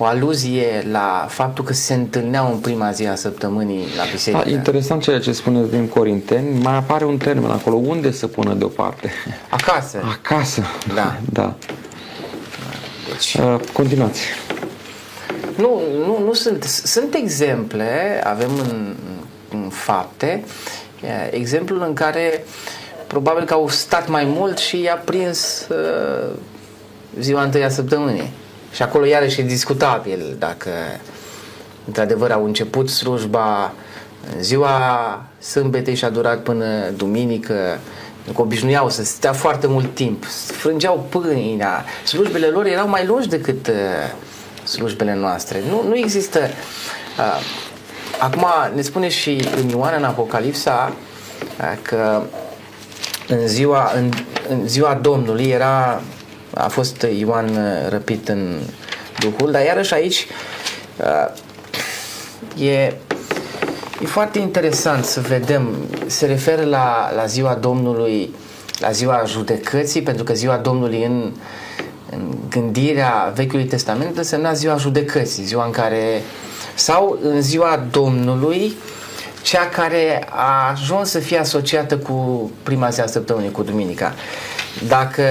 o 0.00 0.04
aluzie 0.04 0.86
la 0.90 1.26
faptul 1.28 1.64
că 1.64 1.72
se 1.72 1.94
întâlneau 1.94 2.52
în 2.52 2.58
prima 2.58 2.90
zi 2.90 3.06
a 3.06 3.14
săptămânii 3.14 3.84
la 3.96 4.02
biserică. 4.12 4.42
Da, 4.44 4.50
interesant 4.50 5.02
ceea 5.02 5.20
ce 5.20 5.32
spuneți 5.32 5.70
din 5.70 5.88
Corinteni. 5.88 6.62
Mai 6.62 6.76
apare 6.76 7.04
un 7.04 7.16
termen 7.16 7.50
acolo. 7.50 7.76
Unde 7.76 8.10
să 8.10 8.26
pună 8.26 8.54
deoparte? 8.54 9.12
Acasă. 9.50 9.98
Acasă. 10.10 10.62
Da. 10.94 11.16
da. 11.32 11.54
Deci... 13.18 13.34
Uh, 13.34 13.60
continuați. 13.72 14.20
Nu, 15.56 15.80
nu, 16.06 16.22
nu 16.24 16.32
sunt. 16.32 16.64
Sunt 16.64 17.14
exemple, 17.14 18.20
avem 18.24 18.50
în, 18.58 18.96
în 19.50 19.68
fapte, 19.68 20.44
exemplul 21.30 21.82
în 21.82 21.94
care 21.94 22.44
probabil 23.06 23.44
că 23.44 23.54
au 23.54 23.68
stat 23.68 24.08
mai 24.08 24.24
mult 24.24 24.58
și 24.58 24.80
i-a 24.80 25.02
prins 25.04 25.66
uh, 25.68 26.34
ziua 27.18 27.42
întâia 27.42 27.68
săptămânii. 27.68 28.30
Și 28.72 28.82
acolo 28.82 29.04
iarăși 29.04 29.40
e 29.40 29.44
discutabil 29.44 30.36
dacă 30.38 30.70
într-adevăr 31.86 32.30
au 32.30 32.44
început 32.44 32.88
slujba 32.88 33.72
în 34.34 34.42
ziua 34.42 35.22
sâmbetei 35.38 35.94
și 35.94 36.04
a 36.04 36.10
durat 36.10 36.42
până 36.42 36.90
duminică, 36.96 37.78
că 38.34 38.40
obișnuiau 38.40 38.90
să 38.90 39.04
stea 39.04 39.32
foarte 39.32 39.66
mult 39.66 39.94
timp, 39.94 40.24
frângeau 40.52 41.06
pâinea, 41.08 41.84
slujbele 42.04 42.46
lor 42.46 42.66
erau 42.66 42.88
mai 42.88 43.06
lungi 43.06 43.28
decât 43.28 43.66
uh, 43.66 43.74
slujbele 44.64 45.14
noastre. 45.14 45.62
Nu, 45.68 45.84
nu 45.88 45.96
există... 45.96 46.38
Uh, 47.18 47.40
acum 48.18 48.46
ne 48.74 48.82
spune 48.82 49.08
și 49.08 49.48
în 49.56 49.68
Ioan 49.68 49.94
în 49.96 50.04
Apocalipsa 50.04 50.92
uh, 51.60 51.78
că 51.82 52.22
în 53.28 53.46
ziua, 53.46 53.92
în, 53.94 54.10
în 54.48 54.68
ziua 54.68 54.94
Domnului 54.94 55.44
era 55.44 56.02
a 56.54 56.68
fost 56.68 57.06
Ioan 57.18 57.48
uh, 57.48 57.88
răpit 57.88 58.28
în 58.28 58.60
Duhul, 59.18 59.50
dar 59.50 59.64
iarăși 59.64 59.94
aici 59.94 60.26
uh, 60.96 62.66
e, 62.68 62.94
e 64.02 64.06
foarte 64.06 64.38
interesant 64.38 65.04
să 65.04 65.20
vedem, 65.20 65.74
se 66.06 66.26
referă 66.26 66.64
la, 66.64 67.12
la 67.14 67.26
ziua 67.26 67.54
Domnului, 67.54 68.34
la 68.78 68.90
ziua 68.90 69.22
judecății, 69.26 70.02
pentru 70.02 70.24
că 70.24 70.32
ziua 70.32 70.56
Domnului 70.56 71.04
în, 71.04 71.32
în 72.10 72.34
gândirea 72.50 73.32
Vechiului 73.34 73.64
Testament 73.64 74.16
însemna 74.16 74.52
ziua 74.52 74.76
judecății, 74.76 75.44
ziua 75.44 75.64
în 75.64 75.70
care, 75.70 76.22
sau 76.74 77.18
în 77.22 77.42
ziua 77.42 77.86
Domnului, 77.90 78.72
cea 79.42 79.68
care 79.68 80.26
a 80.30 80.70
ajuns 80.70 81.10
să 81.10 81.18
fie 81.18 81.38
asociată 81.38 81.96
cu 81.98 82.50
prima 82.62 82.88
zi 82.88 83.00
a 83.00 83.06
săptămânii, 83.06 83.50
cu 83.50 83.62
duminica. 83.62 84.14
Dacă 84.88 85.22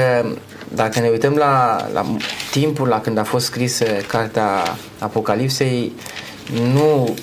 dacă 0.74 0.99
ne 0.99 1.09
uităm 1.09 1.34
la, 1.34 1.78
la 1.93 2.05
timpul 2.51 2.88
la 2.88 3.01
când 3.01 3.18
a 3.18 3.24
fost 3.24 3.45
scrisă 3.45 3.86
cartea 4.07 4.78
Apocalipsei, 4.99 5.91
nu, 6.74 7.15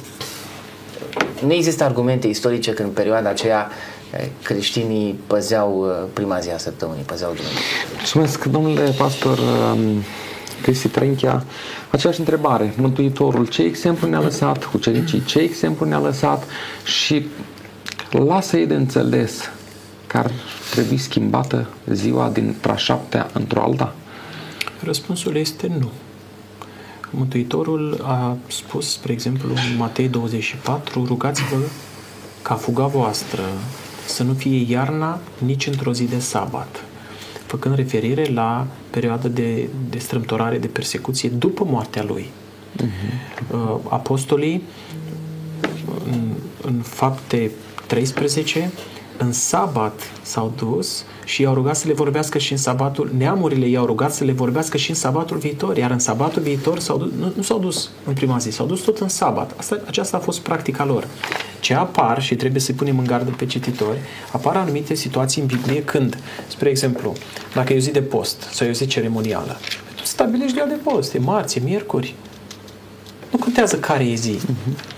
nu 1.45 1.53
există 1.53 1.84
argumente 1.84 2.26
istorice 2.26 2.70
că 2.72 2.82
în 2.82 2.88
perioada 2.88 3.28
aceea 3.28 3.70
eh, 4.11 4.26
creștinii 4.42 5.20
păzeau 5.26 5.86
eh, 5.88 6.09
prima 6.12 6.38
zi 6.38 6.51
a 6.51 6.59
săptămânii, 6.59 7.03
păzeau 7.03 7.32
Dumnezeu. 7.32 7.59
Mulțumesc, 7.97 8.45
domnule 8.45 8.95
pastor 8.99 9.38
um, 9.38 10.03
Cristi 10.62 10.88
Trenchia. 10.88 11.45
Aceeași 11.90 12.18
întrebare, 12.18 12.74
Mântuitorul, 12.76 13.47
ce 13.47 13.62
exemplu 13.62 14.09
ne-a 14.09 14.20
lăsat, 14.20 14.70
ucenicii, 14.74 15.24
ce 15.24 15.38
exemplu 15.38 15.86
ne-a 15.86 15.99
lăsat 15.99 16.45
și 16.84 17.26
lasă 18.11 18.57
ei 18.57 18.66
de 18.66 18.74
înțeles 18.74 19.51
că 20.07 20.16
ar 20.16 20.30
trebui 20.70 20.97
schimbată 20.97 21.66
ziua 21.90 22.28
din 22.28 22.57
prașaptea 22.61 23.30
într-o 23.32 23.62
alta? 23.62 23.95
Răspunsul 24.82 25.36
este 25.36 25.70
nu. 25.78 25.90
Mântuitorul 27.16 28.00
a 28.02 28.36
spus, 28.46 28.90
spre 28.90 29.12
exemplu, 29.12 29.48
în 29.48 29.76
Matei 29.76 30.08
24, 30.08 31.04
rugați-vă 31.04 31.56
ca 32.42 32.54
fuga 32.54 32.86
voastră 32.86 33.42
să 34.06 34.22
nu 34.22 34.32
fie 34.32 34.72
iarna 34.72 35.20
nici 35.38 35.66
într-o 35.66 35.92
zi 35.92 36.04
de 36.04 36.18
sabat, 36.18 36.84
făcând 37.46 37.74
referire 37.74 38.24
la 38.32 38.66
perioada 38.90 39.28
de, 39.28 39.68
de 39.90 39.98
strâmtorare, 39.98 40.58
de 40.58 40.66
persecuție 40.66 41.28
după 41.28 41.64
moartea 41.64 42.02
lui. 42.02 42.30
Uh-huh. 42.82 43.82
Apostolii, 43.88 44.62
în, 46.10 46.32
în 46.62 46.80
fapte 46.82 47.50
13, 47.86 48.70
în 49.16 49.32
sabat 49.32 50.00
s-au 50.22 50.52
dus 50.56 51.04
și 51.24 51.42
i-au 51.42 51.54
rugat 51.54 51.76
să 51.76 51.86
le 51.86 51.92
vorbească 51.92 52.38
și 52.38 52.52
în 52.52 52.58
sabatul, 52.58 53.10
neamurile 53.16 53.68
i-au 53.68 53.86
rugat 53.86 54.14
să 54.14 54.24
le 54.24 54.32
vorbească 54.32 54.76
și 54.76 54.90
în 54.90 54.96
sabatul 54.96 55.36
viitor, 55.36 55.76
iar 55.76 55.90
în 55.90 55.98
sabatul 55.98 56.42
viitor 56.42 56.78
s-au 56.78 56.98
dus, 56.98 57.10
nu, 57.18 57.32
nu 57.36 57.42
s-au 57.42 57.58
dus 57.58 57.90
în 58.04 58.12
prima 58.12 58.38
zi, 58.38 58.50
s-au 58.50 58.66
dus 58.66 58.80
tot 58.80 58.98
în 58.98 59.08
sabat. 59.08 59.54
Asta, 59.56 59.80
aceasta 59.86 60.16
a 60.16 60.20
fost 60.20 60.40
practica 60.40 60.84
lor. 60.84 61.06
Ce 61.60 61.74
apar, 61.74 62.22
și 62.22 62.36
trebuie 62.36 62.60
să 62.60 62.72
punem 62.72 62.98
în 62.98 63.04
gardă 63.04 63.30
pe 63.30 63.46
cititori, 63.46 63.98
apar 64.32 64.56
anumite 64.56 64.94
situații 64.94 65.40
în 65.40 65.46
Biblie 65.46 65.82
când, 65.82 66.18
spre 66.46 66.68
exemplu, 66.68 67.12
dacă 67.54 67.72
e 67.72 67.76
o 67.76 67.80
zi 67.80 67.90
de 67.90 68.02
post 68.02 68.48
sau 68.50 68.66
e 68.66 68.70
o 68.70 68.72
zi 68.72 68.86
ceremonială, 68.86 69.58
tu 69.96 70.04
stabilești 70.04 70.56
de 70.56 70.64
de 70.68 70.90
post, 70.90 71.14
e 71.14 71.18
marți, 71.18 71.58
e 71.58 71.60
miercuri. 71.64 72.14
Nu 73.30 73.38
contează 73.38 73.78
care 73.78 74.04
e 74.04 74.14
zi. 74.14 74.38
Uh-huh. 74.38 74.92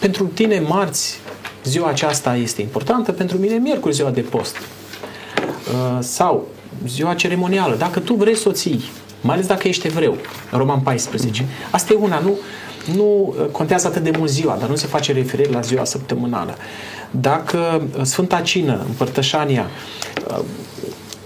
Pentru 0.00 0.24
tine, 0.24 0.60
marți, 0.60 1.20
ziua 1.68 1.88
aceasta 1.88 2.36
este 2.36 2.60
importantă, 2.62 3.12
pentru 3.12 3.38
mine 3.38 3.54
miercuri 3.54 3.94
ziua 3.94 4.10
de 4.10 4.20
post. 4.20 4.56
Uh, 4.56 5.98
sau 6.00 6.46
ziua 6.86 7.14
ceremonială, 7.14 7.74
dacă 7.76 8.00
tu 8.00 8.14
vrei 8.14 8.36
să 8.36 8.48
o 8.48 8.52
ții, 8.52 8.84
mai 9.20 9.34
ales 9.34 9.46
dacă 9.46 9.68
ești 9.68 9.86
evreu, 9.86 10.16
în 10.50 10.58
Roman 10.58 10.80
14. 10.80 11.44
Asta 11.70 11.92
e 11.92 11.96
una, 11.96 12.18
nu, 12.18 12.36
nu 12.94 13.34
uh, 13.38 13.46
contează 13.52 13.86
atât 13.86 14.02
de 14.02 14.12
mult 14.18 14.30
ziua, 14.30 14.56
dar 14.60 14.68
nu 14.68 14.76
se 14.76 14.86
face 14.86 15.12
referire 15.12 15.50
la 15.50 15.60
ziua 15.60 15.84
săptămânală. 15.84 16.56
Dacă 17.10 17.88
uh, 17.96 18.02
Sfânta 18.02 18.40
Cină, 18.40 18.82
împărtășania, 18.86 19.66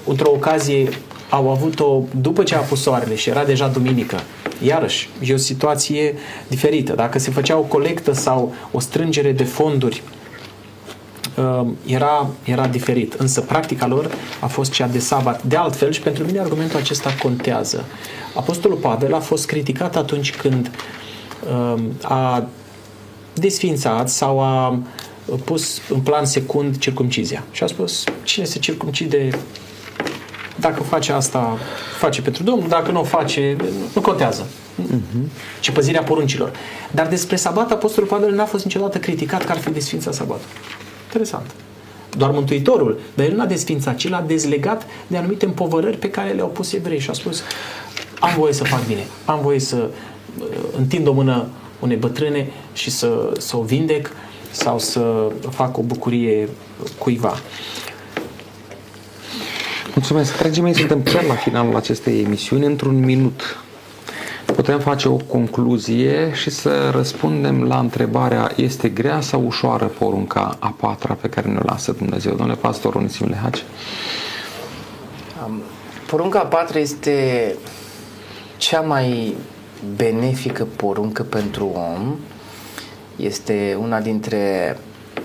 într-o 0.07 0.31
ocazie 0.31 0.89
au 1.31 1.51
avut-o 1.51 2.03
după 2.21 2.43
ce 2.43 2.55
a 2.55 2.59
pus 2.59 2.83
soarele 2.83 3.15
și 3.15 3.29
era 3.29 3.45
deja 3.45 3.69
duminică, 3.69 4.21
iarăși, 4.63 5.09
e 5.23 5.33
o 5.35 5.37
situație 5.37 6.15
diferită. 6.49 6.93
Dacă 6.93 7.19
se 7.19 7.31
făcea 7.31 7.57
o 7.57 7.63
colectă 7.63 8.13
sau 8.13 8.55
o 8.71 8.81
strângere 8.81 9.33
de 9.33 9.45
fonduri 9.45 10.03
Um, 10.03 10.22
era, 11.87 12.27
era 12.45 12.67
diferit. 12.67 13.13
Însă 13.13 13.41
practica 13.41 13.87
lor 13.87 14.11
a 14.41 14.47
fost 14.47 14.73
cea 14.73 14.87
de 14.87 14.99
sabat. 14.99 15.43
De 15.43 15.57
altfel, 15.57 15.93
și 15.93 16.01
pentru 16.01 16.25
mine 16.25 16.39
argumentul 16.39 16.79
acesta 16.79 17.15
contează. 17.23 17.85
Apostolul 18.35 18.77
Pavel 18.77 19.15
a 19.15 19.21
fost 19.21 19.47
criticat 19.47 19.97
atunci 19.97 20.37
când 20.37 20.71
um, 21.51 21.93
a 22.03 22.47
desfințat 23.35 24.09
sau 24.09 24.41
a 24.41 24.79
pus 25.45 25.81
în 25.89 26.01
plan 26.01 26.25
secund 26.25 26.79
circumcizia. 26.79 27.45
Și 27.51 27.63
a 27.63 27.67
spus, 27.67 28.05
cine 28.23 28.45
se 28.45 28.59
circumcide 28.59 29.31
dacă 30.57 30.83
face 30.83 31.13
asta, 31.13 31.59
face 31.99 32.23
pentru 32.23 32.43
Domnul, 32.43 32.69
dacă 32.69 32.91
nu 32.91 33.01
o 33.01 33.05
face, 33.05 33.57
nu 33.95 34.01
contează. 34.01 34.47
Uh-huh. 34.83 35.29
ci 35.61 35.71
păzirea 35.71 36.03
poruncilor. 36.03 36.53
Dar 36.91 37.07
despre 37.07 37.37
sabat, 37.37 37.71
Apostolul 37.71 38.09
Pavel 38.09 38.35
n-a 38.35 38.45
fost 38.45 38.65
niciodată 38.65 38.99
criticat 38.99 39.45
că 39.45 39.53
ar 39.53 39.59
fi 39.59 39.71
desfințat 39.71 40.15
sabatul. 40.15 40.47
Interesant. 41.13 41.55
Doar 42.17 42.31
Mântuitorul, 42.31 43.01
dar 43.15 43.27
el 43.27 43.35
nu 43.35 43.43
a 43.43 43.47
desfințat, 43.47 43.97
ci 43.97 44.09
l-a 44.09 44.21
dezlegat 44.21 44.87
de 45.07 45.17
anumite 45.17 45.45
împovărări 45.45 45.97
pe 45.97 46.11
care 46.11 46.31
le-au 46.31 46.49
pus 46.49 46.73
evrei 46.73 46.99
și 46.99 47.11
a 47.11 47.13
spus 47.13 47.43
am 48.21 48.35
voie 48.37 48.53
să 48.53 48.65
fac 48.65 48.87
bine, 48.87 49.07
am 49.25 49.41
voie 49.43 49.59
să 49.59 49.91
uh, 50.39 50.47
întind 50.77 51.07
o 51.07 51.13
mână 51.13 51.47
unei 51.81 51.97
bătrâne 51.97 52.51
și 52.73 52.91
să, 52.91 53.33
să 53.39 53.57
o 53.57 53.63
vindec 53.63 54.11
sau 54.51 54.79
să 54.79 55.31
fac 55.51 55.79
o 55.79 55.83
bucurie 55.83 56.49
cuiva. 56.99 57.35
Mulțumesc. 59.95 60.39
Dragii 60.39 60.63
mei, 60.63 60.75
suntem 60.75 61.03
chiar 61.03 61.25
la 61.25 61.35
finalul 61.35 61.77
acestei 61.77 62.23
emisiuni. 62.23 62.65
Într-un 62.65 63.05
minut 63.05 63.63
putem 64.63 64.81
face 64.81 65.09
o 65.09 65.17
concluzie 65.17 66.33
și 66.35 66.51
să 66.51 66.91
răspundem 66.91 67.63
la 67.63 67.79
întrebarea 67.79 68.51
este 68.57 68.89
grea 68.89 69.21
sau 69.21 69.45
ușoară 69.47 69.85
porunca 69.85 70.57
a 70.59 70.75
patra 70.81 71.15
pe 71.15 71.29
care 71.29 71.49
ne 71.49 71.59
lasă 71.63 71.93
Dumnezeu? 71.93 72.35
Domnule 72.35 72.59
pastor 72.59 72.95
Onisim 72.95 73.27
Lehaci. 73.29 73.65
Porunca 76.07 76.39
a 76.39 76.45
patra 76.45 76.79
este 76.79 77.55
cea 78.57 78.81
mai 78.81 79.37
benefică 79.97 80.67
poruncă 80.77 81.23
pentru 81.23 81.71
om. 81.75 82.17
Este 83.17 83.79
una 83.81 84.01
dintre 84.01 84.77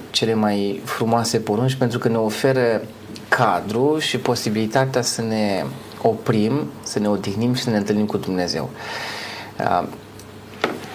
cele 0.10 0.34
mai 0.34 0.82
frumoase 0.84 1.38
porunci 1.38 1.76
pentru 1.76 2.00
că 2.00 2.08
ne 2.08 2.18
oferă 2.18 2.82
cadru 3.30 3.98
și 4.00 4.18
posibilitatea 4.18 5.02
să 5.02 5.22
ne 5.22 5.64
oprim, 6.02 6.68
să 6.84 7.00
ne 7.00 7.10
odihnim 7.10 7.54
și 7.54 7.64
să 7.64 7.70
ne 7.70 7.78
întâlnim 7.78 8.06
cu 8.06 8.18
Dumnezeu. 8.18 8.70
Uh, 8.74 9.16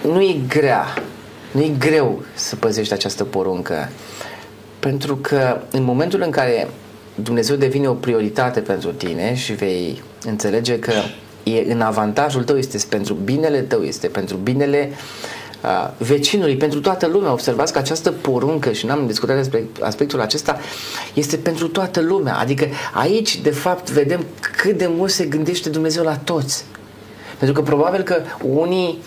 nu 0.01 0.21
e 0.21 0.35
grea, 0.47 0.85
nu 1.51 1.61
e 1.61 1.71
greu 1.79 2.23
să 2.33 2.55
păzești 2.55 2.93
această 2.93 3.23
poruncă, 3.23 3.89
pentru 4.79 5.15
că 5.15 5.61
în 5.71 5.83
momentul 5.83 6.21
în 6.21 6.31
care 6.31 6.67
Dumnezeu 7.15 7.55
devine 7.55 7.87
o 7.87 7.93
prioritate 7.93 8.59
pentru 8.59 8.91
tine 8.91 9.35
și 9.35 9.53
vei 9.53 10.03
înțelege 10.25 10.79
că 10.79 10.91
e 11.43 11.71
în 11.71 11.81
avantajul 11.81 12.43
tău, 12.43 12.57
este 12.57 12.85
pentru 12.89 13.13
binele 13.13 13.61
tău, 13.61 13.81
este 13.81 14.07
pentru 14.07 14.37
binele 14.37 14.89
uh, 15.63 15.89
vecinului, 15.97 16.57
pentru 16.57 16.79
toată 16.79 17.07
lumea. 17.07 17.31
Observați 17.31 17.73
că 17.73 17.79
această 17.79 18.11
poruncă, 18.11 18.71
și 18.71 18.85
n-am 18.85 19.07
discutat 19.07 19.35
despre 19.35 19.63
aspectul 19.81 20.21
acesta, 20.21 20.59
este 21.13 21.37
pentru 21.37 21.67
toată 21.67 22.01
lumea. 22.01 22.37
Adică 22.37 22.67
aici, 22.93 23.41
de 23.41 23.51
fapt, 23.51 23.89
vedem 23.91 24.25
cât 24.57 24.77
de 24.77 24.87
mult 24.87 25.11
se 25.11 25.25
gândește 25.25 25.69
Dumnezeu 25.69 26.03
la 26.03 26.15
toți. 26.15 26.65
Pentru 27.43 27.61
că 27.61 27.69
probabil 27.69 28.01
că 28.01 28.21
unii 28.41 28.97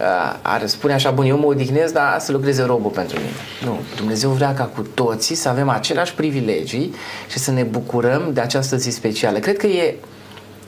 uh, 0.00 0.38
ar 0.42 0.66
spune 0.66 0.92
așa, 0.92 1.10
bun, 1.10 1.24
eu 1.24 1.38
mă 1.38 1.46
odihnesc, 1.46 1.92
dar 1.92 2.16
să 2.18 2.32
lucreze 2.32 2.62
robul 2.62 2.90
pentru 2.90 3.18
mine. 3.18 3.30
Nu, 3.64 3.80
Dumnezeu 3.96 4.30
vrea 4.30 4.54
ca 4.54 4.64
cu 4.64 4.86
toții 4.94 5.34
să 5.34 5.48
avem 5.48 5.68
aceleași 5.68 6.14
privilegii 6.14 6.94
și 7.30 7.38
să 7.38 7.50
ne 7.50 7.62
bucurăm 7.62 8.30
de 8.32 8.40
această 8.40 8.76
zi 8.76 8.90
specială. 8.90 9.38
Cred 9.38 9.56
că 9.56 9.66
e, 9.66 9.94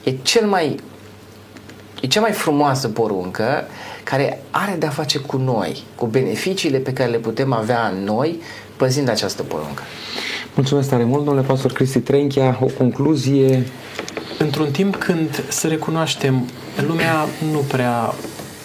e 0.03 0.11
cel 0.21 0.45
mai 0.47 0.79
E 2.01 2.07
cea 2.07 2.21
mai 2.21 2.31
frumoasă 2.31 2.87
poruncă 2.87 3.63
care 4.03 4.41
are 4.51 4.75
de-a 4.79 4.89
face 4.89 5.19
cu 5.19 5.37
noi, 5.37 5.83
cu 5.95 6.05
beneficiile 6.05 6.77
pe 6.77 6.93
care 6.93 7.09
le 7.09 7.17
putem 7.17 7.53
avea 7.53 7.91
în 7.95 8.03
noi 8.03 8.41
păzind 8.75 9.09
această 9.09 9.43
poruncă. 9.43 9.83
Mulțumesc 10.55 10.89
tare 10.89 11.03
mult, 11.03 11.23
domnule 11.23 11.45
pastor 11.45 11.71
Cristi 11.71 11.99
Trenchia. 11.99 12.59
O 12.61 12.67
concluzie? 12.77 13.63
Într-un 14.43 14.71
timp 14.71 14.95
când 14.95 15.43
să 15.47 15.67
recunoaștem, 15.67 16.49
lumea 16.87 17.27
nu 17.51 17.57
prea 17.57 18.13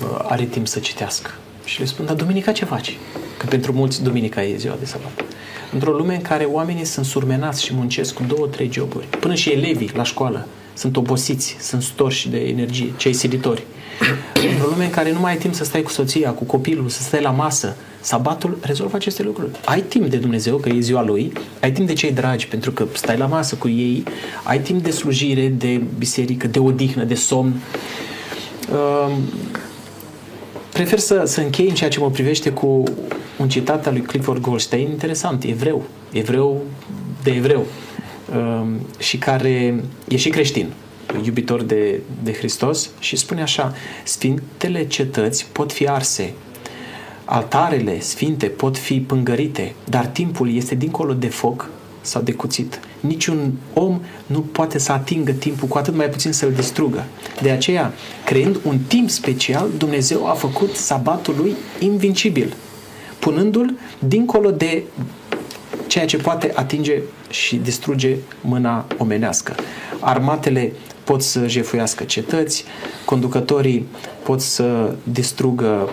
uh, 0.02 0.24
are 0.28 0.44
timp 0.44 0.66
să 0.66 0.78
citească. 0.78 1.30
Și 1.64 1.80
le 1.80 1.86
spun, 1.86 2.04
dar 2.06 2.14
duminica 2.14 2.52
ce 2.52 2.64
faci? 2.64 2.96
Că 3.36 3.46
pentru 3.46 3.72
mulți 3.72 4.02
duminica 4.02 4.42
e 4.42 4.56
ziua 4.56 4.76
de 4.78 4.84
sabat. 4.84 5.24
Într-o 5.72 5.90
lume 5.90 6.14
în 6.14 6.22
care 6.22 6.44
oamenii 6.44 6.84
sunt 6.84 7.06
surmenați 7.06 7.64
și 7.64 7.74
muncesc 7.74 8.14
cu 8.14 8.22
două, 8.22 8.46
trei 8.46 8.70
joburi, 8.72 9.06
până 9.06 9.34
și 9.34 9.50
elevii 9.50 9.90
la 9.94 10.02
școală 10.02 10.46
sunt 10.74 10.96
obosiți, 10.96 11.56
sunt 11.60 11.82
storși 11.82 12.28
de 12.28 12.38
energie, 12.38 12.92
cei 12.96 13.12
silitori. 13.12 13.62
Într-o 14.52 14.68
lume 14.68 14.84
în 14.84 14.90
care 14.90 15.12
nu 15.12 15.20
mai 15.20 15.32
ai 15.32 15.38
timp 15.38 15.54
să 15.54 15.64
stai 15.64 15.82
cu 15.82 15.90
soția, 15.90 16.30
cu 16.30 16.44
copilul, 16.44 16.88
să 16.88 17.02
stai 17.02 17.22
la 17.22 17.30
masă, 17.30 17.76
sabatul 18.00 18.58
rezolvă 18.60 18.96
aceste 18.96 19.22
lucruri. 19.22 19.50
Ai 19.64 19.80
timp 19.80 20.06
de 20.06 20.16
Dumnezeu, 20.16 20.56
că 20.56 20.68
e 20.68 20.80
ziua 20.80 21.02
Lui, 21.02 21.32
ai 21.60 21.72
timp 21.72 21.86
de 21.86 21.92
cei 21.92 22.12
dragi, 22.12 22.48
pentru 22.48 22.72
că 22.72 22.86
stai 22.92 23.16
la 23.16 23.26
masă 23.26 23.54
cu 23.54 23.68
ei, 23.68 24.02
ai 24.42 24.60
timp 24.60 24.82
de 24.82 24.90
slujire, 24.90 25.48
de 25.48 25.80
biserică, 25.98 26.46
de 26.46 26.58
odihnă, 26.58 27.04
de 27.04 27.14
somn. 27.14 27.52
Uh, 28.72 29.16
prefer 30.72 30.98
să, 30.98 31.22
să 31.26 31.40
închei 31.40 31.68
în 31.68 31.74
ceea 31.74 31.90
ce 31.90 31.98
mă 31.98 32.10
privește 32.10 32.50
cu 32.50 32.82
un 33.38 33.48
citat 33.48 33.86
al 33.86 33.92
lui 33.92 34.02
Clifford 34.02 34.40
Goldstein, 34.40 34.88
interesant, 34.88 35.44
evreu, 35.44 35.84
evreu 36.12 36.62
de 37.22 37.30
evreu. 37.30 37.66
Um, 38.36 38.86
și 38.98 39.16
care 39.16 39.84
e 40.08 40.16
și 40.16 40.28
creștin, 40.28 40.72
iubitor 41.24 41.62
de, 41.62 42.00
de 42.22 42.32
Hristos 42.32 42.90
și 42.98 43.16
spune 43.16 43.42
așa, 43.42 43.74
sfintele 44.04 44.86
cetăți 44.86 45.46
pot 45.52 45.72
fi 45.72 45.88
arse, 45.88 46.32
altarele 47.28 48.00
sfinte 48.00 48.46
pot 48.46 48.76
fi 48.76 49.00
pângărite, 49.00 49.74
dar 49.84 50.06
timpul 50.06 50.54
este 50.54 50.74
dincolo 50.74 51.12
de 51.12 51.28
foc 51.28 51.70
sau 52.00 52.22
de 52.22 52.32
cuțit. 52.32 52.80
Niciun 53.00 53.52
om 53.74 54.00
nu 54.26 54.40
poate 54.40 54.78
să 54.78 54.92
atingă 54.92 55.32
timpul, 55.32 55.68
cu 55.68 55.78
atât 55.78 55.94
mai 55.94 56.08
puțin 56.08 56.32
să-l 56.32 56.52
distrugă. 56.52 57.04
De 57.42 57.50
aceea, 57.50 57.92
creând 58.24 58.60
un 58.64 58.78
timp 58.78 59.10
special, 59.10 59.68
Dumnezeu 59.78 60.26
a 60.26 60.32
făcut 60.32 60.74
sabatul 60.74 61.34
lui 61.38 61.54
invincibil, 61.78 62.54
punându-l 63.18 63.78
dincolo 63.98 64.50
de 64.50 64.82
ceea 65.86 66.06
ce 66.06 66.16
poate 66.16 66.52
atinge 66.54 67.02
și 67.30 67.56
distruge 67.56 68.16
mâna 68.40 68.86
omenească. 68.98 69.54
Armatele 70.00 70.72
pot 71.04 71.22
să 71.22 71.48
jefuiască 71.48 72.04
cetăți, 72.04 72.64
conducătorii 73.04 73.86
pot 74.22 74.40
să 74.40 74.94
distrugă 75.02 75.88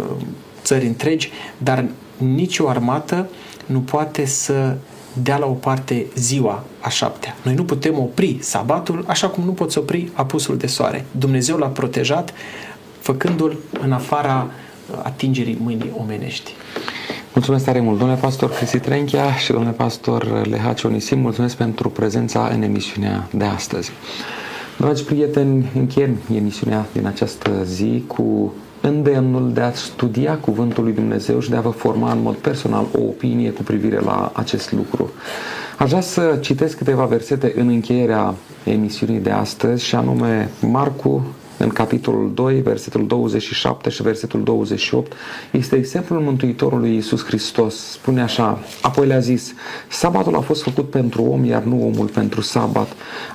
uh, 0.00 0.16
țări 0.62 0.86
întregi, 0.86 1.30
dar 1.58 1.84
nicio 2.16 2.68
armată 2.68 3.28
nu 3.66 3.80
poate 3.80 4.24
să 4.24 4.76
dea 5.22 5.36
la 5.36 5.46
o 5.46 5.52
parte 5.52 6.06
ziua 6.14 6.64
a 6.80 6.88
șaptea. 6.88 7.36
Noi 7.42 7.54
nu 7.54 7.64
putem 7.64 7.98
opri 7.98 8.36
sabatul 8.40 9.04
așa 9.06 9.28
cum 9.28 9.44
nu 9.44 9.52
poți 9.52 9.78
opri 9.78 10.10
apusul 10.12 10.56
de 10.56 10.66
soare. 10.66 11.04
Dumnezeu 11.10 11.56
l-a 11.56 11.66
protejat 11.66 12.32
făcându-l 12.98 13.58
în 13.80 13.92
afara 13.92 14.50
atingerii 15.02 15.58
mâinii 15.60 15.92
omenești. 15.98 16.52
Mulțumesc 17.32 17.64
tare 17.64 17.80
mult, 17.80 17.98
domnule 17.98 18.20
pastor 18.20 18.50
Cristi 18.50 18.78
Trenchia 18.78 19.34
și 19.34 19.52
domnule 19.52 19.74
pastor 19.74 20.46
Lehaci 20.46 20.82
Onisim, 20.82 21.18
mulțumesc 21.18 21.56
pentru 21.56 21.88
prezența 21.88 22.48
în 22.52 22.62
emisiunea 22.62 23.28
de 23.30 23.44
astăzi. 23.44 23.90
Dragi 24.78 25.04
prieteni, 25.04 25.70
încheiem 25.74 26.18
emisiunea 26.34 26.86
din 26.92 27.06
această 27.06 27.50
zi 27.64 28.04
cu 28.06 28.52
îndemnul 28.82 29.52
de 29.52 29.60
a 29.60 29.72
studia 29.72 30.36
Cuvântul 30.36 30.84
lui 30.84 30.92
Dumnezeu 30.92 31.40
și 31.40 31.50
de 31.50 31.56
a 31.56 31.60
vă 31.60 31.70
forma 31.70 32.12
în 32.12 32.22
mod 32.22 32.34
personal 32.34 32.86
o 32.98 33.00
opinie 33.00 33.50
cu 33.50 33.62
privire 33.62 34.00
la 34.00 34.32
acest 34.34 34.72
lucru. 34.72 35.10
Aș 35.78 35.88
vrea 35.88 36.00
să 36.00 36.38
citesc 36.40 36.76
câteva 36.76 37.04
versete 37.04 37.52
în 37.56 37.68
încheierea 37.68 38.34
emisiunii 38.64 39.20
de 39.20 39.30
astăzi 39.30 39.84
și 39.84 39.94
anume 39.94 40.50
Marcu 40.60 41.26
în 41.62 41.68
capitolul 41.68 42.30
2, 42.34 42.60
versetul 42.60 43.06
27 43.06 43.90
și 43.90 44.02
versetul 44.02 44.42
28, 44.42 45.12
este 45.50 45.76
exemplul 45.76 46.20
Mântuitorului 46.20 46.94
Iisus 46.94 47.24
Hristos. 47.24 47.74
Spune 47.74 48.22
așa, 48.22 48.58
apoi 48.82 49.06
le-a 49.06 49.18
zis, 49.18 49.54
sabatul 49.88 50.36
a 50.36 50.40
fost 50.40 50.62
făcut 50.62 50.90
pentru 50.90 51.22
om, 51.22 51.44
iar 51.44 51.62
nu 51.62 51.86
omul 51.86 52.06
pentru 52.06 52.40
sabat. 52.40 52.88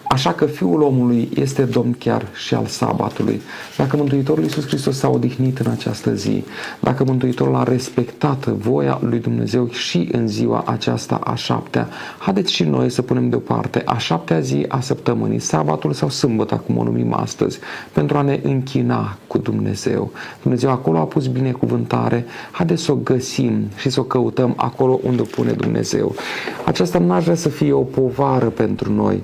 Așa 0.03 0.33
că 0.33 0.45
Fiul 0.45 0.81
omului 0.81 1.29
este 1.35 1.63
Domn 1.63 1.95
chiar 1.99 2.27
și 2.33 2.53
al 2.53 2.65
sabatului. 2.65 3.41
Dacă 3.77 3.97
Mântuitorul 3.97 4.43
Iisus 4.43 4.67
Hristos 4.67 4.97
s-a 4.97 5.09
odihnit 5.09 5.59
în 5.59 5.71
această 5.71 6.13
zi, 6.13 6.43
dacă 6.79 7.03
Mântuitorul 7.03 7.55
a 7.55 7.63
respectat 7.63 8.45
voia 8.45 8.99
lui 9.01 9.19
Dumnezeu 9.19 9.69
și 9.69 10.09
în 10.11 10.27
ziua 10.27 10.63
aceasta 10.65 11.15
a 11.23 11.35
șaptea, 11.35 11.87
haideți 12.17 12.53
și 12.53 12.63
noi 12.63 12.89
să 12.89 13.01
punem 13.01 13.29
deoparte 13.29 13.81
a 13.85 13.97
șaptea 13.97 14.39
zi 14.39 14.65
a 14.67 14.79
săptămânii, 14.79 15.39
sabatul 15.39 15.93
sau 15.93 16.09
sâmbătă, 16.09 16.55
cum 16.65 16.77
o 16.77 16.83
numim 16.83 17.13
astăzi, 17.13 17.59
pentru 17.91 18.16
a 18.17 18.21
ne 18.21 18.39
închina 18.43 19.17
cu 19.27 19.37
Dumnezeu. 19.37 20.11
Dumnezeu 20.41 20.69
acolo 20.69 20.97
a 20.97 21.03
pus 21.03 21.27
binecuvântare, 21.27 22.25
haideți 22.51 22.83
să 22.83 22.91
o 22.91 22.95
găsim 22.95 23.67
și 23.77 23.89
să 23.89 23.99
o 23.99 24.03
căutăm 24.03 24.53
acolo 24.57 24.99
unde 25.03 25.21
o 25.21 25.25
pune 25.25 25.51
Dumnezeu. 25.51 26.15
Aceasta 26.65 26.99
nu 26.99 27.11
aș 27.11 27.23
vrea 27.23 27.35
să 27.35 27.49
fie 27.49 27.71
o 27.71 27.81
povară 27.81 28.45
pentru 28.45 28.93
noi, 28.93 29.21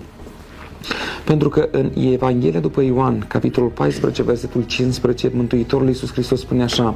pentru 1.26 1.50
că 1.50 1.68
în 1.72 1.92
Evanghelia 2.12 2.60
după 2.60 2.82
Ioan, 2.82 3.26
capitolul 3.28 3.70
14, 3.70 4.24
versetul 4.24 4.64
15, 4.64 5.32
Mântuitorul 5.34 5.88
Iisus 5.88 6.12
Hristos 6.12 6.40
spune 6.40 6.64
așa, 6.64 6.96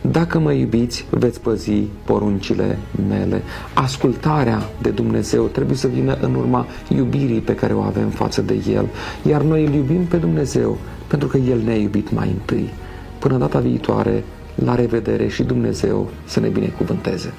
Dacă 0.00 0.38
mă 0.38 0.52
iubiți, 0.52 1.06
veți 1.10 1.40
păzi 1.40 1.82
poruncile 2.04 2.78
mele. 3.08 3.42
Ascultarea 3.74 4.62
de 4.82 4.90
Dumnezeu 4.90 5.44
trebuie 5.44 5.76
să 5.76 5.88
vină 5.88 6.18
în 6.20 6.34
urma 6.34 6.66
iubirii 6.88 7.40
pe 7.40 7.54
care 7.54 7.72
o 7.72 7.80
avem 7.80 8.08
față 8.08 8.42
de 8.42 8.62
El, 8.72 8.86
iar 9.28 9.42
noi 9.42 9.64
îl 9.64 9.72
iubim 9.72 10.04
pe 10.04 10.16
Dumnezeu 10.16 10.78
pentru 11.08 11.28
că 11.28 11.36
El 11.36 11.60
ne-a 11.60 11.76
iubit 11.76 12.12
mai 12.12 12.28
întâi. 12.28 12.68
Până 13.18 13.38
data 13.38 13.58
viitoare, 13.58 14.24
la 14.54 14.74
revedere 14.74 15.28
și 15.28 15.42
Dumnezeu 15.42 16.10
să 16.24 16.40
ne 16.40 16.48
binecuvânteze. 16.48 17.32